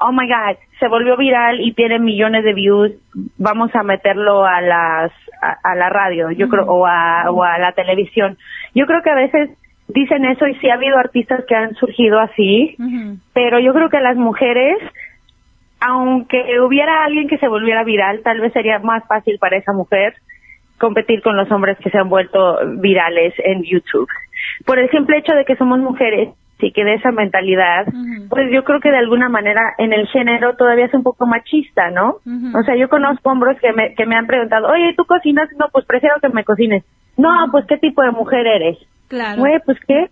oh 0.00 0.12
my 0.12 0.28
God, 0.28 0.58
se 0.78 0.86
volvió 0.86 1.16
viral 1.16 1.60
y 1.62 1.72
tiene 1.72 1.98
millones 1.98 2.44
de 2.44 2.52
views, 2.52 2.92
vamos 3.38 3.74
a 3.74 3.82
meterlo 3.82 4.44
a 4.44 4.60
las 4.60 5.12
a, 5.40 5.74
la 5.74 5.88
radio, 5.88 6.30
yo 6.30 6.48
creo, 6.48 6.66
o 6.66 6.86
a, 6.86 7.30
o 7.30 7.42
a 7.42 7.58
la 7.58 7.72
televisión. 7.72 8.36
Yo 8.74 8.84
creo 8.84 9.02
que 9.02 9.10
a 9.10 9.14
veces 9.14 9.50
dicen 9.88 10.26
eso 10.26 10.46
y 10.46 10.56
sí 10.56 10.68
ha 10.68 10.74
habido 10.74 10.98
artistas 10.98 11.44
que 11.48 11.54
han 11.54 11.74
surgido 11.76 12.20
así, 12.20 12.76
pero 13.32 13.58
yo 13.60 13.72
creo 13.72 13.88
que 13.88 14.00
las 14.00 14.16
mujeres 14.16 14.76
aunque 15.80 16.60
hubiera 16.60 17.04
alguien 17.04 17.28
que 17.28 17.38
se 17.38 17.48
volviera 17.48 17.84
viral, 17.84 18.20
tal 18.22 18.40
vez 18.40 18.52
sería 18.52 18.78
más 18.78 19.06
fácil 19.06 19.38
para 19.38 19.56
esa 19.56 19.72
mujer 19.72 20.14
competir 20.78 21.22
con 21.22 21.36
los 21.36 21.50
hombres 21.50 21.76
que 21.78 21.90
se 21.90 21.98
han 21.98 22.08
vuelto 22.08 22.58
virales 22.78 23.34
en 23.38 23.62
YouTube. 23.64 24.08
Por 24.64 24.78
el 24.78 24.88
simple 24.90 25.18
hecho 25.18 25.34
de 25.34 25.44
que 25.44 25.56
somos 25.56 25.78
mujeres 25.80 26.30
y 26.60 26.72
que 26.72 26.84
de 26.84 26.94
esa 26.94 27.12
mentalidad, 27.12 27.86
pues 28.28 28.50
yo 28.52 28.64
creo 28.64 28.80
que 28.80 28.90
de 28.90 28.98
alguna 28.98 29.28
manera 29.28 29.60
en 29.78 29.92
el 29.92 30.08
género 30.08 30.56
todavía 30.56 30.86
es 30.86 30.94
un 30.94 31.02
poco 31.02 31.26
machista, 31.26 31.90
¿no? 31.90 32.16
O 32.54 32.62
sea, 32.64 32.76
yo 32.76 32.88
conozco 32.88 33.30
hombres 33.30 33.60
que 33.60 33.72
me, 33.72 33.94
que 33.94 34.06
me 34.06 34.16
han 34.16 34.26
preguntado, 34.26 34.68
oye, 34.68 34.94
¿tú 34.96 35.04
cocinas? 35.04 35.48
No, 35.58 35.66
pues 35.72 35.84
prefiero 35.84 36.16
que 36.20 36.28
me 36.30 36.44
cocines. 36.44 36.84
No, 37.16 37.30
pues 37.50 37.64
¿qué 37.66 37.76
tipo 37.78 38.02
de 38.02 38.10
mujer 38.10 38.46
eres? 38.46 38.78
Claro. 39.08 39.40
Güey, 39.40 39.60
pues 39.64 39.78
¿qué? 39.86 40.10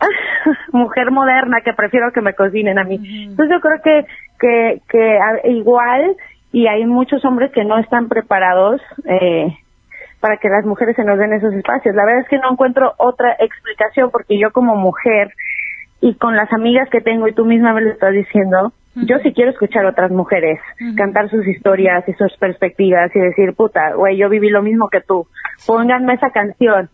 mujer 0.72 1.10
moderna 1.10 1.60
que 1.64 1.72
prefiero 1.72 2.12
que 2.12 2.20
me 2.20 2.34
cocinen 2.34 2.78
a 2.78 2.84
mí. 2.84 3.00
Entonces 3.24 3.56
yo 3.56 3.60
creo 3.60 3.80
que 3.82 4.06
que, 4.40 4.80
que 4.88 5.18
igual 5.44 6.16
y 6.52 6.66
hay 6.66 6.84
muchos 6.86 7.24
hombres 7.24 7.52
que 7.52 7.64
no 7.64 7.78
están 7.78 8.08
preparados 8.08 8.80
eh, 9.04 9.56
para 10.20 10.36
que 10.38 10.48
las 10.48 10.64
mujeres 10.64 10.96
se 10.96 11.04
nos 11.04 11.18
den 11.18 11.32
esos 11.32 11.54
espacios. 11.54 11.94
La 11.94 12.04
verdad 12.04 12.22
es 12.22 12.28
que 12.28 12.38
no 12.38 12.50
encuentro 12.52 12.94
otra 12.98 13.36
explicación 13.38 14.10
porque 14.10 14.38
yo 14.38 14.50
como 14.52 14.74
mujer 14.76 15.32
y 16.00 16.14
con 16.14 16.36
las 16.36 16.52
amigas 16.52 16.88
que 16.90 17.00
tengo 17.00 17.28
y 17.28 17.34
tú 17.34 17.44
misma 17.44 17.72
me 17.72 17.82
lo 17.82 17.90
estás 17.90 18.12
diciendo, 18.12 18.72
yo 18.94 19.18
sí 19.18 19.32
quiero 19.32 19.50
escuchar 19.50 19.86
a 19.86 19.90
otras 19.90 20.10
mujeres, 20.10 20.58
cantar 20.96 21.30
sus 21.30 21.46
historias 21.46 22.06
y 22.08 22.12
sus 22.14 22.36
perspectivas 22.38 23.14
y 23.14 23.20
decir, 23.20 23.54
puta, 23.54 23.94
güey, 23.94 24.16
yo 24.16 24.28
viví 24.28 24.48
lo 24.48 24.62
mismo 24.62 24.88
que 24.88 25.00
tú, 25.00 25.26
pónganme 25.66 26.14
esa 26.14 26.30
canción. 26.30 26.88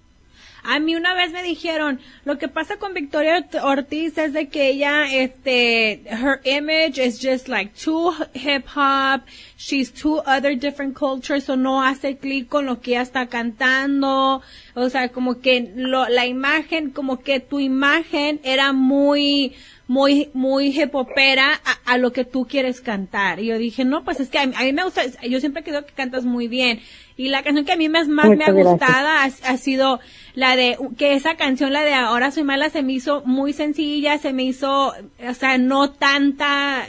A 0.69 0.81
mí 0.81 0.97
una 0.97 1.15
vez 1.15 1.31
me 1.33 1.45
dijeron, 1.45 2.01
lo 2.25 2.39
que 2.39 2.49
pasa 2.49 2.77
con 2.77 2.93
Victoria 2.93 3.47
Ortiz 3.63 4.19
es 4.19 4.33
de 4.33 4.49
que 4.49 4.71
ella, 4.71 5.05
este, 5.13 6.03
her 6.09 6.41
image 6.45 6.99
is 6.99 7.21
just 7.23 7.49
like 7.49 7.73
too 7.73 8.13
hip 8.35 8.65
hop, 8.75 9.23
she's 9.57 9.93
too 9.93 10.21
other 10.27 10.59
different 10.59 10.97
cultures, 10.97 11.49
o 11.49 11.57
no 11.57 11.83
hace 11.83 12.17
clic 12.17 12.49
con 12.49 12.67
lo 12.67 12.81
que 12.81 12.93
ella 12.93 13.03
está 13.03 13.29
cantando, 13.29 14.43
o 14.75 14.91
sea, 14.91 15.11
como 15.11 15.41
que 15.41 15.73
lo, 15.77 16.09
la 16.09 16.27
imagen, 16.27 16.91
como 16.91 17.21
que 17.21 17.39
tu 17.39 17.61
imagen 17.61 18.41
era 18.43 18.73
muy, 18.73 19.55
muy, 19.89 20.31
muy 20.35 20.69
hipopera 20.69 21.53
a, 21.53 21.93
a, 21.93 21.99
lo 21.99 22.13
que 22.13 22.25
tú 22.25 22.47
quieres 22.47 22.81
cantar. 22.81 23.39
Y 23.39 23.47
yo 23.47 23.59
dije, 23.59 23.85
no, 23.85 24.03
pues 24.05 24.21
es 24.21 24.31
que 24.31 24.39
a, 24.39 24.47
mí 24.47 24.73
me 24.73 24.83
gusta, 24.83 25.03
yo 25.29 25.41
siempre 25.41 25.63
creo 25.63 25.87
que 25.87 25.93
cantas 25.93 26.25
muy 26.25 26.49
bien. 26.49 26.81
Y 27.17 27.29
la 27.29 27.43
canción 27.43 27.65
que 27.65 27.73
a 27.73 27.77
mí 27.77 27.89
más, 27.89 28.09
más 28.09 28.29
me 28.29 28.45
ha 28.45 28.51
gustado 28.51 29.09
ha, 29.09 29.57
sido 29.57 30.01
la 30.35 30.57
de, 30.57 30.77
que 30.99 31.15
esa 31.15 31.37
canción, 31.37 31.73
la 31.73 31.83
de 31.83 31.95
Ahora 31.95 32.31
Soy 32.31 32.43
Mala, 32.43 32.69
se 32.69 32.83
me 32.83 32.93
hizo 32.93 33.23
muy 33.25 33.53
sencilla, 33.53 34.19
se 34.19 34.33
me 34.33 34.43
hizo, 34.43 34.89
o 34.89 35.35
sea, 35.35 35.57
no 35.57 35.93
tanta, 35.93 36.83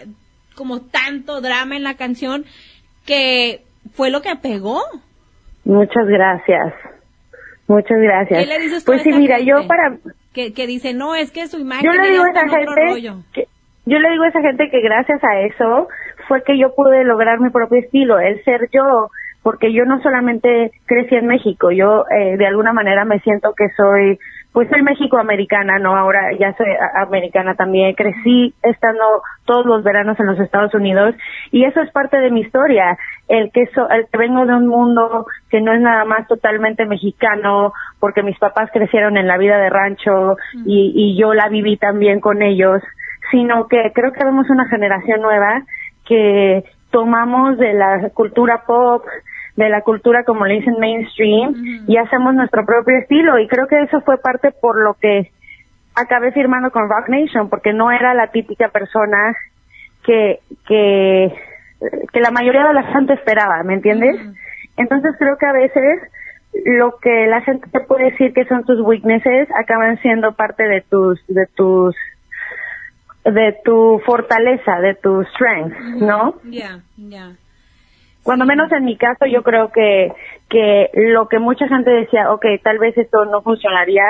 como 0.55 0.81
tanto 0.81 1.39
drama 1.39 1.77
en 1.77 1.83
la 1.83 1.95
canción, 1.95 2.45
que 3.05 3.61
fue 3.93 4.09
lo 4.09 4.21
que 4.21 4.35
pegó. 4.35 4.81
Muchas 5.63 6.07
gracias. 6.07 6.73
Muchas 7.67 7.97
gracias. 7.99 8.39
¿Qué 8.39 8.45
le 8.45 8.59
dices 8.59 8.83
pues 8.85 9.03
sí, 9.03 9.11
mira, 9.13 9.39
yo 9.39 9.67
para... 9.67 9.97
Que, 10.38 10.53
que 10.53 10.67
dice, 10.67 10.93
no, 10.93 11.15
es 11.15 11.31
que 11.31 11.47
su 11.47 11.57
imagen 11.57 11.83
yo 11.83 11.99
le 11.99 12.11
digo 12.11 12.23
a 12.23 12.29
esa 12.29 12.47
gente 12.47 12.75
que, 13.33 13.47
yo 13.88 13.97
le 13.97 14.09
digo 14.11 14.23
a 14.23 14.27
esa 14.27 14.41
gente 14.41 14.69
que 14.69 14.81
gracias 14.81 15.19
a 15.23 15.39
eso 15.39 15.88
fue 16.27 16.43
que 16.43 16.59
yo 16.59 16.75
pude 16.75 17.03
lograr 17.05 17.39
mi 17.39 17.49
propio 17.49 17.79
estilo, 17.79 18.19
el 18.19 18.43
ser 18.43 18.69
yo, 18.71 19.09
porque 19.41 19.73
yo 19.73 19.85
no 19.85 19.99
solamente 20.03 20.69
crecí 20.85 21.15
en 21.15 21.25
México, 21.25 21.71
yo 21.71 22.05
eh, 22.15 22.38
de 22.38 22.45
alguna 22.45 22.71
manera 22.71 23.03
me 23.03 23.19
siento 23.21 23.55
que 23.57 23.69
soy 23.75 24.19
pues 24.58 24.70
soy 24.72 24.82
mexicoamericana, 24.82 25.78
¿no? 25.78 25.95
Ahora 25.95 26.32
ya 26.36 26.51
soy 26.58 26.66
americana 26.95 27.53
también. 27.53 27.93
Crecí 27.93 28.55
estando 28.64 29.22
todos 29.45 29.68
los 29.68 29.84
veranos 29.84 30.20
en 30.20 30.26
los 30.26 30.39
Estados 30.39 30.74
Unidos 30.74 31.14
y 31.51 31.64
eso 31.64 31.80
es 31.80 31.91
parte 31.91 32.18
de 32.18 32.32
mi 32.32 32.41
historia. 32.41 32.97
El 33.28 33.51
que, 33.51 33.68
so, 33.68 33.88
el 33.88 34.08
que 34.12 34.18
vengo 34.18 34.47
de 34.47 34.55
un 34.55 34.66
mundo 34.66 35.28
que 35.51 35.62
no 35.62 35.74
es 35.74 35.80
nada 35.80 36.05
más 36.05 36.28
totalmente 36.28 36.88
mexicano, 36.88 37.72
porque 37.99 38.24
mis 38.24 38.39
papás 38.39 38.72
crecieron 38.74 39.16
en 39.18 39.28
la 39.28 39.38
vida 39.38 39.60
de 39.60 39.70
rancho 39.70 40.38
y, 40.66 40.91
y 40.95 41.22
yo 41.22 41.36
la 41.36 41.49
viví 41.49 41.78
también 41.78 42.20
con 42.20 42.41
ellos, 42.41 42.82
sino 43.30 43.68
que 43.68 43.91
creo 43.93 44.12
que 44.12 44.26
vemos 44.26 44.49
una 44.49 44.68
generación 44.70 45.22
nueva 45.22 45.62
que 46.03 46.64
tomamos 46.89 47.60
de 47.60 47.74
la 47.74 48.10
cultura 48.10 48.64
pop, 48.66 49.03
de 49.58 49.70
la 49.70 49.82
cultura, 49.82 50.24
como 50.24 50.45
le 50.45 50.55
dicen, 50.55 50.76
mainstream, 50.80 51.86
y 51.88 51.97
hacemos 51.97 52.34
nuestro 52.36 52.64
propio 52.64 52.95
estilo. 52.99 53.39
Y 53.39 53.47
creo 53.47 53.68
que 53.68 53.82
eso 53.82 54.01
fue 54.01 54.18
parte 54.20 54.51
por 54.51 54.82
lo 54.82 54.93
que 54.93 55.32
acabé 55.95 56.32
firmando 56.32 56.72
con 56.72 56.88
Rock 56.88 57.10
Nation, 57.10 57.49
porque 57.49 57.74
no 57.74 57.91
era 57.91 58.14
la 58.14 58.28
típica 58.28 58.70
persona 58.70 59.36
que, 60.05 60.39
que, 60.68 61.34
que 62.14 62.20
la 62.22 62.30
mayoría 62.30 62.68
de 62.68 62.74
la 62.76 62.84
gente 62.84 63.14
esperaba, 63.14 63.64
¿me 63.64 63.74
entiendes? 63.74 64.16
Entonces 64.78 65.16
creo 65.18 65.38
que 65.38 65.47
a 65.47 65.53
veces 65.53 66.01
lo 66.66 66.97
que 66.99 67.26
la 67.26 67.41
gente 67.41 67.68
te 67.72 67.80
puede 67.80 68.12
decir 68.12 68.34
que 68.34 68.45
son 68.45 68.64
tus 68.64 68.80
weaknesses 68.82 69.49
acaban 69.60 69.97
siendo 70.01 70.34
parte 70.34 70.64
de 70.64 70.82
tus, 70.82 71.20
de 71.28 71.47
tus, 71.55 71.95
de 73.26 73.58
tu 73.66 73.99
fortaleza, 74.05 74.80
de 74.82 74.93
tu 74.93 75.24
strength, 75.24 75.78
¿no? 75.99 76.36
Ya, 76.43 76.80
ya. 76.95 77.32
Cuando 78.28 78.45
menos 78.45 78.69
en 78.73 78.84
mi 78.84 78.97
caso, 78.97 79.25
yo 79.25 79.41
creo 79.41 79.71
que, 79.71 80.11
que 80.49 80.89
lo 80.93 81.30
que 81.30 81.39
mucha 81.39 81.65
gente 81.69 81.89
decía, 81.89 82.30
ok, 82.34 82.45
tal 82.61 82.78
vez 82.78 82.97
esto 82.97 83.23
no 83.23 83.41
funcionaría, 83.41 84.03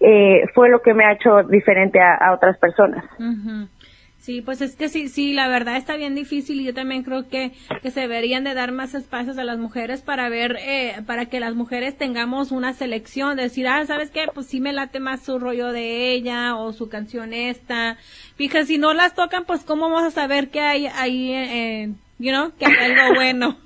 eh, 0.00 0.46
fue 0.54 0.70
lo 0.70 0.80
que 0.80 0.94
me 0.94 1.04
ha 1.04 1.12
hecho 1.12 1.42
diferente 1.42 2.00
a, 2.00 2.14
a 2.14 2.32
otras 2.32 2.56
personas. 2.56 3.04
Ujú. 3.18 3.68
Sí, 4.16 4.40
pues 4.40 4.62
es 4.62 4.74
que 4.74 4.88
sí, 4.88 5.08
sí, 5.08 5.34
la 5.34 5.48
verdad 5.48 5.76
está 5.76 5.96
bien 5.98 6.14
difícil 6.14 6.62
y 6.62 6.64
yo 6.64 6.72
también 6.72 7.02
creo 7.02 7.28
que, 7.28 7.52
que 7.82 7.90
se 7.90 8.00
deberían 8.00 8.42
de 8.42 8.54
dar 8.54 8.72
más 8.72 8.94
espacios 8.94 9.36
a 9.36 9.44
las 9.44 9.58
mujeres 9.58 10.00
para 10.00 10.30
ver, 10.30 10.56
eh, 10.58 11.02
para 11.06 11.26
que 11.26 11.38
las 11.38 11.54
mujeres 11.54 11.98
tengamos 11.98 12.52
una 12.52 12.72
selección, 12.72 13.36
decir, 13.36 13.68
ah, 13.68 13.84
¿sabes 13.84 14.10
qué? 14.10 14.28
Pues 14.32 14.46
sí 14.46 14.60
me 14.60 14.72
late 14.72 14.98
más 14.98 15.22
su 15.22 15.38
rollo 15.38 15.72
de 15.72 16.12
ella 16.12 16.56
o 16.56 16.72
su 16.72 16.88
canción 16.88 17.34
esta. 17.34 17.98
Fíjate, 18.36 18.64
si 18.64 18.78
no 18.78 18.94
las 18.94 19.14
tocan, 19.14 19.44
pues 19.44 19.62
cómo 19.62 19.90
vamos 19.90 20.04
a 20.04 20.10
saber 20.10 20.48
que 20.48 20.60
hay 20.62 20.86
ahí, 20.86 21.34
eh, 21.34 21.92
you 22.22 22.30
know, 22.32 22.52
que 22.58 22.66
hay 22.66 22.92
algo 22.92 23.14
bueno. 23.16 23.56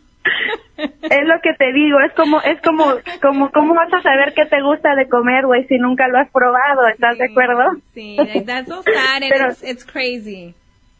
Es 0.76 1.24
lo 1.26 1.40
que 1.42 1.54
te 1.54 1.72
digo, 1.72 1.98
es 2.00 2.12
como, 2.14 2.40
es 2.42 2.61
como, 2.62 2.84
como, 3.22 3.50
¿cómo 3.52 3.74
vas 3.74 3.92
a 3.94 4.02
saber 4.02 4.34
qué 4.34 4.44
te 4.46 4.61
gusta 4.62 4.94
de 4.94 5.09
comer, 5.09 5.46
güey, 5.46 5.64
si 5.68 5.78
nunca 5.78 6.09
lo 6.09 6.18
has 6.18 6.30
probado? 6.30 6.88
¿Estás 6.88 7.16
de 7.16 7.26
acuerdo? 7.30 7.62
Sí, 7.94 8.16
that's 8.44 8.68
so 8.68 8.82
sad 8.82 9.22
and 9.22 9.30
Pero- 9.30 9.48
it's, 9.50 9.62
it's 9.62 9.84
crazy. 9.84 10.54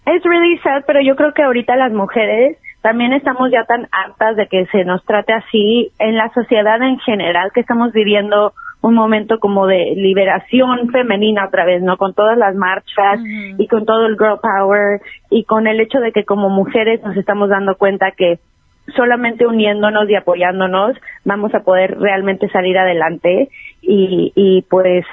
Es 0.07 0.23
really 0.23 0.57
sad, 0.59 0.85
pero 0.87 1.01
yo 1.03 1.17
creo 1.17 1.35
que 1.35 1.43
ahorita 1.43 1.75
las 1.75 1.93
mujeres 1.93 2.57
también 2.81 3.13
estamos 3.13 3.51
ya 3.51 3.65
tan 3.65 3.89
hartas 3.91 4.37
de 4.37 4.47
que 4.47 4.65
se 4.67 4.85
nos 4.85 5.05
trate 5.05 5.33
así 5.33 5.91
en 5.99 6.17
la 6.17 6.33
sociedad 6.33 6.81
en 6.81 6.99
general, 7.01 7.51
que 7.53 7.61
estamos 7.61 7.93
viviendo 7.93 8.53
un 8.83 8.95
momento 8.95 9.39
como 9.41 9.67
de 9.67 9.95
liberación 9.97 10.91
femenina 10.91 11.47
otra 11.47 11.65
vez, 11.65 11.83
¿no? 11.83 11.97
Con 11.97 12.15
todas 12.15 12.39
las 12.39 12.55
marchas 12.55 13.21
y 13.59 13.67
con 13.69 13.85
todo 13.85 14.07
el 14.07 14.17
girl 14.17 14.39
power 14.41 15.01
y 15.31 15.45
con 15.45 15.67
el 15.67 15.81
hecho 15.81 15.99
de 15.99 16.13
que 16.13 16.25
como 16.25 16.49
mujeres 16.51 17.03
nos 17.03 17.17
estamos 17.17 17.49
dando 17.49 17.77
cuenta 17.77 18.13
que 18.13 18.39
solamente 18.95 19.47
uniéndonos 19.47 20.09
y 20.09 20.15
apoyándonos 20.15 20.97
vamos 21.25 21.53
a 21.55 21.61
poder 21.65 21.99
realmente 21.99 22.49
salir 22.51 22.79
adelante 22.79 23.49
y, 23.83 24.33
y 24.37 24.63
pues 24.71 25.05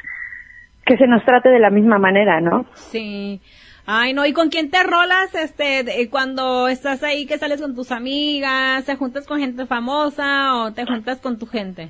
que 0.85 0.97
se 0.97 1.07
nos 1.07 1.23
trate 1.25 1.49
de 1.49 1.59
la 1.59 1.69
misma 1.71 1.97
manera, 1.97 2.41
¿no? 2.41 2.65
Sí. 2.75 3.41
Ay, 3.85 4.13
no, 4.13 4.25
¿y 4.25 4.33
con 4.33 4.49
quién 4.49 4.69
te 4.69 4.83
rolas 4.83 5.33
este 5.35 5.83
de- 5.83 6.09
cuando 6.09 6.67
estás 6.67 7.03
ahí 7.03 7.25
que 7.25 7.37
sales 7.37 7.61
con 7.61 7.73
tus 7.75 7.91
amigas, 7.91 8.85
te 8.85 8.95
juntas 8.95 9.25
con 9.27 9.39
gente 9.39 9.65
famosa 9.65 10.55
o 10.63 10.73
te 10.73 10.85
juntas 10.85 11.19
con 11.19 11.39
tu 11.39 11.47
gente? 11.47 11.89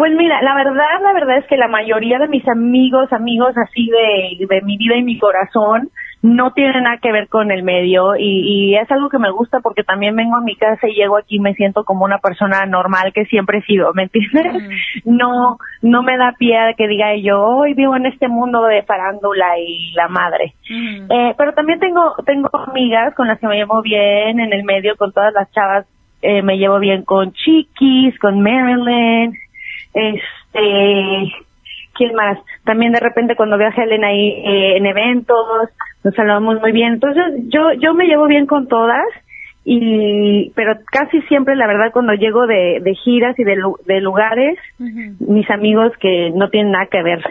Pues 0.00 0.14
mira, 0.16 0.40
la 0.40 0.54
verdad, 0.54 1.02
la 1.02 1.12
verdad 1.12 1.36
es 1.36 1.46
que 1.46 1.58
la 1.58 1.68
mayoría 1.68 2.18
de 2.18 2.26
mis 2.26 2.48
amigos, 2.48 3.12
amigos 3.12 3.52
así 3.58 3.86
de, 3.86 4.46
de 4.46 4.62
mi 4.62 4.78
vida 4.78 4.96
y 4.96 5.02
mi 5.02 5.18
corazón, 5.18 5.90
no 6.22 6.54
tienen 6.54 6.84
nada 6.84 6.96
que 7.02 7.12
ver 7.12 7.28
con 7.28 7.50
el 7.50 7.62
medio 7.64 8.16
y, 8.16 8.70
y 8.70 8.76
es 8.76 8.90
algo 8.90 9.10
que 9.10 9.18
me 9.18 9.30
gusta 9.30 9.60
porque 9.60 9.84
también 9.84 10.16
vengo 10.16 10.38
a 10.38 10.40
mi 10.40 10.56
casa 10.56 10.88
y 10.88 10.94
llego 10.94 11.18
aquí 11.18 11.36
y 11.36 11.40
me 11.40 11.52
siento 11.52 11.84
como 11.84 12.06
una 12.06 12.16
persona 12.16 12.64
normal 12.64 13.12
que 13.12 13.26
siempre 13.26 13.58
he 13.58 13.62
sido, 13.64 13.92
¿me 13.92 14.04
entiendes? 14.04 15.04
No, 15.04 15.58
no 15.82 16.02
me 16.02 16.16
da 16.16 16.34
pie 16.38 16.56
a 16.56 16.72
que 16.72 16.88
diga 16.88 17.14
yo, 17.16 17.38
hoy 17.42 17.74
vivo 17.74 17.94
en 17.94 18.06
este 18.06 18.26
mundo 18.26 18.62
de 18.62 18.82
farándula 18.84 19.58
y 19.58 19.92
la 19.92 20.08
madre. 20.08 20.54
Eh, 21.10 21.34
pero 21.36 21.52
también 21.52 21.78
tengo 21.78 22.14
tengo 22.24 22.48
amigas 22.54 23.14
con 23.14 23.28
las 23.28 23.38
que 23.38 23.48
me 23.48 23.56
llevo 23.56 23.82
bien 23.82 24.40
en 24.40 24.54
el 24.54 24.64
medio, 24.64 24.96
con 24.96 25.12
todas 25.12 25.34
las 25.34 25.52
chavas 25.52 25.84
eh, 26.22 26.40
me 26.40 26.56
llevo 26.56 26.78
bien 26.78 27.02
con 27.02 27.32
Chiquis, 27.32 28.18
con 28.18 28.40
Marilyn, 28.40 29.34
este, 29.94 31.32
¿quién 31.94 32.14
más? 32.14 32.38
También 32.64 32.92
de 32.92 33.00
repente 33.00 33.36
cuando 33.36 33.58
veo 33.58 33.68
a 33.68 33.74
Helen 33.74 34.04
ahí 34.04 34.28
eh, 34.30 34.76
en 34.76 34.86
eventos, 34.86 35.68
nos 36.04 36.14
saludamos 36.14 36.60
muy 36.60 36.72
bien. 36.72 36.94
Entonces 36.94 37.22
yo 37.48 37.72
yo 37.74 37.94
me 37.94 38.06
llevo 38.06 38.26
bien 38.26 38.46
con 38.46 38.68
todas 38.68 39.06
y 39.64 40.50
pero 40.54 40.74
casi 40.90 41.20
siempre 41.22 41.54
la 41.56 41.66
verdad 41.66 41.92
cuando 41.92 42.14
llego 42.14 42.46
de, 42.46 42.80
de 42.80 42.94
giras 42.94 43.38
y 43.38 43.44
de, 43.44 43.56
de 43.84 44.00
lugares 44.00 44.58
mis 44.78 45.48
amigos 45.50 45.92
que 46.00 46.30
no 46.34 46.48
tienen 46.48 46.72
nada 46.72 46.86
que 46.86 47.02
ver 47.02 47.22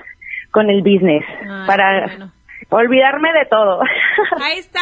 con 0.51 0.69
el 0.69 0.81
business 0.81 1.25
Ay, 1.41 1.67
para 1.67 2.05
bueno. 2.05 2.31
olvidarme 2.69 3.33
de 3.33 3.45
todo. 3.49 3.81
Ahí 4.43 4.59
está. 4.59 4.79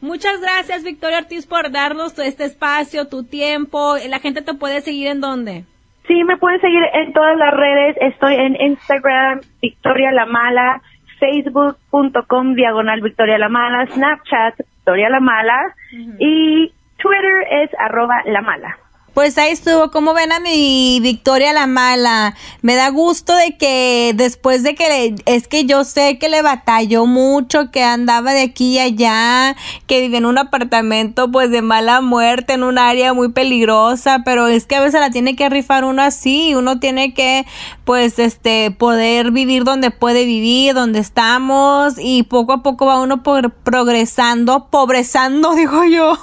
Muchas 0.00 0.40
gracias, 0.40 0.84
Victoria 0.84 1.18
Ortiz, 1.18 1.46
por 1.46 1.70
darnos 1.70 2.18
este 2.18 2.44
espacio, 2.44 3.08
tu 3.08 3.24
tiempo. 3.24 3.96
La 4.08 4.18
gente 4.18 4.40
te 4.42 4.54
puede 4.54 4.80
seguir 4.80 5.08
en 5.08 5.20
dónde? 5.20 5.64
Sí, 6.06 6.24
me 6.24 6.36
pueden 6.36 6.60
seguir 6.60 6.82
en 6.92 7.12
todas 7.12 7.36
las 7.36 7.52
redes. 7.54 7.96
Estoy 8.00 8.34
en 8.34 8.60
Instagram, 8.60 9.40
Victoria 9.60 10.12
La 10.12 10.26
Mala, 10.26 10.82
Facebook.com, 11.18 12.54
diagonal 12.54 13.00
Victoria 13.00 13.38
La 13.38 13.48
Mala, 13.48 13.86
Snapchat, 13.86 14.58
Victoria 14.58 15.08
La 15.08 15.20
Mala, 15.20 15.74
y 16.18 16.72
Twitter 16.98 17.46
es 17.50 17.70
arroba 17.78 18.22
La 18.26 18.40
Mala. 18.40 18.78
Pues 19.16 19.38
ahí 19.38 19.50
estuvo, 19.52 19.90
como 19.90 20.12
ven 20.12 20.30
a 20.30 20.40
mi 20.40 21.00
Victoria 21.00 21.54
la 21.54 21.66
mala. 21.66 22.36
Me 22.60 22.74
da 22.74 22.90
gusto 22.90 23.34
de 23.34 23.56
que 23.56 24.12
después 24.14 24.62
de 24.62 24.74
que 24.74 24.90
le- 24.90 25.14
es 25.24 25.48
que 25.48 25.64
yo 25.64 25.84
sé 25.84 26.18
que 26.18 26.28
le 26.28 26.42
batalló 26.42 27.06
mucho, 27.06 27.70
que 27.70 27.82
andaba 27.82 28.34
de 28.34 28.42
aquí 28.42 28.74
y 28.74 28.78
allá, 28.78 29.56
que 29.86 30.02
vivía 30.02 30.18
en 30.18 30.26
un 30.26 30.36
apartamento 30.36 31.30
pues 31.32 31.50
de 31.50 31.62
mala 31.62 32.02
muerte, 32.02 32.52
en 32.52 32.62
un 32.62 32.76
área 32.76 33.14
muy 33.14 33.30
peligrosa, 33.32 34.18
pero 34.22 34.48
es 34.48 34.66
que 34.66 34.76
a 34.76 34.82
veces 34.82 35.00
la 35.00 35.08
tiene 35.08 35.34
que 35.34 35.48
rifar 35.48 35.86
uno 35.86 36.02
así, 36.02 36.54
uno 36.54 36.78
tiene 36.78 37.14
que 37.14 37.46
pues 37.86 38.18
este 38.18 38.72
poder 38.72 39.30
vivir 39.30 39.62
donde 39.62 39.92
puede 39.92 40.24
vivir, 40.24 40.74
donde 40.74 40.98
estamos 40.98 41.94
y 41.98 42.24
poco 42.24 42.52
a 42.52 42.62
poco 42.64 42.84
va 42.84 42.98
uno 43.00 43.22
por 43.22 43.52
progresando, 43.52 44.66
pobrezando, 44.70 45.54
digo 45.54 45.84
yo. 45.84 46.18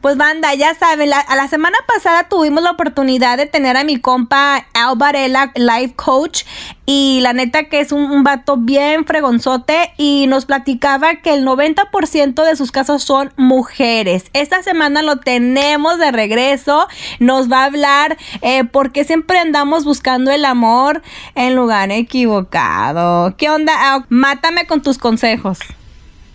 Pues 0.00 0.16
banda, 0.16 0.52
ya 0.54 0.74
saben, 0.74 1.10
la- 1.10 1.20
a 1.20 1.36
la 1.36 1.46
semana 1.46 1.78
pasada 1.86 2.28
tuvimos 2.28 2.62
la 2.64 2.72
oportunidad 2.72 3.38
de 3.38 3.46
tener 3.46 3.76
a 3.76 3.84
mi 3.84 3.98
compa 4.00 4.66
Al 4.74 4.96
Varela, 4.96 5.52
life 5.54 5.94
coach, 5.94 6.42
y 6.86 7.20
la 7.22 7.32
neta 7.32 7.68
que 7.68 7.78
es 7.78 7.92
un, 7.92 8.10
un 8.10 8.24
vato 8.24 8.56
bien 8.56 9.04
fregonzote 9.06 9.92
y 9.96 10.26
nos 10.26 10.46
platicaba 10.46 11.14
que 11.22 11.32
el 11.34 11.46
90% 11.46 12.44
de 12.44 12.56
sus 12.56 12.72
casos 12.72 13.04
son 13.04 13.32
mujeres. 13.36 14.24
Esta 14.32 14.64
semana 14.64 15.02
lo 15.02 15.16
tenemos 15.18 15.98
de 16.00 16.10
regreso, 16.10 16.88
nos 17.20 17.50
va 17.50 17.62
a 17.62 17.66
hablar 17.66 18.18
eh, 18.42 18.64
porque 18.64 19.04
siempre 19.04 19.38
andamos 19.38 19.84
buscando 19.84 20.31
el 20.32 20.44
amor 20.44 21.02
en 21.34 21.54
lugar 21.54 21.90
equivocado. 21.92 23.34
¿Qué 23.36 23.48
onda? 23.50 24.04
Mátame 24.08 24.66
con 24.66 24.82
tus 24.82 24.98
consejos. 24.98 25.58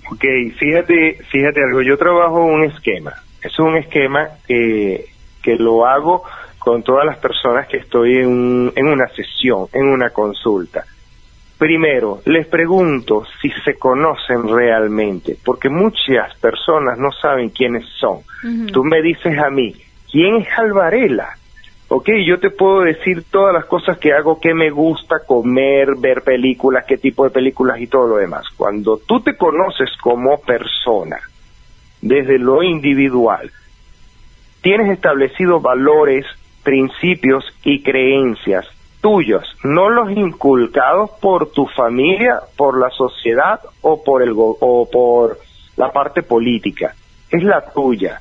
Ok, 0.10 0.24
fíjate, 0.58 1.20
fíjate 1.30 1.62
algo, 1.64 1.82
yo 1.82 1.98
trabajo 1.98 2.44
un 2.46 2.64
esquema, 2.64 3.14
es 3.42 3.60
un 3.60 3.76
esquema 3.76 4.30
que, 4.48 5.06
que 5.44 5.56
lo 5.58 5.86
hago 5.86 6.24
con 6.60 6.82
todas 6.84 7.06
las 7.06 7.18
personas 7.18 7.68
que 7.68 7.78
estoy 7.78 8.18
en, 8.20 8.28
un- 8.28 8.74
en 8.76 8.88
una 8.88 9.08
sesión, 9.10 9.68
en 9.74 9.86
una 9.88 10.10
consulta. 10.12 10.86
Primero, 11.58 12.22
les 12.26 12.46
pregunto 12.48 13.26
si 13.42 13.50
se 13.66 13.74
conocen 13.80 14.48
realmente, 14.48 15.36
porque 15.44 15.70
muchas 15.70 16.36
personas 16.40 16.98
no 17.00 17.12
saben 17.12 17.50
quiénes 17.50 17.86
son. 18.00 18.20
Tú 18.72 18.84
me 18.84 19.02
dices 19.02 19.38
a 19.40 19.50
mí, 19.50 19.74
¿quién 20.12 20.36
es 20.36 20.48
Alvarela? 20.58 21.37
Ok, 21.90 22.10
yo 22.26 22.38
te 22.40 22.50
puedo 22.50 22.82
decir 22.82 23.24
todas 23.32 23.54
las 23.54 23.66
cosas 23.66 23.98
que 23.98 24.12
hago, 24.12 24.40
que 24.42 24.54
me 24.54 24.70
gusta 24.70 25.20
comer, 25.26 25.96
ver 25.98 26.22
películas, 26.22 26.84
qué 26.86 26.98
tipo 26.98 27.24
de 27.24 27.30
películas 27.30 27.80
y 27.80 27.88
todo 27.88 28.08
lo 28.08 28.18
demás. 28.18 28.46
Cuando 28.58 28.98
tú 28.98 29.22
te 29.22 29.38
conoces 29.38 29.90
como 30.02 30.42
persona, 30.42 31.18
desde 32.02 32.40
lo 32.40 32.62
individual, 32.62 33.52
tienes 34.62 34.92
establecidos 34.92 35.62
valores, 35.62 36.26
principios 36.64 37.46
y 37.64 37.82
creencias 37.82 38.68
tuyos, 39.00 39.44
no 39.64 39.90
los 39.90 40.12
inculcados 40.12 41.12
por 41.22 41.52
tu 41.52 41.68
familia, 41.68 42.40
por 42.58 42.80
la 42.80 42.90
sociedad 42.90 43.62
o 43.82 44.04
por 44.04 44.22
el 44.22 44.34
o 44.36 44.90
por 44.92 45.40
la 45.78 45.92
parte 45.92 46.24
política. 46.24 46.94
Es 47.30 47.44
la 47.44 47.62
tuya. 47.62 48.20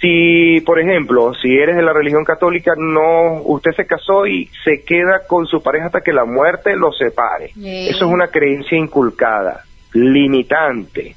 Si, 0.00 0.62
por 0.64 0.80
ejemplo, 0.80 1.34
si 1.34 1.58
eres 1.58 1.76
de 1.76 1.82
la 1.82 1.92
religión 1.92 2.24
católica, 2.24 2.72
no, 2.74 3.42
usted 3.42 3.72
se 3.72 3.86
casó 3.86 4.26
y 4.26 4.48
se 4.64 4.82
queda 4.82 5.26
con 5.26 5.46
su 5.46 5.62
pareja 5.62 5.86
hasta 5.86 6.00
que 6.00 6.14
la 6.14 6.24
muerte 6.24 6.74
lo 6.74 6.90
separe. 6.90 7.50
Eso 7.54 8.06
es 8.06 8.10
una 8.10 8.28
creencia 8.28 8.78
inculcada, 8.78 9.62
limitante. 9.92 11.14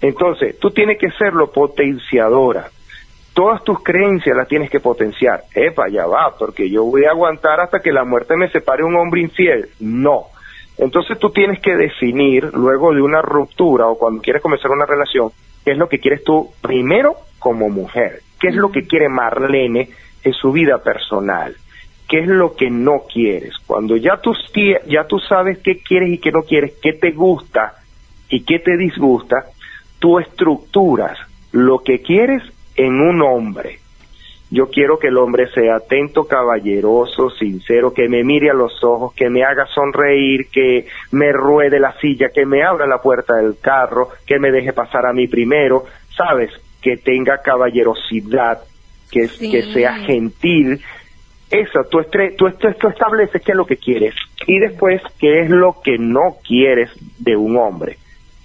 Entonces, 0.00 0.60
tú 0.60 0.70
tienes 0.70 0.96
que 0.96 1.10
serlo 1.10 1.50
potenciadora. 1.50 2.70
Todas 3.34 3.64
tus 3.64 3.82
creencias 3.82 4.36
las 4.36 4.46
tienes 4.46 4.70
que 4.70 4.78
potenciar. 4.78 5.42
Epa, 5.52 5.88
ya 5.88 6.06
va, 6.06 6.36
porque 6.38 6.70
yo 6.70 6.84
voy 6.84 7.04
a 7.04 7.10
aguantar 7.10 7.60
hasta 7.60 7.80
que 7.80 7.92
la 7.92 8.04
muerte 8.04 8.36
me 8.36 8.48
separe 8.48 8.84
un 8.84 8.94
hombre 8.94 9.22
infiel. 9.22 9.70
No. 9.80 10.26
Entonces 10.78 11.18
tú 11.18 11.30
tienes 11.30 11.58
que 11.60 11.74
definir, 11.74 12.44
luego 12.54 12.94
de 12.94 13.02
una 13.02 13.22
ruptura 13.22 13.88
o 13.88 13.98
cuando 13.98 14.22
quieres 14.22 14.40
comenzar 14.40 14.70
una 14.70 14.86
relación, 14.86 15.30
qué 15.64 15.72
es 15.72 15.78
lo 15.78 15.88
que 15.88 15.98
quieres 15.98 16.22
tú 16.22 16.50
primero 16.62 17.25
como 17.38 17.68
mujer, 17.68 18.20
qué 18.40 18.48
es 18.48 18.54
lo 18.54 18.70
que 18.70 18.86
quiere 18.86 19.08
Marlene 19.08 19.90
en 20.24 20.32
su 20.32 20.52
vida 20.52 20.78
personal, 20.78 21.56
qué 22.08 22.20
es 22.20 22.28
lo 22.28 22.54
que 22.54 22.70
no 22.70 23.02
quieres. 23.12 23.54
Cuando 23.66 23.96
ya 23.96 24.16
tú, 24.18 24.34
ya 24.86 25.04
tú 25.04 25.18
sabes 25.18 25.58
qué 25.58 25.78
quieres 25.78 26.10
y 26.10 26.18
qué 26.18 26.32
no 26.32 26.42
quieres, 26.42 26.74
qué 26.82 26.92
te 26.92 27.12
gusta 27.12 27.74
y 28.28 28.44
qué 28.44 28.58
te 28.58 28.76
disgusta, 28.76 29.44
tú 29.98 30.18
estructuras 30.18 31.18
lo 31.52 31.78
que 31.80 32.00
quieres 32.00 32.42
en 32.76 33.00
un 33.00 33.22
hombre. 33.22 33.78
Yo 34.48 34.68
quiero 34.70 34.98
que 34.98 35.08
el 35.08 35.16
hombre 35.16 35.48
sea 35.52 35.76
atento, 35.76 36.24
caballeroso, 36.24 37.30
sincero, 37.30 37.92
que 37.92 38.08
me 38.08 38.22
mire 38.22 38.50
a 38.50 38.54
los 38.54 38.82
ojos, 38.84 39.12
que 39.14 39.28
me 39.28 39.42
haga 39.42 39.66
sonreír, 39.66 40.48
que 40.52 40.86
me 41.10 41.32
ruede 41.32 41.80
la 41.80 41.98
silla, 41.98 42.28
que 42.32 42.46
me 42.46 42.62
abra 42.62 42.86
la 42.86 43.02
puerta 43.02 43.34
del 43.34 43.58
carro, 43.60 44.10
que 44.24 44.38
me 44.38 44.52
deje 44.52 44.72
pasar 44.72 45.04
a 45.04 45.12
mí 45.12 45.26
primero, 45.26 45.84
¿sabes? 46.16 46.50
Que 46.86 46.96
tenga 46.96 47.38
caballerosidad, 47.38 48.60
que, 49.10 49.28
que 49.28 49.62
sea 49.72 49.94
gentil. 49.94 50.80
Eso, 51.50 51.80
tú, 51.90 51.98
tú, 52.38 52.50
tú 52.78 52.88
estableces 52.88 53.42
qué 53.42 53.50
es 53.50 53.56
lo 53.56 53.66
que 53.66 53.76
quieres 53.76 54.14
y 54.46 54.60
después 54.60 55.02
qué 55.18 55.40
es 55.40 55.50
lo 55.50 55.80
que 55.82 55.98
no 55.98 56.36
quieres 56.46 56.90
de 57.18 57.34
un 57.34 57.56
hombre. 57.56 57.98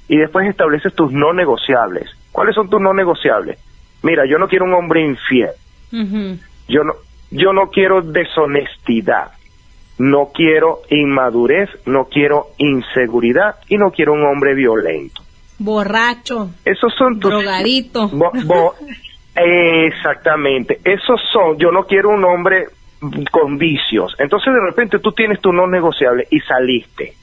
Y 0.08 0.18
después 0.18 0.48
estableces 0.50 0.94
tus 0.96 1.12
no 1.12 1.34
negociables. 1.34 2.10
¿Cuáles 2.32 2.56
son 2.56 2.70
tus 2.70 2.82
no 2.82 2.94
negociables? 2.94 3.60
Mira, 4.02 4.24
yo 4.26 4.40
no 4.40 4.48
quiero 4.48 4.66
un 4.66 4.74
hombre 4.74 5.02
infiel 5.02 5.52
yo 6.68 6.84
no, 6.84 6.94
yo 7.30 7.54
no 7.54 7.70
quiero 7.70 8.02
deshonestidad, 8.02 9.32
no 9.98 10.32
quiero 10.34 10.82
inmadurez, 10.90 11.70
no 11.86 12.06
quiero 12.06 12.48
inseguridad 12.58 13.56
y 13.68 13.78
no 13.78 13.92
quiero 13.92 14.14
un 14.14 14.24
hombre 14.24 14.56
violento. 14.56 15.22
Borracho. 15.64 16.50
Esos 16.66 16.94
son 16.96 17.20
tus 17.20 17.32
drogadito. 17.32 18.10
exactamente. 19.36 20.80
Esos 20.84 21.20
son. 21.32 21.58
Yo 21.58 21.72
no 21.72 21.86
quiero 21.86 22.10
un 22.10 22.24
hombre 22.24 22.66
con 23.32 23.58
vicios. 23.58 24.16
Entonces 24.20 24.54
de 24.54 24.62
repente 24.62 25.00
tú 25.00 25.12
tienes 25.12 25.40
tu 25.42 25.52
no 25.52 25.68
negociable 25.68 26.28
y 26.30 26.40
saliste 26.42 27.16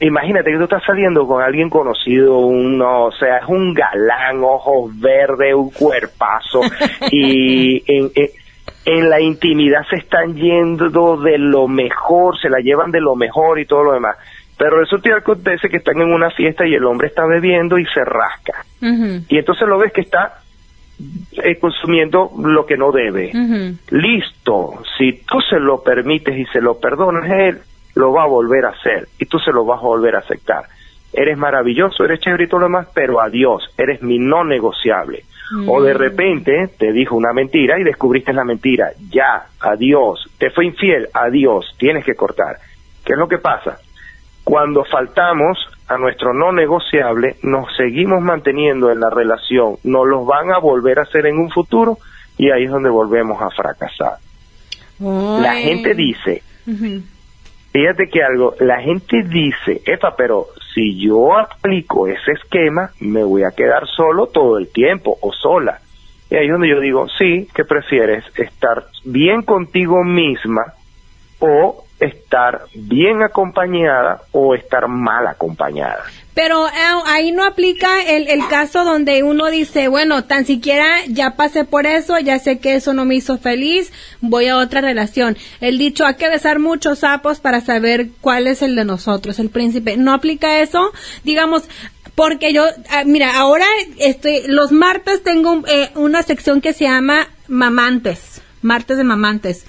imagínate 0.00 0.50
que 0.50 0.58
tú 0.58 0.64
estás 0.64 0.82
saliendo 0.84 1.26
con 1.26 1.42
alguien 1.42 1.70
conocido, 1.70 2.38
uno, 2.38 3.04
o 3.04 3.12
sea, 3.12 3.38
es 3.38 3.48
un 3.48 3.72
galán, 3.72 4.42
ojos 4.42 4.90
verdes, 4.98 5.54
un 5.54 5.70
cuerpazo, 5.70 6.60
y 7.10 7.82
en, 7.86 8.10
en, 8.84 9.08
la 9.08 9.20
intimidad 9.20 9.82
se 9.88 9.96
están 9.96 10.34
yendo 10.34 11.16
de 11.16 11.38
lo 11.38 11.66
mejor, 11.66 12.38
se 12.38 12.50
la 12.50 12.58
llevan 12.58 12.90
de 12.90 13.00
lo 13.00 13.16
mejor 13.16 13.58
y 13.58 13.66
todo 13.66 13.84
lo 13.84 13.92
demás. 13.92 14.16
Pero 14.58 14.78
resulta 14.78 15.10
que 15.10 15.16
acontece 15.16 15.68
que 15.68 15.76
están 15.78 16.00
en 16.00 16.12
una 16.12 16.30
fiesta 16.30 16.66
y 16.66 16.74
el 16.74 16.84
hombre 16.84 17.08
está 17.08 17.26
bebiendo 17.26 17.78
y 17.78 17.84
se 17.86 18.04
rasca. 18.04 18.64
Y 18.80 19.38
entonces 19.38 19.68
lo 19.68 19.78
ves 19.78 19.92
que 19.92 20.00
está 20.00 20.40
eh, 21.42 21.58
consumiendo 21.58 22.30
lo 22.38 22.64
que 22.64 22.76
no 22.76 22.90
debe. 22.90 23.32
Listo, 23.90 24.82
si 24.96 25.24
tú 25.26 25.40
se 25.40 25.58
lo 25.58 25.82
permites 25.82 26.38
y 26.38 26.46
se 26.46 26.60
lo 26.60 26.78
perdonas, 26.78 27.30
él 27.30 27.58
lo 27.94 28.12
va 28.12 28.22
a 28.22 28.26
volver 28.26 28.64
a 28.64 28.70
hacer 28.70 29.08
y 29.18 29.26
tú 29.26 29.38
se 29.38 29.52
lo 29.52 29.64
vas 29.64 29.80
a 29.80 29.86
volver 29.86 30.16
a 30.16 30.20
aceptar. 30.20 30.64
Eres 31.12 31.36
maravilloso, 31.36 32.04
eres 32.04 32.20
chévere 32.20 32.44
y 32.44 32.48
todo 32.48 32.60
lo 32.60 32.66
demás, 32.66 32.88
pero 32.94 33.20
adiós, 33.20 33.62
eres 33.76 34.02
mi 34.02 34.18
no 34.18 34.44
negociable. 34.44 35.24
O 35.68 35.80
de 35.80 35.94
mm. 35.94 35.96
repente 35.96 36.68
te 36.76 36.92
dijo 36.92 37.14
una 37.14 37.32
mentira 37.32 37.78
y 37.78 37.84
descubriste 37.84 38.32
la 38.32 38.44
mentira. 38.44 38.90
Ya, 39.10 39.46
adiós, 39.60 40.28
te 40.38 40.50
fue 40.50 40.66
infiel, 40.66 41.08
adiós, 41.14 41.74
tienes 41.78 42.04
que 42.04 42.14
cortar. 42.14 42.56
¿Qué 43.04 43.12
es 43.12 43.18
lo 43.18 43.28
que 43.28 43.38
pasa? 43.38 43.78
Cuando 44.46 44.84
faltamos 44.84 45.58
a 45.88 45.98
nuestro 45.98 46.32
no 46.32 46.52
negociable, 46.52 47.34
nos 47.42 47.66
seguimos 47.76 48.22
manteniendo 48.22 48.92
en 48.92 49.00
la 49.00 49.10
relación, 49.10 49.74
nos 49.82 50.06
los 50.06 50.24
van 50.24 50.52
a 50.52 50.58
volver 50.58 51.00
a 51.00 51.02
hacer 51.02 51.26
en 51.26 51.36
un 51.36 51.50
futuro 51.50 51.98
y 52.38 52.52
ahí 52.52 52.62
es 52.62 52.70
donde 52.70 52.88
volvemos 52.88 53.42
a 53.42 53.50
fracasar. 53.50 54.18
La 55.00 55.56
gente 55.56 55.94
dice, 55.94 56.44
fíjate 57.72 58.08
que 58.08 58.22
algo, 58.22 58.54
la 58.60 58.80
gente 58.80 59.24
dice, 59.24 59.82
epa, 59.84 60.14
pero 60.16 60.46
si 60.72 60.96
yo 60.96 61.36
aplico 61.36 62.06
ese 62.06 62.30
esquema, 62.40 62.92
me 63.00 63.24
voy 63.24 63.42
a 63.42 63.50
quedar 63.50 63.88
solo 63.88 64.28
todo 64.28 64.58
el 64.58 64.68
tiempo 64.68 65.18
o 65.22 65.32
sola. 65.32 65.80
Y 66.30 66.36
ahí 66.36 66.46
es 66.46 66.52
donde 66.52 66.68
yo 66.68 66.78
digo, 66.78 67.08
sí, 67.18 67.48
¿qué 67.52 67.64
prefieres? 67.64 68.22
¿Estar 68.36 68.84
bien 69.04 69.42
contigo 69.42 70.04
misma 70.04 70.74
o 71.40 71.85
estar 72.00 72.62
bien 72.74 73.22
acompañada 73.22 74.22
o 74.32 74.54
estar 74.54 74.88
mal 74.88 75.26
acompañada? 75.26 76.04
Pero 76.36 76.66
eh, 76.66 76.70
ahí 77.06 77.32
no 77.32 77.46
aplica 77.46 78.04
el, 78.04 78.28
el, 78.28 78.46
caso 78.48 78.84
donde 78.84 79.22
uno 79.22 79.46
dice, 79.46 79.88
bueno, 79.88 80.24
tan 80.24 80.44
siquiera 80.44 80.86
ya 81.08 81.30
pasé 81.34 81.64
por 81.64 81.86
eso, 81.86 82.18
ya 82.18 82.38
sé 82.38 82.58
que 82.58 82.74
eso 82.74 82.92
no 82.92 83.06
me 83.06 83.14
hizo 83.14 83.38
feliz, 83.38 83.90
voy 84.20 84.48
a 84.48 84.58
otra 84.58 84.82
relación. 84.82 85.38
El 85.62 85.78
dicho, 85.78 86.04
hay 86.04 86.16
que 86.16 86.28
besar 86.28 86.58
muchos 86.58 86.98
sapos 86.98 87.40
para 87.40 87.62
saber 87.62 88.08
cuál 88.20 88.48
es 88.48 88.60
el 88.60 88.76
de 88.76 88.84
nosotros, 88.84 89.38
el 89.38 89.48
príncipe. 89.48 89.96
¿No 89.96 90.12
aplica 90.12 90.60
eso? 90.60 90.92
Digamos, 91.24 91.62
porque 92.14 92.52
yo, 92.52 92.64
ah, 92.90 93.04
mira, 93.06 93.38
ahora 93.38 93.66
estoy, 93.98 94.42
los 94.46 94.72
martes 94.72 95.22
tengo 95.22 95.62
eh, 95.66 95.90
una 95.94 96.22
sección 96.22 96.60
que 96.60 96.74
se 96.74 96.84
llama 96.84 97.28
mamantes, 97.48 98.42
martes 98.60 98.98
de 98.98 99.04
mamantes. 99.04 99.64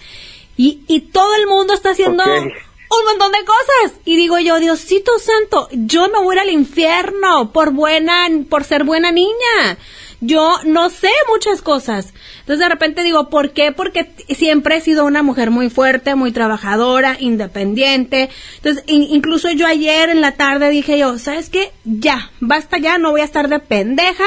Y, 0.57 0.83
y 0.87 1.01
todo 1.01 1.35
el 1.35 1.47
mundo 1.47 1.73
está 1.73 1.91
haciendo 1.91 2.23
un 2.23 3.05
montón 3.05 3.31
de 3.31 3.45
cosas. 3.45 3.99
Y 4.05 4.15
digo 4.17 4.39
yo, 4.39 4.59
Diosito 4.59 5.11
santo, 5.19 5.69
yo 5.71 6.09
me 6.09 6.19
voy 6.19 6.37
al 6.37 6.49
infierno 6.49 7.51
por 7.51 7.71
buena, 7.71 8.27
por 8.49 8.63
ser 8.63 8.83
buena 8.83 9.11
niña. 9.11 9.77
Yo 10.19 10.57
no 10.65 10.89
sé 10.89 11.11
muchas 11.29 11.61
cosas. 11.61 12.13
Entonces 12.47 12.63
de 12.63 12.69
repente 12.69 13.03
digo, 13.03 13.29
¿por 13.29 13.51
qué? 13.51 13.73
Porque 13.73 14.09
siempre 14.29 14.77
he 14.77 14.79
sido 14.81 15.03
una 15.03 15.21
mujer 15.21 15.51
muy 15.51 15.69
fuerte, 15.69 16.15
muy 16.15 16.31
trabajadora, 16.31 17.17
independiente. 17.19 18.29
Entonces, 18.55 18.85
incluso 18.87 19.51
yo 19.51 19.67
ayer 19.67 20.09
en 20.09 20.21
la 20.21 20.31
tarde 20.31 20.69
dije 20.69 20.97
yo, 20.97 21.19
¿sabes 21.19 21.49
qué? 21.49 21.73
Ya, 21.83 22.31
basta 22.39 22.77
ya, 22.77 22.99
no 22.99 23.11
voy 23.11 23.19
a 23.19 23.25
estar 23.25 23.49
de 23.49 23.59
pendeja 23.59 24.23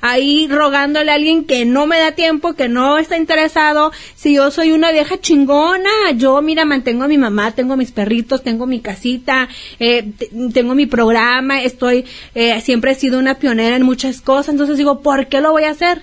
ahí 0.00 0.46
rogándole 0.46 1.10
a 1.10 1.14
alguien 1.14 1.44
que 1.44 1.64
no 1.64 1.88
me 1.88 1.98
da 1.98 2.12
tiempo, 2.12 2.52
que 2.52 2.68
no 2.68 2.98
está 2.98 3.16
interesado. 3.16 3.90
Si 4.14 4.34
yo 4.34 4.52
soy 4.52 4.70
una 4.70 4.92
vieja 4.92 5.20
chingona, 5.20 5.90
yo, 6.14 6.40
mira, 6.42 6.64
mantengo 6.64 7.02
a 7.02 7.08
mi 7.08 7.18
mamá, 7.18 7.50
tengo 7.50 7.76
mis 7.76 7.90
perritos, 7.90 8.44
tengo 8.44 8.66
mi 8.66 8.78
casita, 8.78 9.48
eh, 9.80 10.12
tengo 10.54 10.76
mi 10.76 10.86
programa, 10.86 11.62
estoy, 11.62 12.04
eh, 12.36 12.60
siempre 12.60 12.92
he 12.92 12.94
sido 12.94 13.18
una 13.18 13.34
pionera 13.34 13.74
en 13.74 13.82
muchas 13.82 14.20
cosas. 14.20 14.50
Entonces 14.50 14.78
digo, 14.78 15.00
¿por 15.02 15.26
qué 15.26 15.40
lo 15.40 15.50
voy 15.50 15.64
a 15.64 15.70
hacer? 15.70 16.02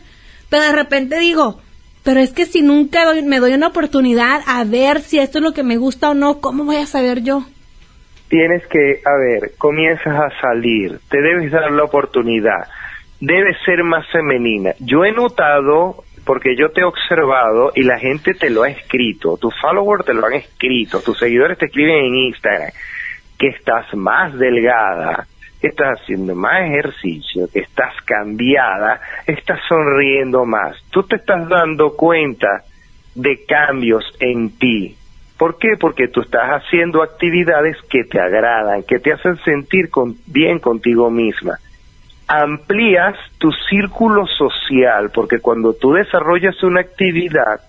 Pero 0.54 0.66
de 0.66 0.72
repente 0.72 1.18
digo, 1.18 1.60
pero 2.04 2.20
es 2.20 2.32
que 2.32 2.46
si 2.46 2.62
nunca 2.62 3.12
me 3.24 3.40
doy 3.40 3.56
una 3.56 3.70
oportunidad 3.70 4.42
a 4.46 4.64
ver 4.66 5.00
si 5.00 5.18
esto 5.18 5.40
es 5.40 5.44
lo 5.44 5.52
que 5.52 5.64
me 5.64 5.78
gusta 5.78 6.12
o 6.12 6.14
no, 6.14 6.42
¿cómo 6.42 6.64
voy 6.64 6.76
a 6.76 6.86
saber 6.86 7.24
yo? 7.24 7.44
Tienes 8.28 8.62
que, 8.68 9.02
a 9.04 9.18
ver, 9.18 9.54
comienzas 9.58 10.14
a 10.16 10.30
salir, 10.40 11.00
te 11.10 11.20
debes 11.24 11.52
dar 11.52 11.72
la 11.72 11.84
oportunidad 11.84 12.68
debe 13.20 13.56
ser 13.66 13.84
más 13.84 14.06
femenina. 14.12 14.74
Yo 14.80 15.04
he 15.06 15.12
notado, 15.12 16.04
porque 16.24 16.56
yo 16.56 16.70
te 16.70 16.82
he 16.82 16.84
observado 16.84 17.72
y 17.74 17.82
la 17.82 17.98
gente 17.98 18.36
te 18.36 18.52
lo 18.52 18.62
ha 18.62 18.70
escrito, 18.70 19.38
tus 19.38 19.60
followers 19.60 20.06
te 20.06 20.14
lo 20.14 20.28
han 20.28 20.34
escrito, 20.34 21.02
tus 21.02 21.18
seguidores 21.18 21.58
te 21.58 21.66
escriben 21.66 22.06
en 22.06 22.16
Instagram, 22.28 22.70
que 23.40 23.48
estás 23.48 23.92
más 23.96 24.38
delgada, 24.38 25.26
estás 25.68 26.00
haciendo 26.00 26.36
más 26.36 26.62
ejercicio, 26.64 27.48
estás 27.54 27.94
cambiada, 28.06 29.00
estás 29.28 29.60
sonriendo 29.68 30.46
más. 30.46 30.76
Tú 30.92 31.04
te 31.04 31.18
estás 31.18 31.48
dando 31.48 31.96
cuenta 31.96 32.64
de 33.16 33.46
cambios 33.46 34.04
en 34.20 34.58
ti. 34.58 34.96
¿Por 35.38 35.58
qué? 35.58 35.70
Porque 35.80 36.08
tú 36.08 36.22
estás 36.22 36.50
haciendo 36.50 37.02
actividades 37.02 37.78
que 37.90 38.04
te 38.04 38.20
agradan, 38.20 38.84
que 38.84 39.00
te 39.00 39.14
hacen 39.14 39.38
sentir 39.38 39.90
bien 40.28 40.60
contigo 40.60 41.10
misma 41.10 41.58
amplías 42.28 43.16
tu 43.38 43.52
círculo 43.70 44.26
social, 44.28 45.12
porque 45.14 45.40
cuando 45.40 45.74
tú 45.74 45.94
desarrollas 45.94 46.62
una 46.64 46.82
actividad, 46.82 47.62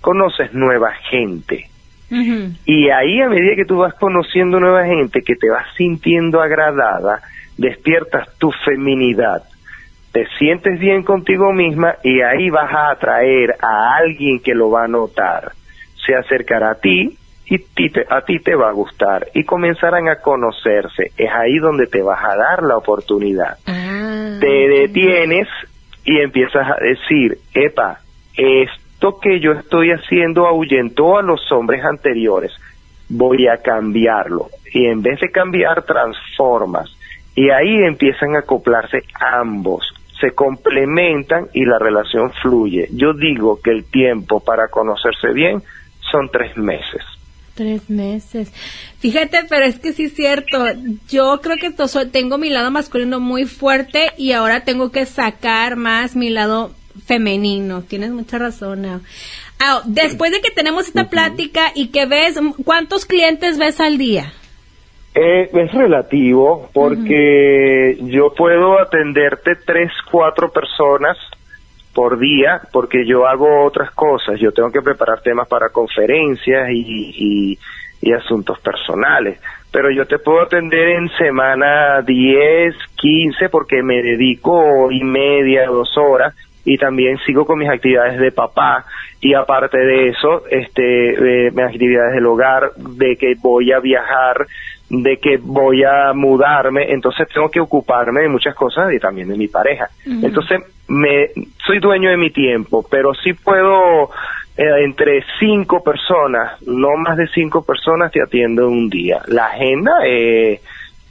conoces 0.00 0.52
nueva 0.54 0.92
gente. 1.10 1.66
Y 2.64 2.88
ahí 2.88 3.20
a 3.20 3.28
medida 3.28 3.54
que 3.54 3.66
tú 3.66 3.76
vas 3.78 3.92
conociendo 3.94 4.58
nueva 4.58 4.86
gente, 4.86 5.20
que 5.20 5.36
te 5.36 5.50
vas 5.50 5.66
sintiendo 5.76 6.40
agradada, 6.40 7.20
despiertas 7.58 8.28
tu 8.38 8.50
feminidad, 8.64 9.42
te 10.12 10.26
sientes 10.38 10.80
bien 10.80 11.02
contigo 11.02 11.52
misma 11.52 11.96
y 12.02 12.22
ahí 12.22 12.48
vas 12.48 12.72
a 12.72 12.90
atraer 12.90 13.56
a 13.60 13.96
alguien 13.96 14.40
que 14.40 14.54
lo 14.54 14.70
va 14.70 14.84
a 14.84 14.88
notar. 14.88 15.52
Se 16.06 16.14
acercará 16.14 16.70
a 16.70 16.74
ti 16.76 17.18
y 17.46 17.56
a 18.08 18.20
ti 18.22 18.38
te 18.38 18.54
va 18.54 18.68
a 18.68 18.72
gustar 18.72 19.28
y 19.34 19.44
comenzarán 19.44 20.08
a 20.08 20.16
conocerse. 20.16 21.12
Es 21.16 21.30
ahí 21.30 21.58
donde 21.58 21.86
te 21.86 22.02
vas 22.02 22.22
a 22.24 22.36
dar 22.36 22.62
la 22.62 22.76
oportunidad. 22.76 23.58
Ah. 23.66 24.38
Te 24.40 24.68
detienes 24.68 25.48
y 26.04 26.20
empiezas 26.20 26.66
a 26.66 26.76
decir, 26.80 27.38
epa, 27.52 28.00
esto 28.36 29.18
que 29.20 29.40
yo 29.40 29.52
estoy 29.52 29.90
haciendo 29.90 30.46
ahuyentó 30.46 31.18
a 31.18 31.22
los 31.22 31.52
hombres 31.52 31.84
anteriores, 31.84 32.52
voy 33.08 33.46
a 33.46 33.58
cambiarlo. 33.58 34.48
Y 34.72 34.86
en 34.86 35.02
vez 35.02 35.20
de 35.20 35.30
cambiar, 35.30 35.82
transformas. 35.82 36.97
Y 37.38 37.50
ahí 37.50 37.84
empiezan 37.86 38.34
a 38.34 38.40
acoplarse 38.40 39.04
ambos, 39.20 39.86
se 40.20 40.32
complementan 40.32 41.46
y 41.54 41.64
la 41.64 41.78
relación 41.78 42.32
fluye. 42.42 42.88
Yo 42.90 43.12
digo 43.12 43.60
que 43.62 43.70
el 43.70 43.84
tiempo 43.84 44.40
para 44.40 44.66
conocerse 44.66 45.28
bien 45.32 45.62
son 46.10 46.28
tres 46.32 46.56
meses. 46.56 47.00
Tres 47.54 47.88
meses. 47.88 48.52
Fíjate, 48.98 49.44
pero 49.48 49.66
es 49.66 49.78
que 49.78 49.92
sí 49.92 50.06
es 50.06 50.14
cierto. 50.14 50.66
Yo 51.08 51.40
creo 51.40 51.58
que 51.58 51.72
tengo 52.06 52.38
mi 52.38 52.50
lado 52.50 52.72
masculino 52.72 53.20
muy 53.20 53.44
fuerte 53.44 54.10
y 54.16 54.32
ahora 54.32 54.64
tengo 54.64 54.90
que 54.90 55.06
sacar 55.06 55.76
más 55.76 56.16
mi 56.16 56.30
lado 56.30 56.72
femenino. 57.06 57.82
Tienes 57.82 58.10
mucha 58.10 58.38
razón. 58.38 58.84
Ah, 59.60 59.82
después 59.84 60.32
de 60.32 60.40
que 60.40 60.50
tenemos 60.50 60.88
esta 60.88 61.08
plática 61.08 61.70
y 61.72 61.88
que 61.88 62.04
ves, 62.06 62.36
¿cuántos 62.64 63.06
clientes 63.06 63.58
ves 63.58 63.78
al 63.78 63.96
día? 63.96 64.32
Eh, 65.20 65.50
es 65.52 65.72
relativo 65.72 66.68
porque 66.72 67.98
yo 68.02 68.32
puedo 68.36 68.80
atenderte 68.80 69.56
tres, 69.66 69.90
cuatro 70.08 70.52
personas 70.52 71.18
por 71.92 72.20
día 72.20 72.60
porque 72.72 73.04
yo 73.04 73.26
hago 73.26 73.64
otras 73.64 73.90
cosas. 73.90 74.38
Yo 74.38 74.52
tengo 74.52 74.70
que 74.70 74.80
preparar 74.80 75.20
temas 75.20 75.48
para 75.48 75.70
conferencias 75.70 76.70
y, 76.70 77.58
y, 78.00 78.12
asuntos 78.12 78.60
personales. 78.60 79.40
Pero 79.72 79.90
yo 79.90 80.06
te 80.06 80.20
puedo 80.20 80.40
atender 80.40 80.90
en 80.90 81.08
semana 81.18 82.00
10, 82.02 82.76
15 82.94 83.48
porque 83.48 83.82
me 83.82 84.00
dedico 84.00 84.92
y 84.92 85.02
media, 85.02 85.66
dos 85.66 85.98
horas 85.98 86.32
y 86.64 86.78
también 86.78 87.18
sigo 87.26 87.44
con 87.44 87.58
mis 87.58 87.68
actividades 87.68 88.20
de 88.20 88.30
papá 88.30 88.84
y 89.20 89.34
aparte 89.34 89.78
de 89.78 90.08
eso, 90.10 90.44
este, 90.48 91.46
eh, 91.46 91.50
mis 91.50 91.64
actividades 91.64 92.14
del 92.14 92.26
hogar, 92.26 92.70
de 92.76 93.16
que 93.16 93.34
voy 93.42 93.72
a 93.72 93.80
viajar 93.80 94.46
de 94.90 95.18
que 95.18 95.36
voy 95.36 95.84
a 95.84 96.12
mudarme, 96.14 96.90
entonces 96.92 97.28
tengo 97.32 97.50
que 97.50 97.60
ocuparme 97.60 98.22
de 98.22 98.28
muchas 98.28 98.54
cosas 98.54 98.92
y 98.92 98.98
también 98.98 99.28
de 99.28 99.36
mi 99.36 99.48
pareja. 99.48 99.88
Entonces, 100.06 100.60
me 100.88 101.28
soy 101.66 101.78
dueño 101.78 102.10
de 102.10 102.16
mi 102.16 102.30
tiempo, 102.30 102.84
pero 102.90 103.12
sí 103.14 103.34
puedo 103.34 104.10
eh, 104.56 104.84
entre 104.84 105.22
cinco 105.38 105.82
personas, 105.84 106.60
no 106.66 106.96
más 106.96 107.16
de 107.18 107.28
cinco 107.28 107.64
personas 107.64 108.10
te 108.10 108.22
atiendo 108.22 108.62
en 108.62 108.68
un 108.68 108.88
día. 108.88 109.20
La 109.26 109.46
agenda 109.46 109.92
eh, 110.06 110.60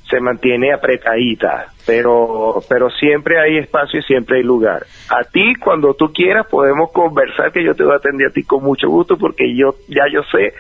se 0.10 0.20
mantiene 0.20 0.74
apretadita, 0.74 1.68
pero 1.86 2.62
pero 2.68 2.90
siempre 2.90 3.40
hay 3.40 3.58
espacio 3.58 4.00
y 4.00 4.04
siempre 4.04 4.38
hay 4.38 4.44
lugar. 4.44 4.86
A 5.10 5.24
ti 5.24 5.56
cuando 5.56 5.94
tú 5.94 6.12
quieras 6.12 6.48
podemos 6.48 6.92
conversar 6.92 7.52
que 7.52 7.64
yo 7.64 7.76
te 7.76 7.84
voy 7.84 7.94
a 7.94 7.98
atender 7.98 8.28
a 8.28 8.34
ti 8.34 8.44
con 8.44 8.64
mucho 8.64 8.90
gusto 8.90 9.18
porque 9.18 9.56
yo 9.56 9.76
ya 9.88 10.06
yo 10.12 10.24
sé 10.24 10.54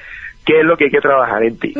qué 0.48 0.62
es 0.62 0.66
lo 0.66 0.78
que 0.78 0.86
hay 0.86 0.91
que 0.91 1.02
trabajar 1.02 1.43
en 1.43 1.60
ti. 1.60 1.74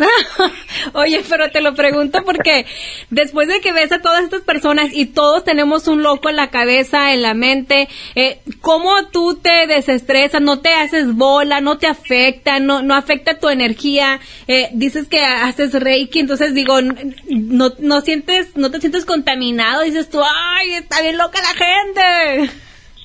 Oye, 0.94 1.22
pero 1.30 1.50
te 1.50 1.62
lo 1.62 1.74
pregunto 1.74 2.20
porque 2.26 2.66
después 3.10 3.48
de 3.48 3.62
que 3.62 3.72
ves 3.72 3.94
a 3.94 4.02
todas 4.02 4.26
estas 4.26 4.42
personas 4.42 4.90
y 4.94 5.06
todos 5.06 5.46
tenemos 5.46 5.88
un 5.88 6.04
loco 6.04 6.30
en 6.30 6.36
la 6.36 6.50
cabeza, 6.50 7.14
en 7.14 7.22
la 7.22 7.34
mente, 7.34 7.88
eh, 8.16 8.40
¿cómo 8.60 9.08
tú 9.12 9.40
te 9.42 9.68
desestresas? 9.68 10.42
¿No 10.42 10.60
te 10.60 10.74
haces 10.74 11.16
bola? 11.16 11.62
¿No 11.62 11.78
te 11.78 11.88
afecta? 11.88 12.60
¿No, 12.60 12.82
no 12.82 12.94
afecta 12.94 13.40
tu 13.40 13.48
energía? 13.48 14.20
Eh, 14.50 14.68
dices 14.74 15.08
que 15.08 15.24
haces 15.24 15.74
reiki, 15.74 16.20
entonces 16.20 16.54
digo, 16.54 16.82
no, 16.82 17.72
no 17.80 18.02
sientes, 18.02 18.58
no 18.58 18.70
te 18.70 18.82
sientes 18.82 19.06
contaminado, 19.06 19.84
dices 19.84 20.10
tú, 20.10 20.20
ay, 20.22 20.74
está 20.74 21.02
bien 21.02 21.18
loca 21.18 21.40
la 21.42 21.56
gente. 21.66 22.52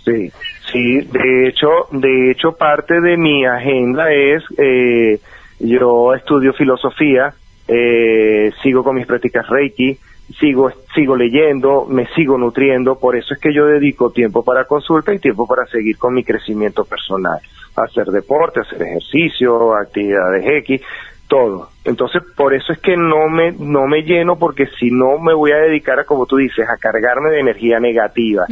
Sí, 0.04 0.32
sí, 0.72 1.00
de 1.02 1.48
hecho, 1.48 1.68
de 1.92 2.32
hecho 2.32 2.52
parte 2.52 3.00
de 3.00 3.16
mi 3.16 3.46
agenda 3.46 4.12
es 4.12 4.42
eh, 4.58 5.20
yo 5.62 6.14
estudio 6.14 6.52
filosofía, 6.52 7.32
eh, 7.68 8.50
sigo 8.62 8.82
con 8.82 8.96
mis 8.96 9.06
prácticas 9.06 9.48
Reiki, 9.48 9.96
sigo, 10.38 10.70
sigo 10.94 11.16
leyendo, 11.16 11.86
me 11.88 12.06
sigo 12.14 12.36
nutriendo, 12.36 12.98
por 12.98 13.16
eso 13.16 13.34
es 13.34 13.40
que 13.40 13.54
yo 13.54 13.66
dedico 13.66 14.10
tiempo 14.10 14.44
para 14.44 14.64
consulta 14.64 15.14
y 15.14 15.18
tiempo 15.18 15.46
para 15.46 15.66
seguir 15.66 15.96
con 15.98 16.14
mi 16.14 16.24
crecimiento 16.24 16.84
personal, 16.84 17.38
hacer 17.76 18.06
deporte, 18.06 18.60
hacer 18.60 18.82
ejercicio, 18.82 19.74
actividades 19.74 20.44
X, 20.64 20.82
todo. 21.28 21.68
Entonces, 21.84 22.22
por 22.36 22.54
eso 22.54 22.72
es 22.72 22.80
que 22.80 22.96
no 22.96 23.28
me, 23.28 23.52
no 23.52 23.86
me 23.86 24.02
lleno, 24.02 24.36
porque 24.36 24.66
si 24.78 24.90
no 24.90 25.18
me 25.18 25.32
voy 25.32 25.52
a 25.52 25.58
dedicar 25.58 26.00
a, 26.00 26.04
como 26.04 26.26
tú 26.26 26.36
dices, 26.36 26.68
a 26.68 26.76
cargarme 26.76 27.30
de 27.30 27.40
energía 27.40 27.78
negativa. 27.80 28.44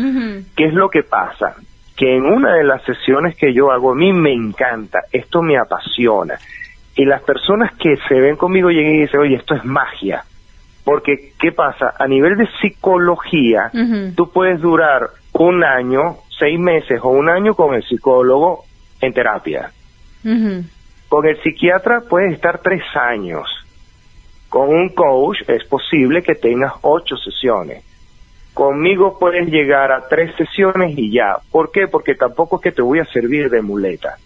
¿Qué 0.57 0.65
es 0.65 0.75
lo 0.75 0.89
que 0.89 1.03
pasa? 1.03 1.57
Que 1.97 2.17
en 2.17 2.25
una 2.25 2.55
de 2.55 2.65
las 2.65 2.83
sesiones 2.85 3.37
que 3.37 3.53
yo 3.53 3.71
hago, 3.71 3.93
a 3.93 3.95
mí 3.95 4.13
me 4.13 4.33
encanta, 4.33 5.01
esto 5.13 5.43
me 5.43 5.59
apasiona 5.59 6.39
y 7.01 7.07
las 7.07 7.23
personas 7.23 7.73
que 7.79 7.97
se 8.09 8.21
ven 8.21 8.37
conmigo 8.37 8.69
llegan 8.69 8.95
y 8.95 9.01
dicen, 9.01 9.21
oye, 9.21 9.37
esto 9.37 9.55
es 9.55 9.65
magia. 9.65 10.23
Porque, 10.85 11.33
¿qué 11.41 11.51
pasa? 11.51 11.95
A 11.99 12.07
nivel 12.07 12.37
de 12.37 12.47
psicología, 12.61 13.71
tú 14.15 14.31
puedes 14.31 14.61
durar 14.61 15.09
un 15.33 15.65
año, 15.65 16.17
seis 16.39 16.61
meses 16.61 17.01
o 17.03 17.09
un 17.09 17.31
año 17.31 17.55
con 17.55 17.75
el 17.75 17.83
psicólogo 17.85 18.65
en 19.01 19.15
terapia. 19.15 19.71
Con 21.09 21.27
el 21.27 21.41
psiquiatra 21.43 22.03
puedes 22.07 22.35
estar 22.35 22.59
tres 22.59 22.83
años. 22.95 23.49
Con 24.51 24.69
un 24.69 24.91
coach 24.91 25.39
es 25.49 25.65
posible 25.65 26.23
que 26.23 26.35
tengas 26.35 26.75
ocho 26.83 27.17
sesiones. 27.17 27.83
Conmigo 28.61 29.17
puedes 29.19 29.49
llegar 29.49 29.91
a 29.91 30.07
tres 30.07 30.37
sesiones 30.37 30.93
y 30.95 31.11
ya. 31.11 31.39
¿Por 31.51 31.73
qué? 31.73 31.89
Porque 31.89 32.15
tampoco 32.15 32.57
es 32.57 32.63
que 32.63 32.73
te 32.73 32.83
voy 32.83 32.99
a 32.99 33.07
servir 33.07 33.49
de 33.49 33.63
muleta. 33.63 34.19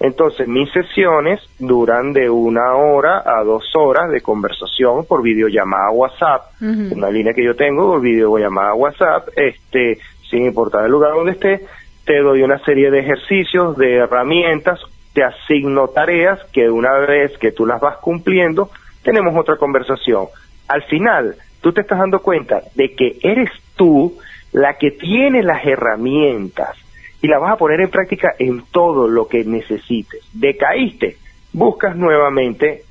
Entonces, 0.00 0.48
mis 0.48 0.72
sesiones 0.72 1.38
duran 1.58 2.14
de 2.14 2.30
una 2.30 2.76
hora 2.76 3.22
a 3.26 3.44
dos 3.44 3.64
horas 3.74 4.10
de 4.10 4.22
conversación 4.22 5.04
por 5.04 5.22
videollamada 5.22 5.90
WhatsApp. 5.90 6.44
Una 6.62 7.10
línea 7.10 7.34
que 7.34 7.44
yo 7.44 7.54
tengo 7.56 7.88
por 7.88 8.00
videollamada 8.00 8.72
WhatsApp, 8.72 9.28
este, 9.36 9.98
sin 10.30 10.46
importar 10.46 10.86
el 10.86 10.90
lugar 10.90 11.12
donde 11.12 11.32
esté, 11.32 11.66
te 12.06 12.20
doy 12.20 12.40
una 12.40 12.58
serie 12.60 12.90
de 12.90 13.00
ejercicios, 13.00 13.76
de 13.76 13.96
herramientas, 13.96 14.80
te 15.12 15.22
asigno 15.24 15.88
tareas 15.88 16.42
que 16.54 16.70
una 16.70 16.94
vez 17.00 17.36
que 17.36 17.52
tú 17.52 17.66
las 17.66 17.82
vas 17.82 17.98
cumpliendo, 17.98 18.70
tenemos 19.02 19.36
otra 19.36 19.56
conversación. 19.58 20.24
Al 20.68 20.84
final, 20.84 21.36
tú 21.60 21.72
te 21.72 21.80
estás 21.80 21.98
dando 21.98 22.20
cuenta 22.20 22.62
de 22.74 22.94
que 22.94 23.18
eres 23.22 23.50
tú 23.76 24.18
la 24.52 24.74
que 24.74 24.92
tiene 24.92 25.42
las 25.42 25.64
herramientas 25.64 26.76
y 27.20 27.28
la 27.28 27.38
vas 27.38 27.52
a 27.52 27.56
poner 27.56 27.80
en 27.80 27.90
práctica 27.90 28.34
en 28.38 28.62
todo 28.70 29.08
lo 29.08 29.26
que 29.26 29.44
necesites. 29.44 30.22
Decaíste, 30.32 31.16
buscas 31.52 31.96
nuevamente 31.96 32.84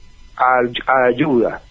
ayuda, 1.07 1.61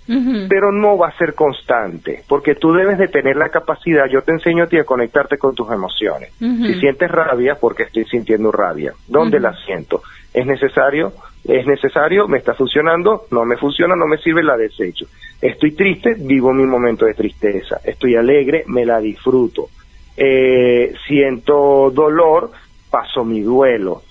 pero 0.48 0.72
no 0.72 0.98
va 0.98 1.08
a 1.08 1.18
ser 1.18 1.34
constante, 1.34 2.24
porque 2.28 2.56
tú 2.56 2.72
debes 2.72 2.98
de 2.98 3.06
tener 3.06 3.36
la 3.36 3.48
capacidad, 3.48 4.06
yo 4.06 4.22
te 4.22 4.32
enseño 4.32 4.64
a 4.64 4.66
ti 4.66 4.76
a 4.76 4.84
conectarte 4.84 5.38
con 5.38 5.54
tus 5.54 5.70
emociones. 5.70 6.32
Si 6.38 6.74
sientes 6.80 7.10
rabia, 7.10 7.56
porque 7.60 7.84
estoy 7.84 8.04
sintiendo 8.06 8.50
rabia, 8.50 8.92
¿dónde 9.06 9.38
la 9.38 9.54
siento? 9.64 10.02
¿Es 10.34 10.46
necesario? 10.46 11.12
¿Es 11.48 11.64
necesario? 11.66 12.26
¿Me 12.26 12.38
está 12.38 12.54
funcionando? 12.54 13.26
No 13.30 13.44
me 13.44 13.56
funciona, 13.56 13.94
no 13.94 14.06
me 14.06 14.18
sirve, 14.18 14.42
la 14.42 14.56
desecho. 14.56 15.06
Estoy 15.40 15.72
triste, 15.72 16.14
vivo 16.18 16.52
mi 16.52 16.64
momento 16.64 17.06
de 17.06 17.14
tristeza. 17.14 17.80
Estoy 17.84 18.16
alegre, 18.16 18.64
me 18.66 18.84
la 18.84 18.98
disfruto. 18.98 19.68
Eh, 20.16 20.92
siento 21.06 21.90
dolor, 21.92 22.50
paso 22.90 23.24
mi 23.24 23.42
duelo. 23.42 24.02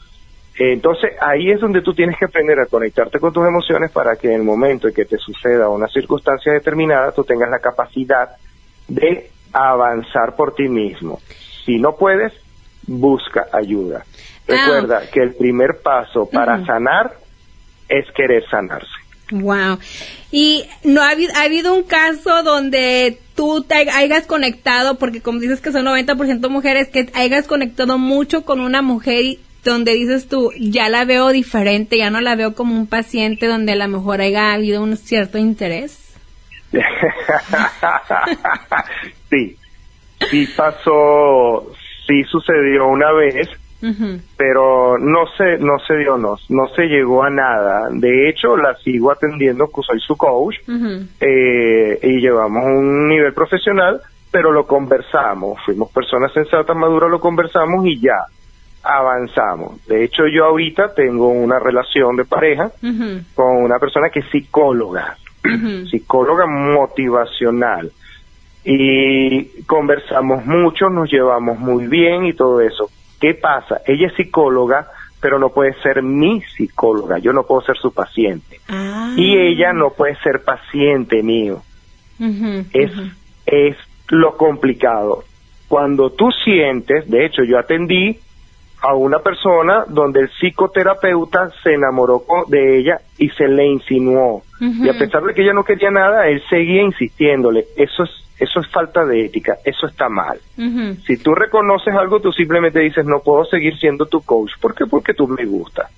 entonces 0.58 1.12
ahí 1.20 1.52
es 1.52 1.60
donde 1.60 1.82
tú 1.82 1.94
tienes 1.94 2.18
que 2.18 2.26
aprender 2.26 2.58
a 2.60 2.68
conectarte 2.68 3.20
con 3.20 3.34
tus 3.34 3.46
emociones 3.46 3.92
para 3.92 4.16
que 4.16 4.28
en 4.28 4.36
el 4.36 4.44
momento 4.44 4.88
en 4.88 4.94
que 4.94 5.04
te 5.04 5.18
suceda 5.18 5.68
una 5.68 5.88
circunstancia 5.88 6.54
determinada 6.54 7.12
tú 7.12 7.26
tengas 7.26 7.50
la 7.50 7.60
capacidad 7.60 8.30
de 8.88 9.32
avanzar 9.52 10.36
por 10.38 10.54
ti 10.54 10.70
mismo. 10.70 11.20
Si 11.66 11.80
no 11.80 11.98
puedes, 11.98 12.32
busca 12.88 13.48
ayuda. 13.52 14.06
Ah. 14.06 14.12
Recuerda 14.48 15.10
que 15.12 15.22
el 15.22 15.34
primer 15.34 15.82
paso 15.84 16.30
para 16.32 16.64
sanar 16.66 17.25
es 17.90 18.06
querer 18.16 18.44
sanarse. 18.50 18.88
Wow. 19.32 19.80
Y 20.32 20.66
no 20.84 21.02
ha 21.02 21.10
habido, 21.10 21.34
ha 21.36 21.44
habido 21.44 21.74
un 21.74 21.84
caso 21.84 22.44
donde 22.44 23.18
tú 23.36 23.64
te 23.64 23.76
hayas 23.76 24.28
conectado, 24.28 24.98
porque 24.98 25.22
como 25.22 25.40
dices 25.40 25.62
que 25.62 25.72
son 25.72 25.86
90% 25.86 26.50
mujeres, 26.50 26.90
que 26.90 27.10
hayas 27.14 27.48
conectado 27.48 27.98
mucho 27.98 28.46
con 28.46 28.60
una 28.60 28.82
mujer 28.82 29.38
donde 29.64 29.94
dices 29.94 30.28
tú, 30.28 30.52
ya 30.60 30.90
la 30.90 31.06
veo 31.06 31.30
diferente, 31.30 31.98
ya 31.98 32.12
no 32.12 32.22
la 32.22 32.36
veo 32.36 32.54
como 32.54 32.76
un 32.76 32.88
paciente 32.88 33.48
donde 33.48 33.72
a 33.74 33.76
lo 33.76 33.88
mejor 33.88 34.22
haya 34.22 34.54
habido 34.54 34.84
un 34.84 34.96
cierto 34.96 35.38
interés? 35.40 36.16
sí, 39.30 39.58
sí 40.30 40.48
pasó, 40.56 41.72
sí 42.08 42.24
sucedió 42.26 42.88
una 42.88 43.12
vez, 43.12 43.50
pero 44.38 44.98
no 44.98 45.26
se, 45.38 45.58
no 45.58 45.78
se 45.80 45.96
dio, 45.98 46.18
no, 46.18 46.36
no 46.50 46.68
se 46.76 46.84
llegó 46.84 47.24
a 47.24 47.30
nada. 47.30 47.90
De 47.92 48.30
hecho, 48.30 48.58
la 48.58 48.76
sigo 48.76 49.12
atendiendo, 49.12 49.70
soy 49.86 50.00
su 50.00 50.16
coach, 50.16 50.56
eh, 51.20 52.00
y 52.02 52.20
llevamos 52.20 52.64
un 52.66 53.08
nivel 53.08 53.34
profesional, 53.34 54.02
pero 54.32 54.52
lo 54.52 54.66
conversamos, 54.66 55.60
fuimos 55.66 55.92
personas 55.92 56.34
sensatas, 56.34 56.76
maduras, 56.76 57.10
lo 57.10 57.20
conversamos 57.20 57.86
y 57.86 58.00
ya 58.00 58.26
avanzamos. 58.86 59.86
De 59.88 60.04
hecho, 60.04 60.28
yo 60.28 60.46
ahorita 60.46 60.94
tengo 60.94 61.30
una 61.30 61.60
relación 61.60 62.16
de 62.16 62.26
pareja 62.26 62.72
con 63.34 63.64
una 63.64 63.80
persona 63.80 64.10
que 64.10 64.20
es 64.20 64.30
psicóloga, 64.32 65.18
psicóloga 65.90 66.46
motivacional. 66.46 67.92
Y 68.64 69.64
conversamos 69.64 70.46
mucho, 70.46 70.90
nos 70.90 71.12
llevamos 71.12 71.60
muy 71.60 71.88
bien 71.88 72.26
y 72.26 72.34
todo 72.34 72.62
eso. 72.62 72.90
¿Qué 73.26 73.34
pasa? 73.34 73.82
Ella 73.88 74.06
es 74.06 74.14
psicóloga, 74.14 74.86
pero 75.20 75.40
no 75.40 75.50
puede 75.50 75.74
ser 75.82 76.04
mi 76.04 76.42
psicóloga. 76.42 77.18
Yo 77.18 77.34
no 77.34 77.42
puedo 77.42 77.62
ser 77.62 77.76
su 77.76 77.92
paciente. 77.92 78.60
Ah. 78.70 79.16
Y 79.18 79.36
ella 79.36 79.74
no 79.74 79.90
puede 79.98 80.16
ser 80.18 80.44
paciente 80.44 81.24
mío. 81.24 81.64
es, 82.20 82.92
es 83.48 83.78
lo 84.10 84.38
complicado. 84.38 85.24
Cuando 85.68 86.12
tú 86.12 86.30
sientes, 86.44 87.10
de 87.10 87.26
hecho 87.26 87.44
yo 87.44 87.58
atendí 87.58 88.20
a 88.80 88.94
una 88.94 89.18
persona 89.18 89.86
donde 89.88 90.20
el 90.20 90.30
psicoterapeuta 90.30 91.50
se 91.64 91.74
enamoró 91.74 92.22
de 92.48 92.78
ella 92.78 93.00
y 93.18 93.30
se 93.30 93.48
le 93.48 93.66
insinuó. 93.66 94.44
Y 94.62 94.88
a 94.88 94.94
pesar 94.94 95.24
de 95.24 95.34
que 95.34 95.42
ella 95.42 95.54
no 95.54 95.64
quería 95.64 95.90
nada, 95.90 96.28
él 96.28 96.44
seguía 96.48 96.84
insistiéndole. 96.84 97.66
Eso 97.76 98.04
es 98.04 98.12
eso 98.40 98.60
es 98.60 98.68
falta 98.70 99.06
de 99.06 99.26
ética, 99.26 99.58
eso 99.64 99.88
está 99.88 100.10
mal. 100.10 100.40
Si 101.06 101.18
tú 101.18 101.34
reconoces 101.34 101.94
algo, 101.96 102.20
tú 102.20 102.32
simplemente 102.32 102.80
dices, 102.80 103.06
no 103.06 103.20
puedo 103.20 103.46
seguir 103.46 103.78
siendo 103.78 104.06
tu 104.06 104.22
coach. 104.22 104.52
¿Por 104.60 104.76
qué? 104.76 104.86
Porque 104.86 105.14
tú 105.14 105.28
me 105.28 105.46
gusta. 105.46 105.90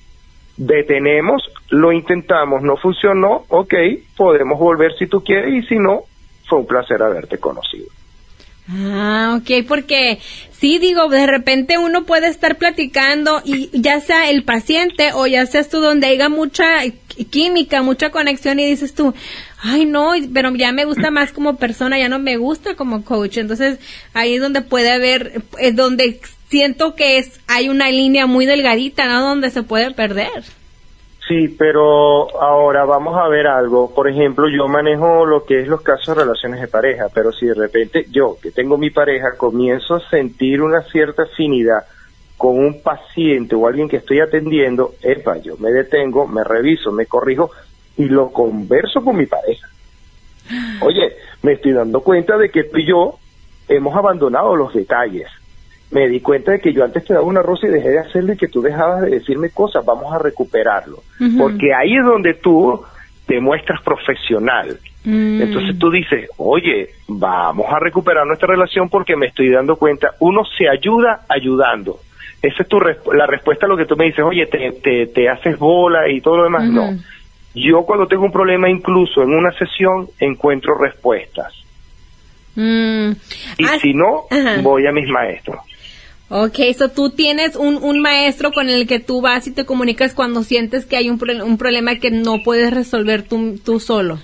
Detenemos, 0.55 1.43
lo 1.69 1.91
intentamos, 1.91 2.63
no 2.63 2.77
funcionó, 2.77 3.45
ok, 3.47 3.73
podemos 4.15 4.59
volver 4.59 4.91
si 4.97 5.07
tú 5.07 5.23
quieres 5.23 5.63
y 5.63 5.67
si 5.67 5.75
no, 5.75 6.01
fue 6.47 6.59
un 6.59 6.67
placer 6.67 7.01
haberte 7.01 7.37
conocido. 7.37 7.87
Ah, 8.69 9.39
ok, 9.39 9.65
porque 9.65 10.19
sí 10.51 10.77
digo, 10.77 11.07
de 11.07 11.25
repente 11.25 11.77
uno 11.77 12.03
puede 12.03 12.27
estar 12.27 12.57
platicando 12.57 13.41
y 13.45 13.69
ya 13.71 14.01
sea 14.01 14.29
el 14.29 14.43
paciente 14.43 15.11
o 15.13 15.25
ya 15.25 15.45
seas 15.45 15.69
tú 15.69 15.79
donde 15.79 16.07
haya 16.07 16.27
mucha 16.27 16.79
química, 17.29 17.81
mucha 17.81 18.09
conexión 18.09 18.59
y 18.59 18.65
dices 18.65 18.93
tú, 18.93 19.13
ay 19.63 19.85
no, 19.85 20.11
pero 20.33 20.53
ya 20.55 20.71
me 20.71 20.85
gusta 20.85 21.11
más 21.11 21.31
como 21.31 21.57
persona, 21.57 21.97
ya 21.97 22.09
no 22.09 22.19
me 22.19 22.37
gusta 22.37 22.75
como 22.75 23.03
coach. 23.03 23.37
Entonces 23.37 23.79
ahí 24.13 24.35
es 24.35 24.41
donde 24.41 24.61
puede 24.61 24.91
haber, 24.91 25.41
es 25.59 25.75
donde 25.75 26.19
siento 26.47 26.95
que 26.95 27.17
es, 27.17 27.39
hay 27.47 27.69
una 27.69 27.89
línea 27.89 28.25
muy 28.25 28.45
delgadita, 28.45 29.07
¿no? 29.07 29.21
Donde 29.21 29.49
se 29.49 29.63
puede 29.63 29.91
perder. 29.91 30.43
Sí, 31.27 31.49
pero 31.59 32.41
ahora 32.41 32.85
vamos 32.85 33.17
a 33.17 33.27
ver 33.27 33.47
algo. 33.47 33.93
Por 33.93 34.07
ejemplo, 34.07 34.47
yo 34.47 34.69
manejo 34.69 35.25
lo 35.25 35.43
que 35.43 35.59
es 35.59 35.67
los 35.67 35.81
casos 35.81 36.15
de 36.15 36.23
relaciones 36.23 36.61
de 36.61 36.69
pareja, 36.69 37.07
pero 37.13 37.33
si 37.33 37.47
de 37.47 37.53
repente 37.53 38.05
yo, 38.09 38.37
que 38.41 38.51
tengo 38.51 38.77
mi 38.77 38.91
pareja, 38.91 39.35
comienzo 39.35 39.95
a 39.95 40.09
sentir 40.09 40.61
una 40.61 40.83
cierta 40.83 41.23
afinidad 41.23 41.85
con 42.37 42.57
un 42.57 42.81
paciente 42.81 43.55
o 43.55 43.67
alguien 43.67 43.89
que 43.89 43.97
estoy 43.97 44.21
atendiendo, 44.21 44.93
epa, 45.01 45.37
yo 45.37 45.57
me 45.57 45.71
detengo, 45.71 46.27
me 46.27 46.43
reviso, 46.45 46.91
me 46.91 47.07
corrijo 47.07 47.51
y 47.97 48.05
lo 48.05 48.31
converso 48.31 49.01
con 49.03 49.17
mi 49.17 49.25
pareja. 49.25 49.67
Oye, 50.81 51.13
me 51.43 51.53
estoy 51.53 51.73
dando 51.73 52.01
cuenta 52.01 52.37
de 52.37 52.49
que 52.49 52.63
tú 52.63 52.77
y 52.77 52.85
yo 52.85 53.17
hemos 53.67 53.95
abandonado 53.95 54.55
los 54.55 54.73
detalles 54.73 55.27
me 55.91 56.07
di 56.07 56.19
cuenta 56.19 56.51
de 56.51 56.59
que 56.59 56.73
yo 56.73 56.83
antes 56.83 57.05
te 57.05 57.13
daba 57.13 57.25
una 57.25 57.41
rosa 57.41 57.67
y 57.67 57.71
dejé 57.71 57.89
de 57.89 57.99
hacerlo 57.99 58.33
y 58.33 58.37
que 58.37 58.47
tú 58.47 58.61
dejabas 58.61 59.01
de 59.01 59.11
decirme 59.11 59.49
cosas, 59.51 59.85
vamos 59.85 60.13
a 60.13 60.19
recuperarlo. 60.19 60.97
Porque 61.37 61.73
ahí 61.73 61.95
es 61.95 62.03
donde 62.03 62.33
tú 62.33 62.81
te 63.25 63.39
muestras 63.39 63.81
profesional. 63.81 64.79
Mm. 65.05 65.41
Entonces 65.41 65.79
tú 65.79 65.89
dices, 65.89 66.29
oye, 66.37 66.89
vamos 67.07 67.67
a 67.71 67.79
recuperar 67.79 68.25
nuestra 68.27 68.49
relación 68.49 68.89
porque 68.89 69.15
me 69.15 69.27
estoy 69.27 69.49
dando 69.49 69.77
cuenta, 69.77 70.11
uno 70.19 70.43
se 70.57 70.67
ayuda 70.67 71.21
ayudando. 71.29 71.99
Esa 72.41 72.63
es 72.63 72.69
tu 72.69 72.79
la 72.79 73.25
respuesta 73.25 73.65
a 73.65 73.69
lo 73.69 73.77
que 73.77 73.85
tú 73.85 73.95
me 73.95 74.05
dices, 74.05 74.23
oye, 74.23 74.45
te, 74.45 75.07
te, 75.07 75.29
haces 75.29 75.57
bola 75.57 76.09
y 76.09 76.21
todo 76.21 76.37
lo 76.37 76.43
demás. 76.43 76.69
No. 76.69 76.93
Yo 77.65 77.83
cuando 77.85 78.07
tengo 78.07 78.25
un 78.25 78.31
problema, 78.31 78.69
incluso 78.69 79.21
en 79.23 79.29
una 79.33 79.51
sesión, 79.51 80.07
encuentro 80.19 80.75
respuestas. 80.77 81.53
Mm. 82.55 83.11
Y 83.57 83.65
Ah, 83.65 83.77
si 83.81 83.93
no, 83.93 84.23
ajá. 84.29 84.61
voy 84.61 84.87
a 84.87 84.91
mis 84.91 85.07
maestros. 85.09 85.57
Ok, 86.29 86.57
so 86.77 86.89
tú 86.89 87.09
tienes 87.11 87.55
un, 87.55 87.77
un 87.77 88.01
maestro 88.01 88.51
con 88.51 88.67
el 88.67 88.85
que 88.85 88.99
tú 88.99 89.21
vas 89.21 89.47
y 89.47 89.53
te 89.53 89.65
comunicas 89.65 90.13
cuando 90.13 90.43
sientes 90.43 90.85
que 90.85 90.97
hay 90.97 91.09
un, 91.09 91.17
pro- 91.17 91.45
un 91.45 91.57
problema 91.57 91.95
que 91.95 92.11
no 92.11 92.43
puedes 92.43 92.73
resolver 92.73 93.23
tú, 93.23 93.57
tú 93.63 93.79
solo. 93.79 94.19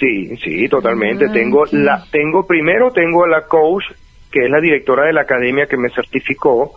Sí, 0.00 0.36
sí, 0.38 0.68
totalmente. 0.68 1.26
Ah, 1.28 1.32
tengo 1.32 1.62
ok. 1.62 1.68
la, 1.72 2.04
tengo 2.10 2.44
primero 2.44 2.90
tengo 2.90 3.26
la 3.28 3.42
coach 3.46 3.84
que 4.32 4.46
es 4.46 4.50
la 4.50 4.60
directora 4.60 5.04
de 5.06 5.12
la 5.12 5.20
academia 5.20 5.66
que 5.66 5.76
me 5.76 5.90
certificó, 5.90 6.72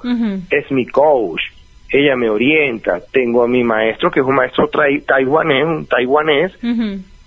es 0.52 0.70
mi 0.72 0.86
coach. 0.86 1.42
Ella 1.90 2.16
me 2.16 2.30
orienta. 2.30 3.00
Tengo 3.12 3.44
a 3.44 3.48
mi 3.48 3.64
maestro 3.64 4.12
que 4.12 4.20
es 4.20 4.26
un 4.26 4.36
maestro 4.36 4.70
taiwanés, 4.70 5.66
un 5.66 5.86
taiwanés 5.86 6.54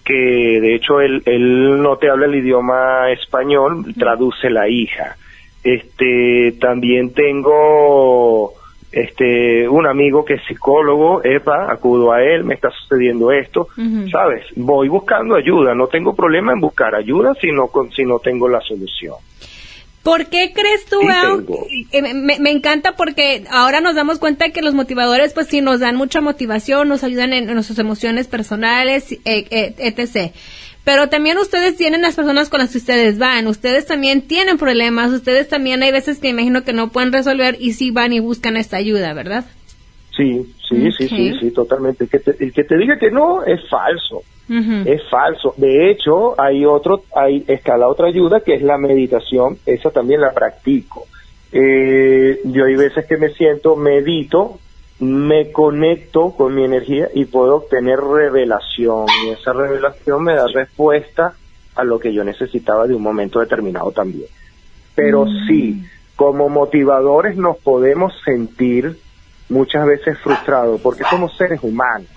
que 0.09 0.15
de 0.63 0.75
hecho 0.75 1.03
él, 1.03 1.23
él 1.27 1.83
no 1.83 1.99
te 1.99 2.09
habla 2.09 2.25
el 2.25 2.37
idioma 2.37 3.11
español, 3.11 3.85
traduce 3.99 4.49
la 4.49 4.67
hija. 4.67 5.17
Este, 5.63 6.55
también 6.59 7.13
tengo 7.13 8.55
este 8.91 9.69
un 9.69 9.87
amigo 9.87 10.25
que 10.25 10.35
es 10.35 10.43
psicólogo, 10.49 11.23
epa, 11.23 11.71
acudo 11.71 12.11
a 12.11 12.23
él, 12.23 12.43
me 12.45 12.55
está 12.55 12.71
sucediendo 12.71 13.31
esto. 13.31 13.69
¿sabes? 14.11 14.47
Voy 14.57 14.89
buscando 14.89 15.35
ayuda, 15.35 15.75
no 15.75 15.89
tengo 15.89 16.17
problema 16.17 16.53
en 16.53 16.61
buscar 16.61 16.95
ayuda 16.95 17.35
si 17.35 17.53
no, 17.53 17.67
con, 17.67 17.93
si 17.93 18.07
no 18.07 18.19
tengo 18.19 18.49
la 18.49 18.63
solución. 18.63 19.17
¿Por 20.03 20.27
qué 20.27 20.53
crees 20.55 20.87
tú, 20.87 21.01
Sí. 21.69 21.87
Eh, 21.93 22.15
me, 22.15 22.39
me 22.39 22.51
encanta 22.51 22.97
porque 22.97 23.45
ahora 23.51 23.81
nos 23.81 23.95
damos 23.95 24.19
cuenta 24.19 24.51
que 24.51 24.63
los 24.63 24.75
motivadores, 24.75 25.33
pues 25.33 25.49
sí, 25.49 25.61
nos 25.61 25.81
dan 25.81 25.97
mucha 25.97 26.21
motivación, 26.21 26.89
nos 26.89 27.05
ayudan 27.05 27.33
en, 27.33 27.49
en 27.49 27.55
nuestras 27.55 27.79
emociones 27.79 28.27
personales, 28.27 29.13
eh, 29.13 29.19
eh, 29.25 29.75
etc. 29.79 30.33
Pero 30.85 31.09
también 31.09 31.37
ustedes 31.37 31.77
tienen 31.77 32.01
las 32.01 32.15
personas 32.15 32.49
con 32.49 32.61
las 32.61 32.73
que 32.73 32.79
ustedes 32.79 33.19
van, 33.19 33.47
ustedes 33.47 33.85
también 33.87 34.23
tienen 34.23 34.57
problemas, 34.57 35.13
ustedes 35.13 35.49
también 35.49 35.83
hay 35.83 35.93
veces 35.93 36.19
que 36.19 36.29
imagino 36.29 36.65
que 36.65 36.73
no 36.73 36.89
pueden 36.89 37.13
resolver 37.13 37.57
y 37.61 37.73
sí 37.75 37.91
van 37.91 38.13
y 38.13 38.21
buscan 38.21 38.57
esta 38.57 38.79
ayuda, 38.79 39.13
¿verdad? 39.13 39.45
Sí, 40.17 40.53
sí, 40.69 40.91
sí, 40.97 41.09
sí, 41.09 41.35
sí, 41.39 41.51
totalmente. 41.51 42.05
El 42.05 42.11
que, 42.11 42.19
te, 42.19 42.45
el 42.45 42.53
que 42.53 42.65
te 42.65 42.79
diga 42.79 42.99
que 42.99 43.11
no 43.11 43.45
es 43.45 43.61
falso. 43.69 44.23
Es 44.49 45.03
falso. 45.11 45.55
De 45.57 45.91
hecho, 45.91 46.41
hay 46.41 46.65
otro, 46.65 47.03
hay, 47.15 47.45
está 47.47 47.77
la 47.77 47.89
otra 47.89 48.09
ayuda 48.09 48.41
que 48.41 48.55
es 48.55 48.63
la 48.63 48.79
meditación. 48.79 49.59
Esa 49.67 49.91
también 49.91 50.21
la 50.21 50.33
practico. 50.33 51.07
Eh, 51.53 52.41
yo 52.45 52.65
hay 52.65 52.77
veces 52.77 53.07
que 53.07 53.17
me 53.17 53.31
siento, 53.31 53.77
medito, 53.77 54.59
me 55.01 55.53
conecto 55.53 56.35
con 56.37 56.55
mi 56.55 56.65
energía 56.65 57.09
y 57.15 57.27
puedo 57.27 57.57
obtener 57.57 57.99
revelación. 58.01 59.07
Y 59.27 59.31
esa 59.31 59.53
revelación 59.53 60.25
me 60.25 60.35
da 60.35 60.47
respuesta 60.47 61.35
a 61.75 61.85
lo 61.85 61.99
que 61.99 62.13
yo 62.13 62.25
necesitaba 62.25 62.87
de 62.87 62.95
un 62.95 63.03
momento 63.03 63.41
determinado 63.41 63.93
también. 63.93 64.29
Pero 64.95 65.27
sí, 65.47 65.85
como 66.17 66.49
motivadores 66.49 67.37
nos 67.37 67.57
podemos 67.59 68.13
sentir 68.25 68.99
muchas 69.49 69.87
veces 69.87 70.19
frustrados 70.19 70.81
porque 70.81 71.05
somos 71.05 71.37
seres 71.37 71.61
humanos. 71.63 72.09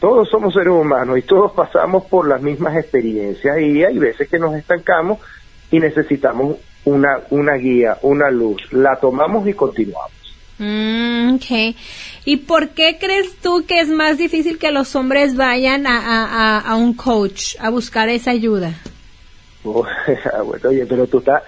Todos 0.00 0.28
somos 0.28 0.52
seres 0.54 0.72
humanos 0.72 1.18
y 1.18 1.22
todos 1.22 1.52
pasamos 1.52 2.04
por 2.04 2.28
las 2.28 2.42
mismas 2.42 2.76
experiencias 2.76 3.58
y 3.60 3.82
hay 3.82 3.98
veces 3.98 4.28
que 4.28 4.38
nos 4.38 4.54
estancamos 4.54 5.18
y 5.70 5.78
necesitamos 5.80 6.56
una, 6.84 7.20
una 7.30 7.54
guía, 7.54 7.98
una 8.02 8.30
luz. 8.30 8.72
La 8.72 8.96
tomamos 8.96 9.46
y 9.48 9.54
continuamos. 9.54 10.12
Mm, 10.58 11.34
ok. 11.34 11.76
¿Y 12.24 12.36
por 12.38 12.70
qué 12.70 12.98
crees 12.98 13.36
tú 13.36 13.64
que 13.66 13.80
es 13.80 13.88
más 13.88 14.18
difícil 14.18 14.58
que 14.58 14.70
los 14.70 14.94
hombres 14.96 15.36
vayan 15.36 15.86
a, 15.86 15.98
a, 15.98 16.24
a, 16.24 16.60
a 16.60 16.76
un 16.76 16.94
coach 16.94 17.56
a 17.60 17.70
buscar 17.70 18.08
esa 18.08 18.30
ayuda? 18.30 18.74
bueno, 20.44 20.68
oye, 20.68 20.86
pero 20.86 21.06
tú 21.06 21.18
estás, 21.18 21.42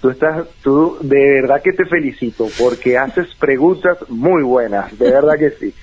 tú 0.00 0.10
estás, 0.10 0.46
tú 0.62 0.98
de 1.00 1.40
verdad 1.40 1.62
que 1.62 1.72
te 1.72 1.86
felicito 1.86 2.48
porque 2.58 2.98
haces 2.98 3.34
preguntas 3.38 3.98
muy 4.08 4.42
buenas, 4.42 4.96
de 4.98 5.10
verdad 5.10 5.38
que 5.38 5.50
sí. 5.50 5.74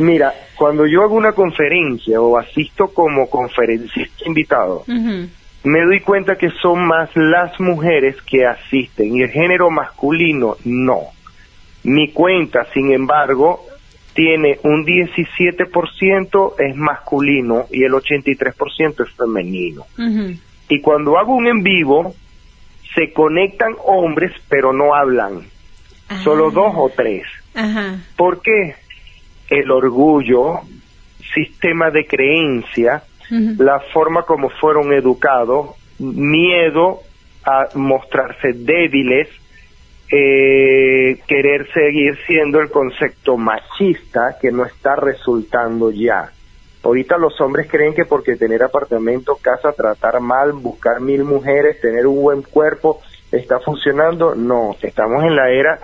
Mira, 0.00 0.32
cuando 0.56 0.86
yo 0.86 1.02
hago 1.02 1.14
una 1.14 1.32
conferencia 1.32 2.20
o 2.20 2.38
asisto 2.38 2.88
como 2.88 3.28
conferencista 3.28 4.26
invitado, 4.26 4.84
me 4.86 5.82
doy 5.82 6.00
cuenta 6.00 6.36
que 6.36 6.50
son 6.50 6.86
más 6.86 7.10
las 7.14 7.58
mujeres 7.60 8.16
que 8.22 8.44
asisten 8.44 9.16
y 9.16 9.22
el 9.22 9.30
género 9.30 9.70
masculino 9.70 10.56
no. 10.64 11.00
Mi 11.84 12.10
cuenta, 12.12 12.66
sin 12.72 12.92
embargo, 12.92 13.64
tiene 14.14 14.58
un 14.62 14.84
17% 14.84 16.54
es 16.58 16.76
masculino 16.76 17.66
y 17.70 17.84
el 17.84 17.92
83% 17.92 19.06
es 19.06 19.14
femenino. 19.14 19.86
Y 20.68 20.80
cuando 20.80 21.18
hago 21.18 21.34
un 21.34 21.46
en 21.46 21.62
vivo, 21.62 22.14
se 22.94 23.12
conectan 23.12 23.74
hombres, 23.84 24.32
pero 24.48 24.72
no 24.72 24.94
hablan. 24.94 25.42
Solo 26.22 26.50
dos 26.50 26.72
o 26.76 26.90
tres. 26.94 27.24
¿Por 28.16 28.40
qué? 28.40 28.76
El 29.54 29.70
orgullo, 29.70 30.60
sistema 31.32 31.90
de 31.90 32.06
creencia, 32.06 33.04
la 33.30 33.80
forma 33.92 34.22
como 34.22 34.50
fueron 34.50 34.92
educados, 34.92 35.70
miedo 35.98 37.00
a 37.44 37.68
mostrarse 37.74 38.52
débiles, 38.52 39.28
eh, 40.10 41.20
querer 41.26 41.72
seguir 41.72 42.18
siendo 42.26 42.60
el 42.60 42.70
concepto 42.70 43.36
machista 43.36 44.38
que 44.40 44.50
no 44.50 44.64
está 44.64 44.96
resultando 44.96 45.90
ya. 45.90 46.30
Ahorita 46.82 47.16
los 47.16 47.40
hombres 47.40 47.68
creen 47.70 47.94
que 47.94 48.04
porque 48.04 48.36
tener 48.36 48.62
apartamento, 48.62 49.38
casa, 49.40 49.72
tratar 49.72 50.20
mal, 50.20 50.52
buscar 50.52 51.00
mil 51.00 51.24
mujeres, 51.24 51.80
tener 51.80 52.06
un 52.06 52.20
buen 52.20 52.42
cuerpo, 52.42 53.00
está 53.30 53.60
funcionando. 53.60 54.34
No, 54.34 54.76
estamos 54.82 55.22
en 55.24 55.36
la 55.36 55.48
era 55.50 55.78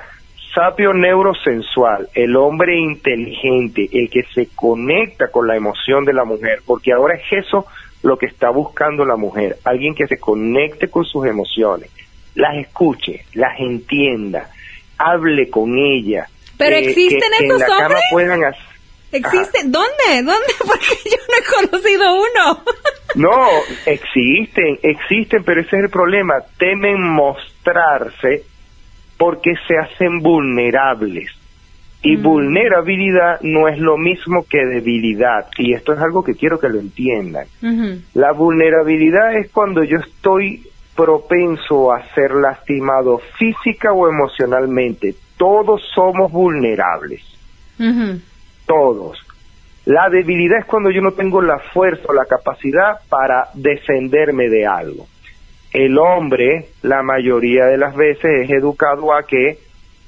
sapio 0.55 0.93
neurosensual, 0.93 2.09
el 2.15 2.37
hombre 2.37 2.79
inteligente, 2.79 3.89
el 3.93 4.11
que 4.11 4.25
se 4.35 4.49
conecta 4.55 5.29
con 5.29 5.47
la 5.47 5.57
emoción 5.57 6.05
de 6.05 6.13
la 6.13 6.25
mujer, 6.25 6.63
porque 6.67 6.93
ahora 6.93 7.15
es 7.15 7.45
eso 7.45 7.67
lo 8.03 8.17
que 8.17 8.27
está 8.27 8.51
buscando 8.51 9.05
la 9.05 9.17
mujer, 9.17 9.59
alguien 9.65 9.95
que 9.95 10.07
se 10.07 10.19
conecte 10.19 10.89
con 10.89 11.05
sus 11.05 11.27
emociones, 11.27 11.91
las 12.35 12.57
escuche, 12.57 13.25
las 13.35 13.59
entienda, 13.61 14.51
hable 14.99 15.51
con 15.51 15.77
ella. 15.79 16.27
Pero 16.57 16.77
existen 16.77 17.31
que, 17.39 17.45
estos 17.45 17.63
en 17.63 17.69
la 17.69 17.75
hombres. 17.75 17.89
Cama 17.89 18.01
puedan 18.11 18.45
hacer 18.45 18.71
¿Existen? 19.13 19.73
¿Dónde? 19.73 20.23
¿Dónde? 20.23 20.53
Porque 20.59 20.97
yo 21.05 21.17
no 21.29 21.37
he 21.39 21.69
conocido 21.69 22.15
uno. 22.15 22.65
No, 23.17 23.49
existen, 23.87 24.79
existen, 24.85 25.43
pero 25.43 25.63
ese 25.63 25.79
es 25.79 25.83
el 25.83 25.91
problema. 25.91 26.35
Temen 26.57 27.03
mostrarse 27.03 28.45
porque 29.21 29.53
se 29.69 29.77
hacen 29.77 30.21
vulnerables. 30.21 31.29
Y 32.03 32.17
Mm. 32.17 32.23
vulnerabilidad 32.23 33.41
no 33.43 33.69
es 33.69 33.79
lo 33.79 33.99
mismo 33.99 34.47
que 34.49 34.65
debilidad. 34.65 35.47
Y 35.59 35.75
esto 35.75 35.93
es 35.93 35.99
algo 36.01 36.25
que 36.25 36.35
quiero 36.35 36.59
que 36.59 36.71
lo 36.71 36.81
entiendan. 36.81 37.47
La 38.15 38.33
vulnerabilidad 38.33 39.37
es 39.37 39.51
cuando 39.53 39.85
yo 39.85 39.99
estoy 39.99 40.63
propenso 40.97 41.93
a 41.93 42.03
ser 42.15 42.31
lastimado 42.33 43.21
física 43.39 43.93
o 43.93 44.09
emocionalmente. 44.09 45.15
Todos 45.37 45.83
somos 45.95 46.33
vulnerables 46.33 47.23
todos. 48.67 49.19
La 49.87 50.09
debilidad 50.09 50.61
es 50.61 50.67
cuando 50.67 50.91
yo 50.91 51.01
no 51.01 51.13
tengo 51.13 51.43
la 51.43 51.59
fuerza 51.59 52.05
o 52.09 52.13
la 52.13 52.25
capacidad 52.27 53.01
para 53.09 53.49
defenderme 53.55 54.49
de 54.49 54.67
algo. 54.67 55.07
El 55.73 55.99
hombre, 55.99 56.67
la 56.83 57.03
mayoría 57.03 57.67
de 57.67 57.79
las 57.79 57.95
veces, 57.95 58.45
es 58.45 58.51
educado 58.51 59.15
a 59.15 59.25
que 59.25 59.59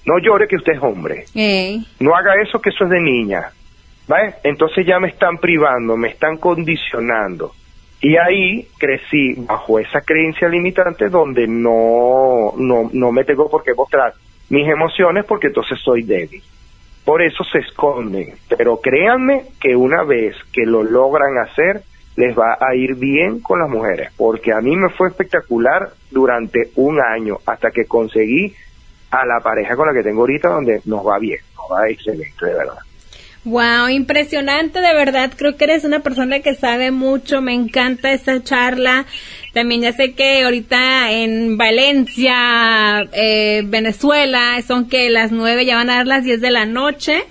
no 0.05 0.19
llore 0.19 0.49
que 0.49 0.57
usted 0.57 0.73
es 0.73 0.83
hombre, 0.83 1.25
no 2.01 2.15
haga 2.17 2.35
eso 2.43 2.61
que 2.61 2.71
eso 2.71 2.85
es 2.85 2.91
de 2.91 3.01
niña. 3.01 3.51
¿Vale? 4.09 4.35
Entonces 4.43 4.85
ya 4.85 4.99
me 4.99 5.09
están 5.09 5.39
privando, 5.39 5.97
me 5.97 6.09
están 6.09 6.37
condicionando. 6.37 7.53
Y 8.01 8.17
ahí 8.17 8.67
crecí 8.79 9.35
bajo 9.37 9.79
esa 9.79 10.01
creencia 10.01 10.49
limitante 10.49 11.09
donde 11.09 11.47
no, 11.47 12.53
no, 12.57 12.91
no 12.93 13.13
me 13.13 13.23
tengo 13.23 13.49
por 13.49 13.63
qué 13.63 13.75
mostrar 13.75 14.13
mis 14.51 14.69
emociones 14.69 15.25
porque 15.25 15.47
entonces 15.47 15.79
soy 15.85 16.03
débil. 16.03 16.43
Por 17.05 17.23
eso 17.23 17.45
se 17.45 17.61
esconden. 17.61 18.35
Pero 18.57 18.81
créanme 18.81 19.45
que 19.61 19.77
una 19.77 20.03
vez 20.03 20.37
que 20.53 20.67
lo 20.67 20.83
logran 20.83 21.39
hacer, 21.39 21.83
les 22.17 22.37
va 22.37 22.59
a 22.61 22.75
ir 22.75 22.95
bien 22.95 23.41
con 23.41 23.59
las 23.61 23.69
mujeres. 23.69 24.11
Porque 24.17 24.53
a 24.53 24.61
mí 24.61 24.77
me 24.77 24.91
fue 24.91 25.09
espectacular 25.09 25.91
durante 26.11 26.71
un 26.77 27.01
año 27.01 27.39
hasta 27.47 27.71
que 27.71 27.85
conseguí 27.87 28.55
a 29.11 29.27
la 29.27 29.41
pareja 29.41 29.77
con 29.77 29.87
la 29.87 29.95
que 29.95 30.03
tengo 30.03 30.21
ahorita 30.23 30.49
donde 30.49 30.81
nos 30.85 31.07
va 31.07 31.19
bien, 31.19 31.39
nos 31.57 31.71
va 31.71 31.89
excelente, 31.89 32.47
de 32.47 32.55
verdad. 32.55 32.79
Wow, 33.45 33.89
impresionante, 33.89 34.81
de 34.81 34.95
verdad. 34.95 35.33
Creo 35.37 35.57
que 35.57 35.65
eres 35.65 35.85
una 35.85 35.99
persona 35.99 36.41
que 36.41 36.55
sabe 36.55 36.93
mucho. 36.93 37.43
Me 37.43 37.53
encanta 37.53 38.13
esta 38.13 38.41
charla. 38.43 39.05
También 39.53 39.81
ya 39.81 39.93
sé 39.93 40.13
que 40.13 40.45
ahorita 40.45 41.11
en 41.11 41.59
Valencia, 41.59 43.01
eh, 43.13 43.63
Venezuela, 43.65 44.63
son 44.63 44.89
que 44.89 45.11
las 45.11 45.33
nueve 45.33 45.67
ya 45.67 45.75
van 45.75 45.91
a 45.91 45.97
dar 45.97 46.07
las 46.07 46.23
diez 46.23 46.41
de 46.41 46.53
la 46.53 46.67
noche. 46.67 47.25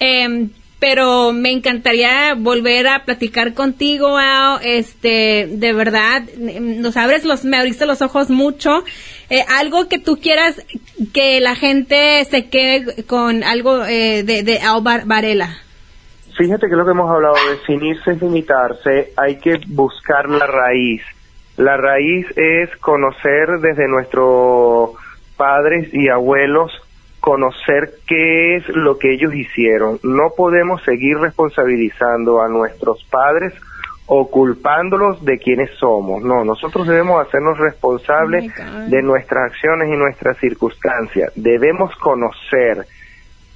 Em, 0.00 0.50
pero 0.82 1.32
me 1.32 1.52
encantaría 1.52 2.34
volver 2.36 2.88
a 2.88 3.04
platicar 3.04 3.54
contigo, 3.54 4.18
Ao. 4.18 4.58
Este, 4.64 5.46
de 5.48 5.72
verdad, 5.72 6.22
nos 6.36 6.96
abres 6.96 7.24
los, 7.24 7.44
me 7.44 7.56
abriste 7.56 7.86
los 7.86 8.02
ojos 8.02 8.30
mucho. 8.30 8.82
Eh, 9.30 9.44
algo 9.48 9.88
que 9.88 10.00
tú 10.00 10.16
quieras 10.16 10.60
que 11.14 11.38
la 11.40 11.54
gente 11.54 12.24
se 12.24 12.48
quede 12.48 13.04
con 13.04 13.44
algo 13.44 13.84
eh, 13.84 14.24
de, 14.24 14.42
de 14.42 14.60
Ao 14.60 14.82
Varela. 14.82 15.50
Fíjate 16.36 16.68
que 16.68 16.74
lo 16.74 16.84
que 16.84 16.90
hemos 16.90 17.08
hablado, 17.08 17.36
definirse 17.48 18.10
es 18.10 18.20
limitarse, 18.20 19.12
hay 19.16 19.36
que 19.36 19.60
buscar 19.68 20.28
la 20.28 20.48
raíz. 20.48 21.02
La 21.58 21.76
raíz 21.76 22.26
es 22.34 22.76
conocer 22.78 23.60
desde 23.60 23.86
nuestros 23.86 24.90
padres 25.36 25.94
y 25.94 26.08
abuelos, 26.08 26.72
conocer 27.22 27.94
qué 28.04 28.56
es 28.56 28.68
lo 28.68 28.98
que 28.98 29.14
ellos 29.14 29.32
hicieron. 29.32 30.00
No 30.02 30.32
podemos 30.36 30.82
seguir 30.82 31.16
responsabilizando 31.18 32.42
a 32.42 32.48
nuestros 32.48 33.04
padres 33.04 33.54
o 34.06 34.28
culpándolos 34.28 35.24
de 35.24 35.38
quienes 35.38 35.70
somos. 35.78 36.22
No, 36.24 36.44
nosotros 36.44 36.86
debemos 36.88 37.24
hacernos 37.24 37.58
responsables 37.58 38.52
Oh 38.58 38.90
de 38.90 39.02
nuestras 39.02 39.52
acciones 39.52 39.88
y 39.88 39.96
nuestras 39.96 40.36
circunstancias. 40.38 41.32
Debemos 41.36 41.94
conocer 41.96 42.86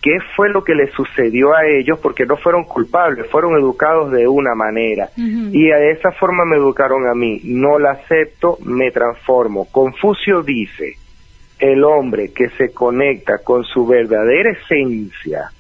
qué 0.01 0.19
fue 0.37 0.49
lo 0.49 0.63
que 0.63 0.77
les 0.77 0.93
sucedió 0.93 1.53
a 1.53 1.67
ellos 1.67 1.99
porque 2.01 2.25
no 2.25 2.37
fueron 2.37 2.63
culpables, 2.65 3.29
fueron 3.29 3.59
educados 3.59 4.13
de 4.13 4.29
una 4.29 4.55
manera. 4.55 5.11
Y 5.17 5.67
de 5.67 5.91
esa 5.91 6.13
forma 6.13 6.45
me 6.45 6.57
educaron 6.57 7.09
a 7.09 7.15
mí. 7.15 7.41
No 7.43 7.81
la 7.81 7.91
acepto, 7.91 8.59
me 8.65 8.93
transformo. 8.93 9.67
Confucio 9.73 10.43
dice, 10.43 10.95
el 11.73 11.85
hombre 11.85 12.33
que 12.33 12.49
se 12.51 12.73
conecta 12.73 13.39
con 13.39 13.65
su 13.65 13.87
verdadera 13.87 14.51
esencia 14.51 15.51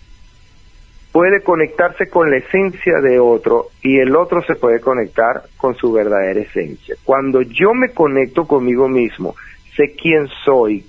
puede 1.13 1.43
conectarse 1.43 2.11
con 2.11 2.31
la 2.31 2.37
esencia 2.37 3.01
de 3.01 3.19
otro 3.19 3.69
y 3.83 3.99
el 3.99 4.15
otro 4.15 4.43
se 4.43 4.55
puede 4.55 4.81
conectar 4.81 5.45
con 5.57 5.75
su 5.75 5.91
verdadera 5.91 6.41
esencia. 6.41 6.95
Cuando 7.05 7.41
yo 7.41 7.73
me 7.73 7.89
conecto 7.95 8.47
conmigo 8.47 8.87
mismo, 8.87 9.35
sé 9.75 9.95
quién 9.95 10.29
soy, 10.45 10.85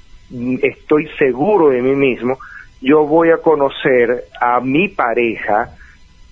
estoy 0.62 1.08
seguro 1.18 1.70
de 1.70 1.82
mí 1.82 1.96
mismo, 1.96 2.38
yo 2.82 3.06
voy 3.06 3.30
a 3.32 3.38
conocer 3.38 4.26
a 4.42 4.60
mi 4.60 4.90
pareja 4.90 5.70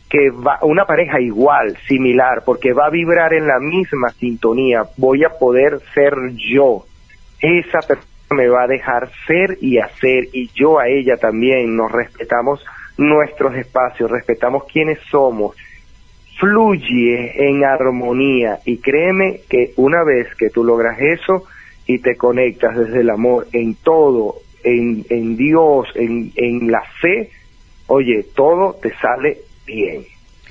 que 0.10 0.30
va 0.30 0.60
una 0.62 0.84
pareja 0.84 1.22
igual, 1.22 1.78
similar, 1.88 2.44
porque 2.46 2.74
va 2.74 2.88
a 2.88 2.92
vibrar 2.92 3.34
en 3.34 3.48
la 3.48 3.60
misma 3.60 4.10
sintonía, 4.10 4.84
voy 4.98 5.24
a 5.24 5.30
poder 5.30 5.80
ser 5.94 6.14
yo. 6.36 6.86
Esa 7.40 7.80
persona 7.80 8.15
me 8.32 8.48
va 8.48 8.64
a 8.64 8.68
dejar 8.68 9.10
ser 9.28 9.58
y 9.62 9.78
hacer 9.78 10.30
y 10.34 10.50
yo 10.54 10.80
a 10.80 10.88
ella 10.88 11.18
también. 11.18 11.76
Nos 11.76 11.92
respetamos 11.92 12.64
nuestros 12.98 13.56
espacios, 13.56 14.10
respetamos 14.10 14.64
quiénes 14.66 15.00
somos, 15.10 15.56
fluye 16.40 17.48
en 17.48 17.64
armonía. 17.64 18.60
Y 18.66 18.78
créeme 18.78 19.42
que 19.50 19.72
una 19.78 20.04
vez 20.04 20.28
que 20.36 20.50
tú 20.50 20.64
logras 20.64 21.00
eso 21.00 21.44
y 21.86 22.00
te 22.00 22.16
conectas 22.16 22.78
desde 22.78 23.02
el 23.02 23.10
amor 23.10 23.48
en 23.54 23.76
todo, 23.76 24.36
en, 24.64 25.06
en 25.10 25.38
Dios, 25.38 25.88
en, 25.96 26.32
en 26.36 26.72
la 26.72 26.84
fe, 27.02 27.30
oye, 27.88 28.26
todo 28.36 28.76
te 28.82 28.94
sale 28.98 29.38
bien, 29.66 30.04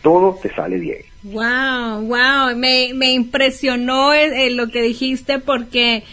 todo 0.03 0.39
te 0.41 0.55
sale 0.55 0.79
bien. 0.79 0.99
Wow, 1.25 2.03
wow, 2.07 2.55
me, 2.57 2.93
me 2.95 3.12
impresionó 3.12 4.12
eh, 4.12 4.47
eh, 4.47 4.51
lo 4.51 4.68
que 4.68 4.83
dijiste 4.83 5.39
porque 5.39 6.05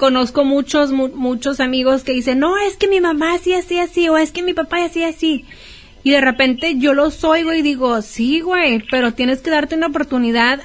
conozco 0.00 0.44
muchos, 0.44 0.90
mu- 0.90 1.14
muchos 1.14 1.60
amigos 1.60 2.02
que 2.02 2.12
dicen, 2.12 2.38
no, 2.40 2.56
es 2.58 2.76
que 2.76 2.88
mi 2.88 3.00
mamá 3.00 3.34
así, 3.34 3.52
así, 3.52 3.78
así, 3.78 4.08
o 4.08 4.16
es 4.16 4.32
que 4.32 4.42
mi 4.42 4.54
papá 4.54 4.82
así, 4.84 5.04
así. 5.04 5.44
Y 6.02 6.10
de 6.12 6.22
repente 6.22 6.76
yo 6.78 6.94
los 6.94 7.22
oigo 7.22 7.52
y 7.52 7.60
digo, 7.60 8.00
sí, 8.00 8.40
güey, 8.40 8.82
pero 8.90 9.12
tienes 9.12 9.42
que 9.42 9.50
darte 9.50 9.74
una 9.76 9.88
oportunidad 9.88 10.60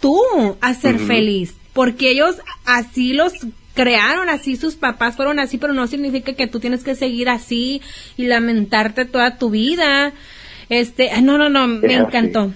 tú 0.00 0.18
a 0.62 0.72
ser 0.74 0.98
feliz, 0.98 1.54
porque 1.74 2.10
ellos 2.10 2.36
así 2.64 3.12
los 3.12 3.34
crearon, 3.74 4.28
así 4.30 4.56
sus 4.56 4.74
papás 4.74 5.16
fueron 5.16 5.38
así, 5.38 5.58
pero 5.58 5.74
no 5.74 5.86
significa 5.86 6.32
que 6.32 6.46
tú 6.46 6.58
tienes 6.58 6.82
que 6.82 6.94
seguir 6.94 7.28
así 7.28 7.82
y 8.16 8.26
lamentarte 8.26 9.04
toda 9.04 9.36
tu 9.38 9.50
vida. 9.50 10.12
Este, 10.70 11.10
ah, 11.10 11.20
no, 11.20 11.36
no, 11.38 11.50
no, 11.50 11.66
me 11.68 11.94
encantó. 11.94 12.52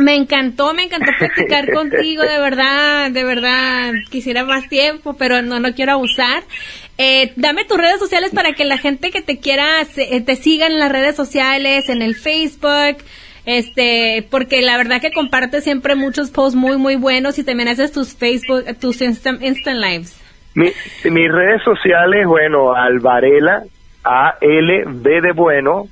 Me 0.00 0.14
encantó, 0.16 0.72
me 0.74 0.84
encantó 0.84 1.12
platicar 1.18 1.70
contigo, 1.74 2.22
de 2.22 2.38
verdad, 2.38 3.10
de 3.10 3.24
verdad. 3.24 3.92
Quisiera 4.10 4.44
más 4.44 4.68
tiempo, 4.68 5.14
pero 5.14 5.42
no, 5.42 5.60
no 5.60 5.72
quiero 5.74 5.92
abusar. 5.92 6.42
Eh, 6.98 7.32
dame 7.36 7.64
tus 7.64 7.78
redes 7.78 7.98
sociales 7.98 8.30
para 8.34 8.52
que 8.52 8.64
la 8.64 8.78
gente 8.78 9.10
que 9.10 9.22
te 9.22 9.38
quiera 9.38 9.80
eh, 9.96 10.20
te 10.20 10.36
siga 10.36 10.66
en 10.66 10.78
las 10.78 10.92
redes 10.92 11.16
sociales, 11.16 11.88
en 11.88 12.02
el 12.02 12.14
Facebook, 12.14 12.98
este, 13.46 14.26
porque 14.30 14.60
la 14.60 14.76
verdad 14.76 15.00
que 15.00 15.10
compartes 15.10 15.64
siempre 15.64 15.94
muchos 15.94 16.30
posts 16.30 16.56
muy, 16.56 16.76
muy 16.76 16.96
buenos 16.96 17.38
y 17.38 17.44
también 17.44 17.68
haces 17.68 17.92
tus 17.92 18.14
Facebook, 18.14 18.64
tus 18.80 19.00
Instant, 19.00 19.40
Lives. 19.40 20.20
Mi, 20.54 20.66
mis 21.04 21.32
redes 21.32 21.62
sociales, 21.62 22.26
bueno, 22.26 22.74
Alvarela, 22.74 23.62
A-L-B 24.04 25.20
de 25.22 25.32
bueno, 25.32 25.86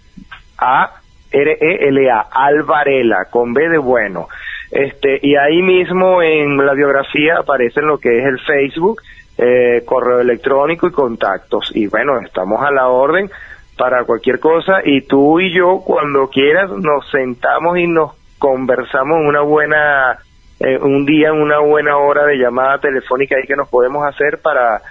A-R-E-L-A, 1.32 2.28
Alvarela, 2.30 3.26
con 3.30 3.52
B 3.52 3.68
de 3.68 3.78
bueno. 3.78 4.28
Este, 4.70 5.18
y 5.22 5.36
ahí 5.36 5.62
mismo 5.62 6.22
en 6.22 6.56
la 6.64 6.74
biografía 6.74 7.38
aparece 7.38 7.80
lo 7.80 7.98
que 7.98 8.18
es 8.18 8.26
el 8.26 8.38
Facebook, 8.40 9.00
eh, 9.38 9.82
correo 9.84 10.20
electrónico 10.20 10.86
y 10.88 10.92
contactos. 10.92 11.72
Y 11.74 11.86
bueno, 11.86 12.18
estamos 12.20 12.62
a 12.62 12.70
la 12.70 12.88
orden 12.88 13.30
para 13.76 14.04
cualquier 14.04 14.40
cosa 14.40 14.80
y 14.84 15.02
tú 15.02 15.40
y 15.40 15.54
yo 15.54 15.80
cuando 15.84 16.28
quieras 16.28 16.70
nos 16.70 17.08
sentamos 17.10 17.78
y 17.78 17.86
nos 17.86 18.12
conversamos 18.38 19.18
una 19.24 19.40
buena 19.40 20.18
eh, 20.60 20.76
un 20.78 21.06
día 21.06 21.28
en 21.28 21.40
una 21.40 21.60
buena 21.60 21.96
hora 21.96 22.26
de 22.26 22.36
llamada 22.36 22.78
telefónica 22.78 23.36
ahí 23.36 23.46
que 23.46 23.54
nos 23.54 23.68
podemos 23.68 24.04
hacer 24.04 24.40
para 24.42 24.82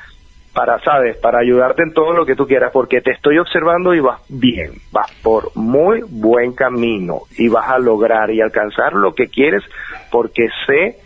para 0.57 0.79
sabes 0.79 1.15
para 1.17 1.37
ayudarte 1.37 1.83
en 1.83 1.93
todo 1.93 2.13
lo 2.13 2.25
que 2.25 2.35
tú 2.35 2.47
quieras 2.47 2.71
porque 2.73 2.99
te 2.99 3.11
estoy 3.11 3.37
observando 3.37 3.93
y 3.93 3.99
vas 3.99 4.21
bien 4.27 4.71
vas 4.91 5.11
por 5.21 5.55
muy 5.55 6.01
buen 6.09 6.53
camino 6.53 7.19
y 7.37 7.47
vas 7.47 7.69
a 7.69 7.77
lograr 7.77 8.31
y 8.31 8.41
alcanzar 8.41 8.93
lo 8.93 9.13
que 9.13 9.27
quieres 9.27 9.61
porque 10.09 10.47
sé 10.65 10.97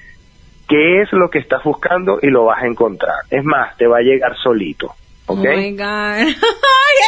qué 0.69 1.01
es 1.01 1.11
lo 1.11 1.29
que 1.29 1.39
estás 1.39 1.61
buscando 1.65 2.19
y 2.21 2.27
lo 2.27 2.45
vas 2.45 2.63
a 2.63 2.67
encontrar. 2.67 3.17
Es 3.29 3.43
más 3.43 3.75
te 3.75 3.87
va 3.87 3.97
a 3.97 4.01
llegar 4.01 4.37
solito 4.37 4.95
Oh 5.27 5.35
my 5.35 5.71
God. 5.71 6.35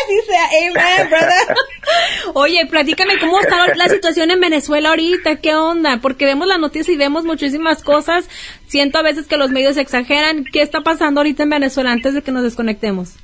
Así 0.05 0.21
sea, 0.25 0.45
amen, 0.45 1.09
brother. 1.09 1.55
Oye, 2.33 2.65
platícame 2.65 3.19
cómo 3.19 3.39
está 3.39 3.73
la 3.75 3.89
situación 3.89 4.31
en 4.31 4.39
Venezuela 4.39 4.89
ahorita, 4.89 5.37
qué 5.37 5.55
onda, 5.55 5.99
porque 6.01 6.25
vemos 6.25 6.47
las 6.47 6.59
noticias 6.59 6.89
y 6.89 6.97
vemos 6.97 7.25
muchísimas 7.25 7.83
cosas. 7.83 8.27
Siento 8.67 8.97
a 8.97 9.03
veces 9.03 9.27
que 9.27 9.37
los 9.37 9.51
medios 9.51 9.77
exageran. 9.77 10.45
¿Qué 10.45 10.61
está 10.61 10.81
pasando 10.81 11.19
ahorita 11.19 11.43
en 11.43 11.49
Venezuela 11.49 11.91
antes 11.91 12.13
de 12.13 12.21
que 12.21 12.31
nos 12.31 12.43
desconectemos? 12.43 13.15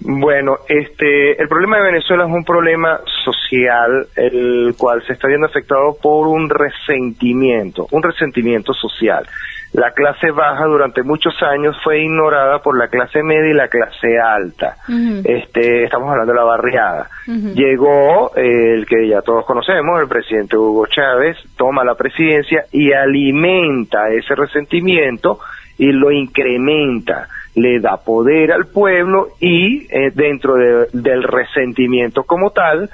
Bueno, 0.00 0.58
este, 0.68 1.40
el 1.40 1.48
problema 1.48 1.78
de 1.78 1.84
Venezuela 1.84 2.24
es 2.24 2.30
un 2.30 2.44
problema 2.44 3.00
social, 3.24 4.06
el 4.14 4.74
cual 4.78 5.02
se 5.04 5.14
está 5.14 5.26
viendo 5.26 5.46
afectado 5.46 5.96
por 6.00 6.28
un 6.28 6.48
resentimiento, 6.48 7.88
un 7.90 8.02
resentimiento 8.02 8.72
social. 8.72 9.26
La 9.72 9.90
clase 9.90 10.30
baja 10.30 10.64
durante 10.64 11.02
muchos 11.02 11.34
años 11.42 11.76
fue 11.84 12.00
ignorada 12.00 12.62
por 12.62 12.78
la 12.78 12.88
clase 12.88 13.22
media 13.22 13.50
y 13.50 13.54
la 13.54 13.68
clase 13.68 14.18
alta. 14.18 14.76
Este, 15.24 15.84
estamos 15.84 16.10
hablando 16.10 16.32
de 16.32 16.38
la 16.38 16.44
barriada. 16.44 17.10
Llegó 17.26 18.34
eh, 18.34 18.74
el 18.74 18.86
que 18.86 19.08
ya 19.08 19.20
todos 19.20 19.44
conocemos, 19.44 20.00
el 20.00 20.08
presidente 20.08 20.56
Hugo 20.56 20.86
Chávez, 20.86 21.36
toma 21.58 21.84
la 21.84 21.96
presidencia 21.96 22.64
y 22.72 22.92
alimenta 22.92 24.08
ese 24.08 24.34
resentimiento 24.34 25.38
y 25.76 25.92
lo 25.92 26.10
incrementa 26.12 27.28
le 27.60 27.80
da 27.80 27.96
poder 27.96 28.52
al 28.52 28.66
pueblo 28.66 29.28
y 29.40 29.86
eh, 29.90 30.10
dentro 30.14 30.54
del 30.54 31.22
resentimiento 31.22 32.24
como 32.24 32.50
tal, 32.50 32.90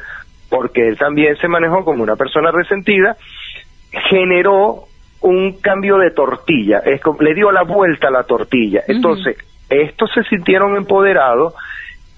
porque 0.49 0.89
él 0.89 0.99
también 0.99 1.37
se 1.37 1.49
manejó 1.49 1.85
como 1.85 2.03
una 2.03 2.17
persona 2.17 2.51
resentida, 2.51 3.17
generó 4.11 4.85
un 5.21 5.61
cambio 5.61 5.99
de 5.99 6.11
tortilla, 6.11 6.79
es 6.79 7.01
le 7.21 7.35
dio 7.35 7.51
la 7.51 7.63
vuelta 7.63 8.09
a 8.09 8.11
la 8.11 8.25
tortilla. 8.25 8.83
Entonces, 8.87 9.37
estos 9.71 10.11
se 10.13 10.23
sintieron 10.25 10.77
empoderados 10.77 11.55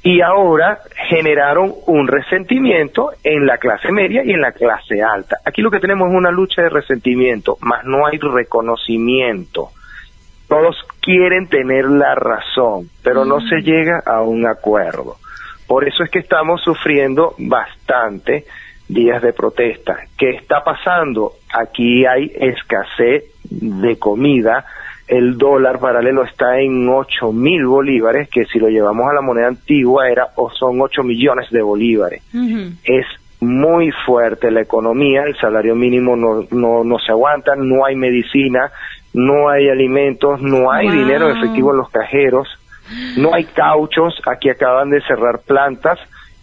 y 0.03 0.21
ahora 0.21 0.79
generaron 1.09 1.73
un 1.87 2.07
resentimiento 2.07 3.11
en 3.25 3.47
la 3.47 3.59
clase 3.59 3.91
media 3.91 4.23
y 4.25 4.33
en 4.33 4.41
la 4.41 4.53
clase 4.53 5.03
alta. 5.03 5.39
Aquí 5.45 5.63
lo 5.63 5.71
que 5.71 5.81
tenemos 5.81 6.09
es 6.09 6.15
una 6.15 6.31
lucha 6.31 6.63
de 6.63 6.69
resentimiento, 6.69 7.57
más 7.61 7.85
no 7.85 8.07
hay 8.07 8.19
reconocimiento. 8.19 9.71
Todos 10.49 10.77
quieren 11.01 11.49
tener 11.49 11.87
la 11.87 12.15
razón, 12.15 12.89
pero 13.03 13.25
no 13.25 13.41
se 13.41 13.63
llega 13.63 14.01
a 14.05 14.23
un 14.23 14.47
acuerdo. 14.47 15.17
Por 15.67 15.87
eso 15.87 16.05
es 16.05 16.11
que 16.11 16.21
estamos 16.21 16.63
sufriendo 16.63 17.35
bastante 17.39 18.45
días 18.89 19.21
de 19.23 19.33
protesta. 19.33 19.97
¿Qué 20.17 20.31
está 20.31 20.63
pasando? 20.63 21.33
Aquí 21.53 22.07
hay 22.07 22.33
escasez 22.37 23.25
de 23.43 23.99
comida. 23.99 24.65
El 25.09 25.39
dólar 25.39 25.79
paralelo 25.79 26.25
está 26.25 26.61
en 26.61 26.89
8 26.89 27.33
mil 27.33 27.67
bolívares, 27.67 28.29
que 28.29 28.45
si 28.45 28.59
lo 28.59 28.69
llevamos 28.69 29.09
a 29.11 29.15
la 29.15 29.21
moneda 29.23 29.49
antigua 29.49 30.09
era 30.09 30.29
o 30.37 30.51
son 30.51 30.81
8 30.81 31.03
millones 31.03 31.51
de 31.51 31.63
bolívares. 31.63 32.23
Es 32.85 33.07
muy 33.41 33.91
fuerte 33.91 34.51
la 34.51 34.63
economía, 34.63 35.23
el 35.25 35.37
salario 35.37 35.75
mínimo 35.75 36.17
no, 36.17 36.47
no, 36.51 36.85
no 36.85 36.99
se 36.99 37.13
aguanta, 37.13 37.55
no 37.57 37.85
hay 37.85 37.95
medicina, 37.95 38.73
no 39.17 39.49
hay 39.49 39.71
alimentos, 39.71 40.43
no 40.43 40.71
hay 40.71 40.91
dinero 40.91 41.31
efectivo 41.31 41.73
en 41.73 41.79
los 41.79 41.89
cajeros, 41.89 42.47
no 43.17 43.35
hay 43.35 43.45
cauchos, 43.45 44.21
aquí 44.27 44.51
acaban 44.51 44.91
de 44.91 45.01
cerrar 45.01 45.41
plantas 45.41 45.99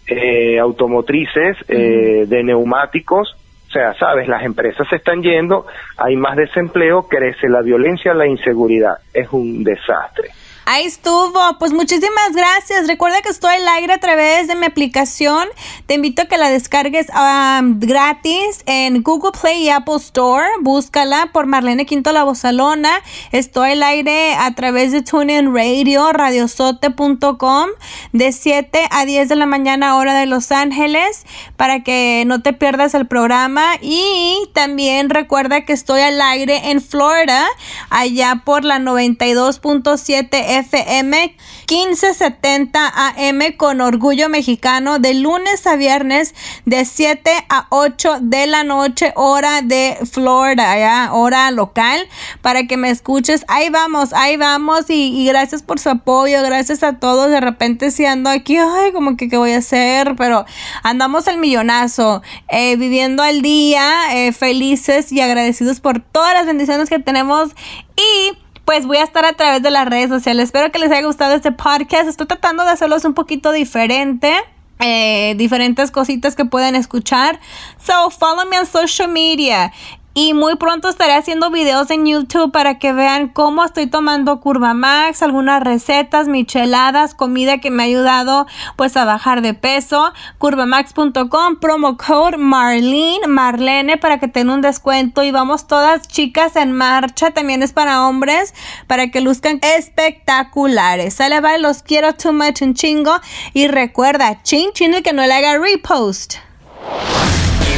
eh, 0.08 0.60
automotrices, 0.60 1.56
eh, 1.68 2.26
de 2.28 2.44
neumáticos, 2.44 3.38
o 3.68 3.72
sea, 3.72 3.94
sabes, 3.94 4.28
las 4.28 4.44
empresas 4.44 4.88
se 4.90 4.96
están 4.96 5.22
yendo, 5.22 5.68
hay 5.98 6.16
más 6.16 6.36
desempleo, 6.36 7.04
crece 7.04 7.48
la 7.48 7.62
violencia, 7.62 8.14
la 8.16 8.28
inseguridad, 8.28 8.98
es 9.14 9.32
un 9.32 9.64
desastre. 9.64 10.30
Ahí 10.66 10.86
estuvo. 10.86 11.40
Pues 11.60 11.74
muchísimas 11.74 12.32
gracias. 12.34 12.88
Recuerda 12.88 13.22
que 13.22 13.30
estoy 13.30 13.56
al 13.56 13.68
aire 13.68 13.94
a 13.94 13.98
través 13.98 14.48
de 14.48 14.56
mi 14.56 14.66
aplicación. 14.66 15.50
Te 15.88 15.96
invito 15.96 16.22
a 16.22 16.26
que 16.26 16.38
la 16.38 16.50
descargues 16.50 17.08
um, 17.10 17.80
gratis 17.80 18.64
en 18.66 19.04
Google 19.04 19.32
Play 19.40 19.64
y 19.64 19.70
Apple 19.70 19.98
Store. 19.98 20.48
Búscala 20.62 21.30
por 21.34 21.48
Marlene 21.48 21.86
Quinto 21.86 22.14
La 22.14 22.24
Bozalona. 22.24 22.92
Estoy 23.34 23.72
al 23.72 23.84
aire 23.84 24.36
a 24.36 24.56
través 24.56 24.94
de 24.94 25.02
TuneIn 25.02 25.54
Radio, 25.54 26.14
radiosote.com, 26.14 27.70
de 28.14 28.32
7 28.32 28.88
a 28.90 29.06
10 29.06 29.28
de 29.28 29.36
la 29.36 29.46
mañana, 29.46 29.98
hora 29.98 30.18
de 30.18 30.28
Los 30.28 30.54
Ángeles, 30.54 31.26
para 31.58 31.84
que 31.84 32.24
no 32.26 32.42
te 32.42 32.54
pierdas 32.54 32.94
el 32.94 33.06
programa. 33.06 33.64
Y 33.82 34.38
también 34.54 35.10
recuerda 35.10 35.66
que 35.66 35.74
estoy 35.74 36.02
al 36.02 36.22
aire 36.22 36.72
en 36.72 36.82
Florida, 36.82 37.46
allá 37.90 38.44
por 38.46 38.64
la 38.64 38.80
92.7 38.80 40.53
FM 40.60 41.36
1570 41.70 42.94
AM 42.96 43.40
con 43.58 43.82
Orgullo 43.82 44.30
Mexicano 44.30 45.00
de 45.00 45.14
lunes 45.14 45.66
a 45.66 45.76
viernes 45.76 46.36
de 46.66 46.86
7 46.86 47.32
a 47.50 47.68
8 47.70 48.18
de 48.22 48.48
la 48.48 48.64
noche 48.64 49.14
hora 49.16 49.62
de 49.62 49.98
Florida, 50.12 50.78
¿ya? 50.78 51.14
hora 51.14 51.50
local 51.52 52.08
para 52.42 52.68
que 52.68 52.78
me 52.78 52.90
escuches. 52.90 53.46
Ahí 53.48 53.70
vamos, 53.70 54.14
ahí 54.14 54.38
vamos 54.38 54.86
y, 54.90 55.26
gracias 55.26 55.64
por 55.64 55.80
su 55.80 55.90
apoyo, 55.90 56.42
gracias 56.44 56.84
a 56.84 57.00
todos. 57.00 57.30
De 57.30 57.40
repente 57.40 57.92
si 57.92 58.06
ando 58.06 58.30
aquí, 58.30 58.58
ay, 58.58 58.92
como 58.92 59.18
que 59.18 59.30
qué 59.30 59.38
voy 59.38 59.54
a 59.54 59.58
hacer, 59.58 60.16
pero 60.16 60.46
andamos 60.84 61.28
el 61.28 61.38
millonazo, 61.38 62.22
eh, 62.50 62.76
viviendo 62.76 63.24
al 63.24 63.42
día, 63.42 64.16
eh, 64.16 64.32
felices 64.34 65.12
y 65.12 65.22
agradecidos 65.22 65.80
por 65.80 66.00
todas 66.00 66.34
las 66.34 66.46
bendiciones 66.46 66.90
que 66.90 67.00
tenemos 67.00 67.50
y 67.96 68.43
pues 68.66 68.86
voy 68.86 68.98
a 68.98 69.04
estar 69.04 69.26
a 69.26 69.34
través 69.34 69.62
de 69.62 69.72
las 69.72 69.88
redes 69.88 70.10
sociales. 70.10 70.46
Espero 70.46 70.72
que 70.72 70.80
les 70.80 70.92
haya 70.92 71.06
gustado 71.06 71.36
este 71.36 71.52
podcast. 71.52 72.08
Estoy 72.08 72.28
tratando 72.28 72.64
de 72.64 72.72
hacerlos 72.72 73.06
un 73.06 73.14
poquito 73.14 73.52
diferente. 73.52 74.34
Eh, 74.80 75.36
diferentes 75.38 75.92
cositas 75.92 76.36
que 76.36 76.46
pueden 76.46 76.76
escuchar. 76.76 77.40
So, 77.78 78.10
follow 78.10 78.46
me 78.50 78.60
on 78.60 78.66
social 78.66 79.08
media. 79.08 79.72
Y 80.16 80.36
muy 80.36 80.58
pronto 80.58 80.90
estaré 80.90 81.16
haciendo 81.16 81.50
videos 81.50 81.90
en 81.90 82.06
YouTube 82.06 82.52
para 82.52 82.78
que 82.78 82.94
vean 82.94 83.30
cómo 83.30 83.66
estoy 83.66 83.88
tomando 83.88 84.40
Curva 84.40 84.76
Max, 84.76 85.24
algunas 85.24 85.64
recetas, 85.64 86.28
micheladas, 86.28 87.16
comida 87.16 87.58
que 87.58 87.72
me 87.72 87.82
ha 87.82 87.86
ayudado 87.88 88.46
pues 88.76 88.96
a 88.96 89.06
bajar 89.06 89.42
de 89.42 89.56
peso. 89.56 90.14
Curvamax.com, 90.38 91.56
promo 91.60 91.98
code 91.98 92.38
Marlene, 92.38 93.26
Marlene 93.28 93.98
para 93.98 94.20
que 94.20 94.28
tengan 94.28 94.58
un 94.58 94.62
descuento 94.62 95.24
y 95.24 95.32
vamos 95.32 95.66
todas 95.66 96.08
chicas 96.08 96.58
en 96.58 96.74
marcha. 96.74 97.32
También 97.32 97.64
es 97.64 97.74
para 97.74 98.08
hombres 98.08 98.54
para 98.86 99.10
que 99.10 99.20
luzcan 99.20 99.60
espectaculares. 99.64 101.16
Sale, 101.16 101.42
bye, 101.42 101.58
los 101.58 101.82
quiero 101.82 102.14
too 102.14 102.34
much 102.34 102.62
un 102.62 102.76
chingo. 102.76 103.20
Y 103.54 103.68
recuerda, 103.68 104.44
chin 104.44 104.74
chin 104.74 104.94
y 104.94 105.02
que 105.02 105.12
no 105.12 105.26
le 105.26 105.34
haga 105.34 105.58
repost. 105.58 106.36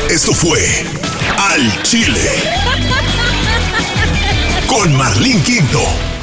Esto 0.10 0.34
fue 0.34 0.86
Al 1.38 1.84
Chile 1.84 2.30
con 4.68 4.96
Marlín 4.96 5.42
Quinto. 5.44 6.15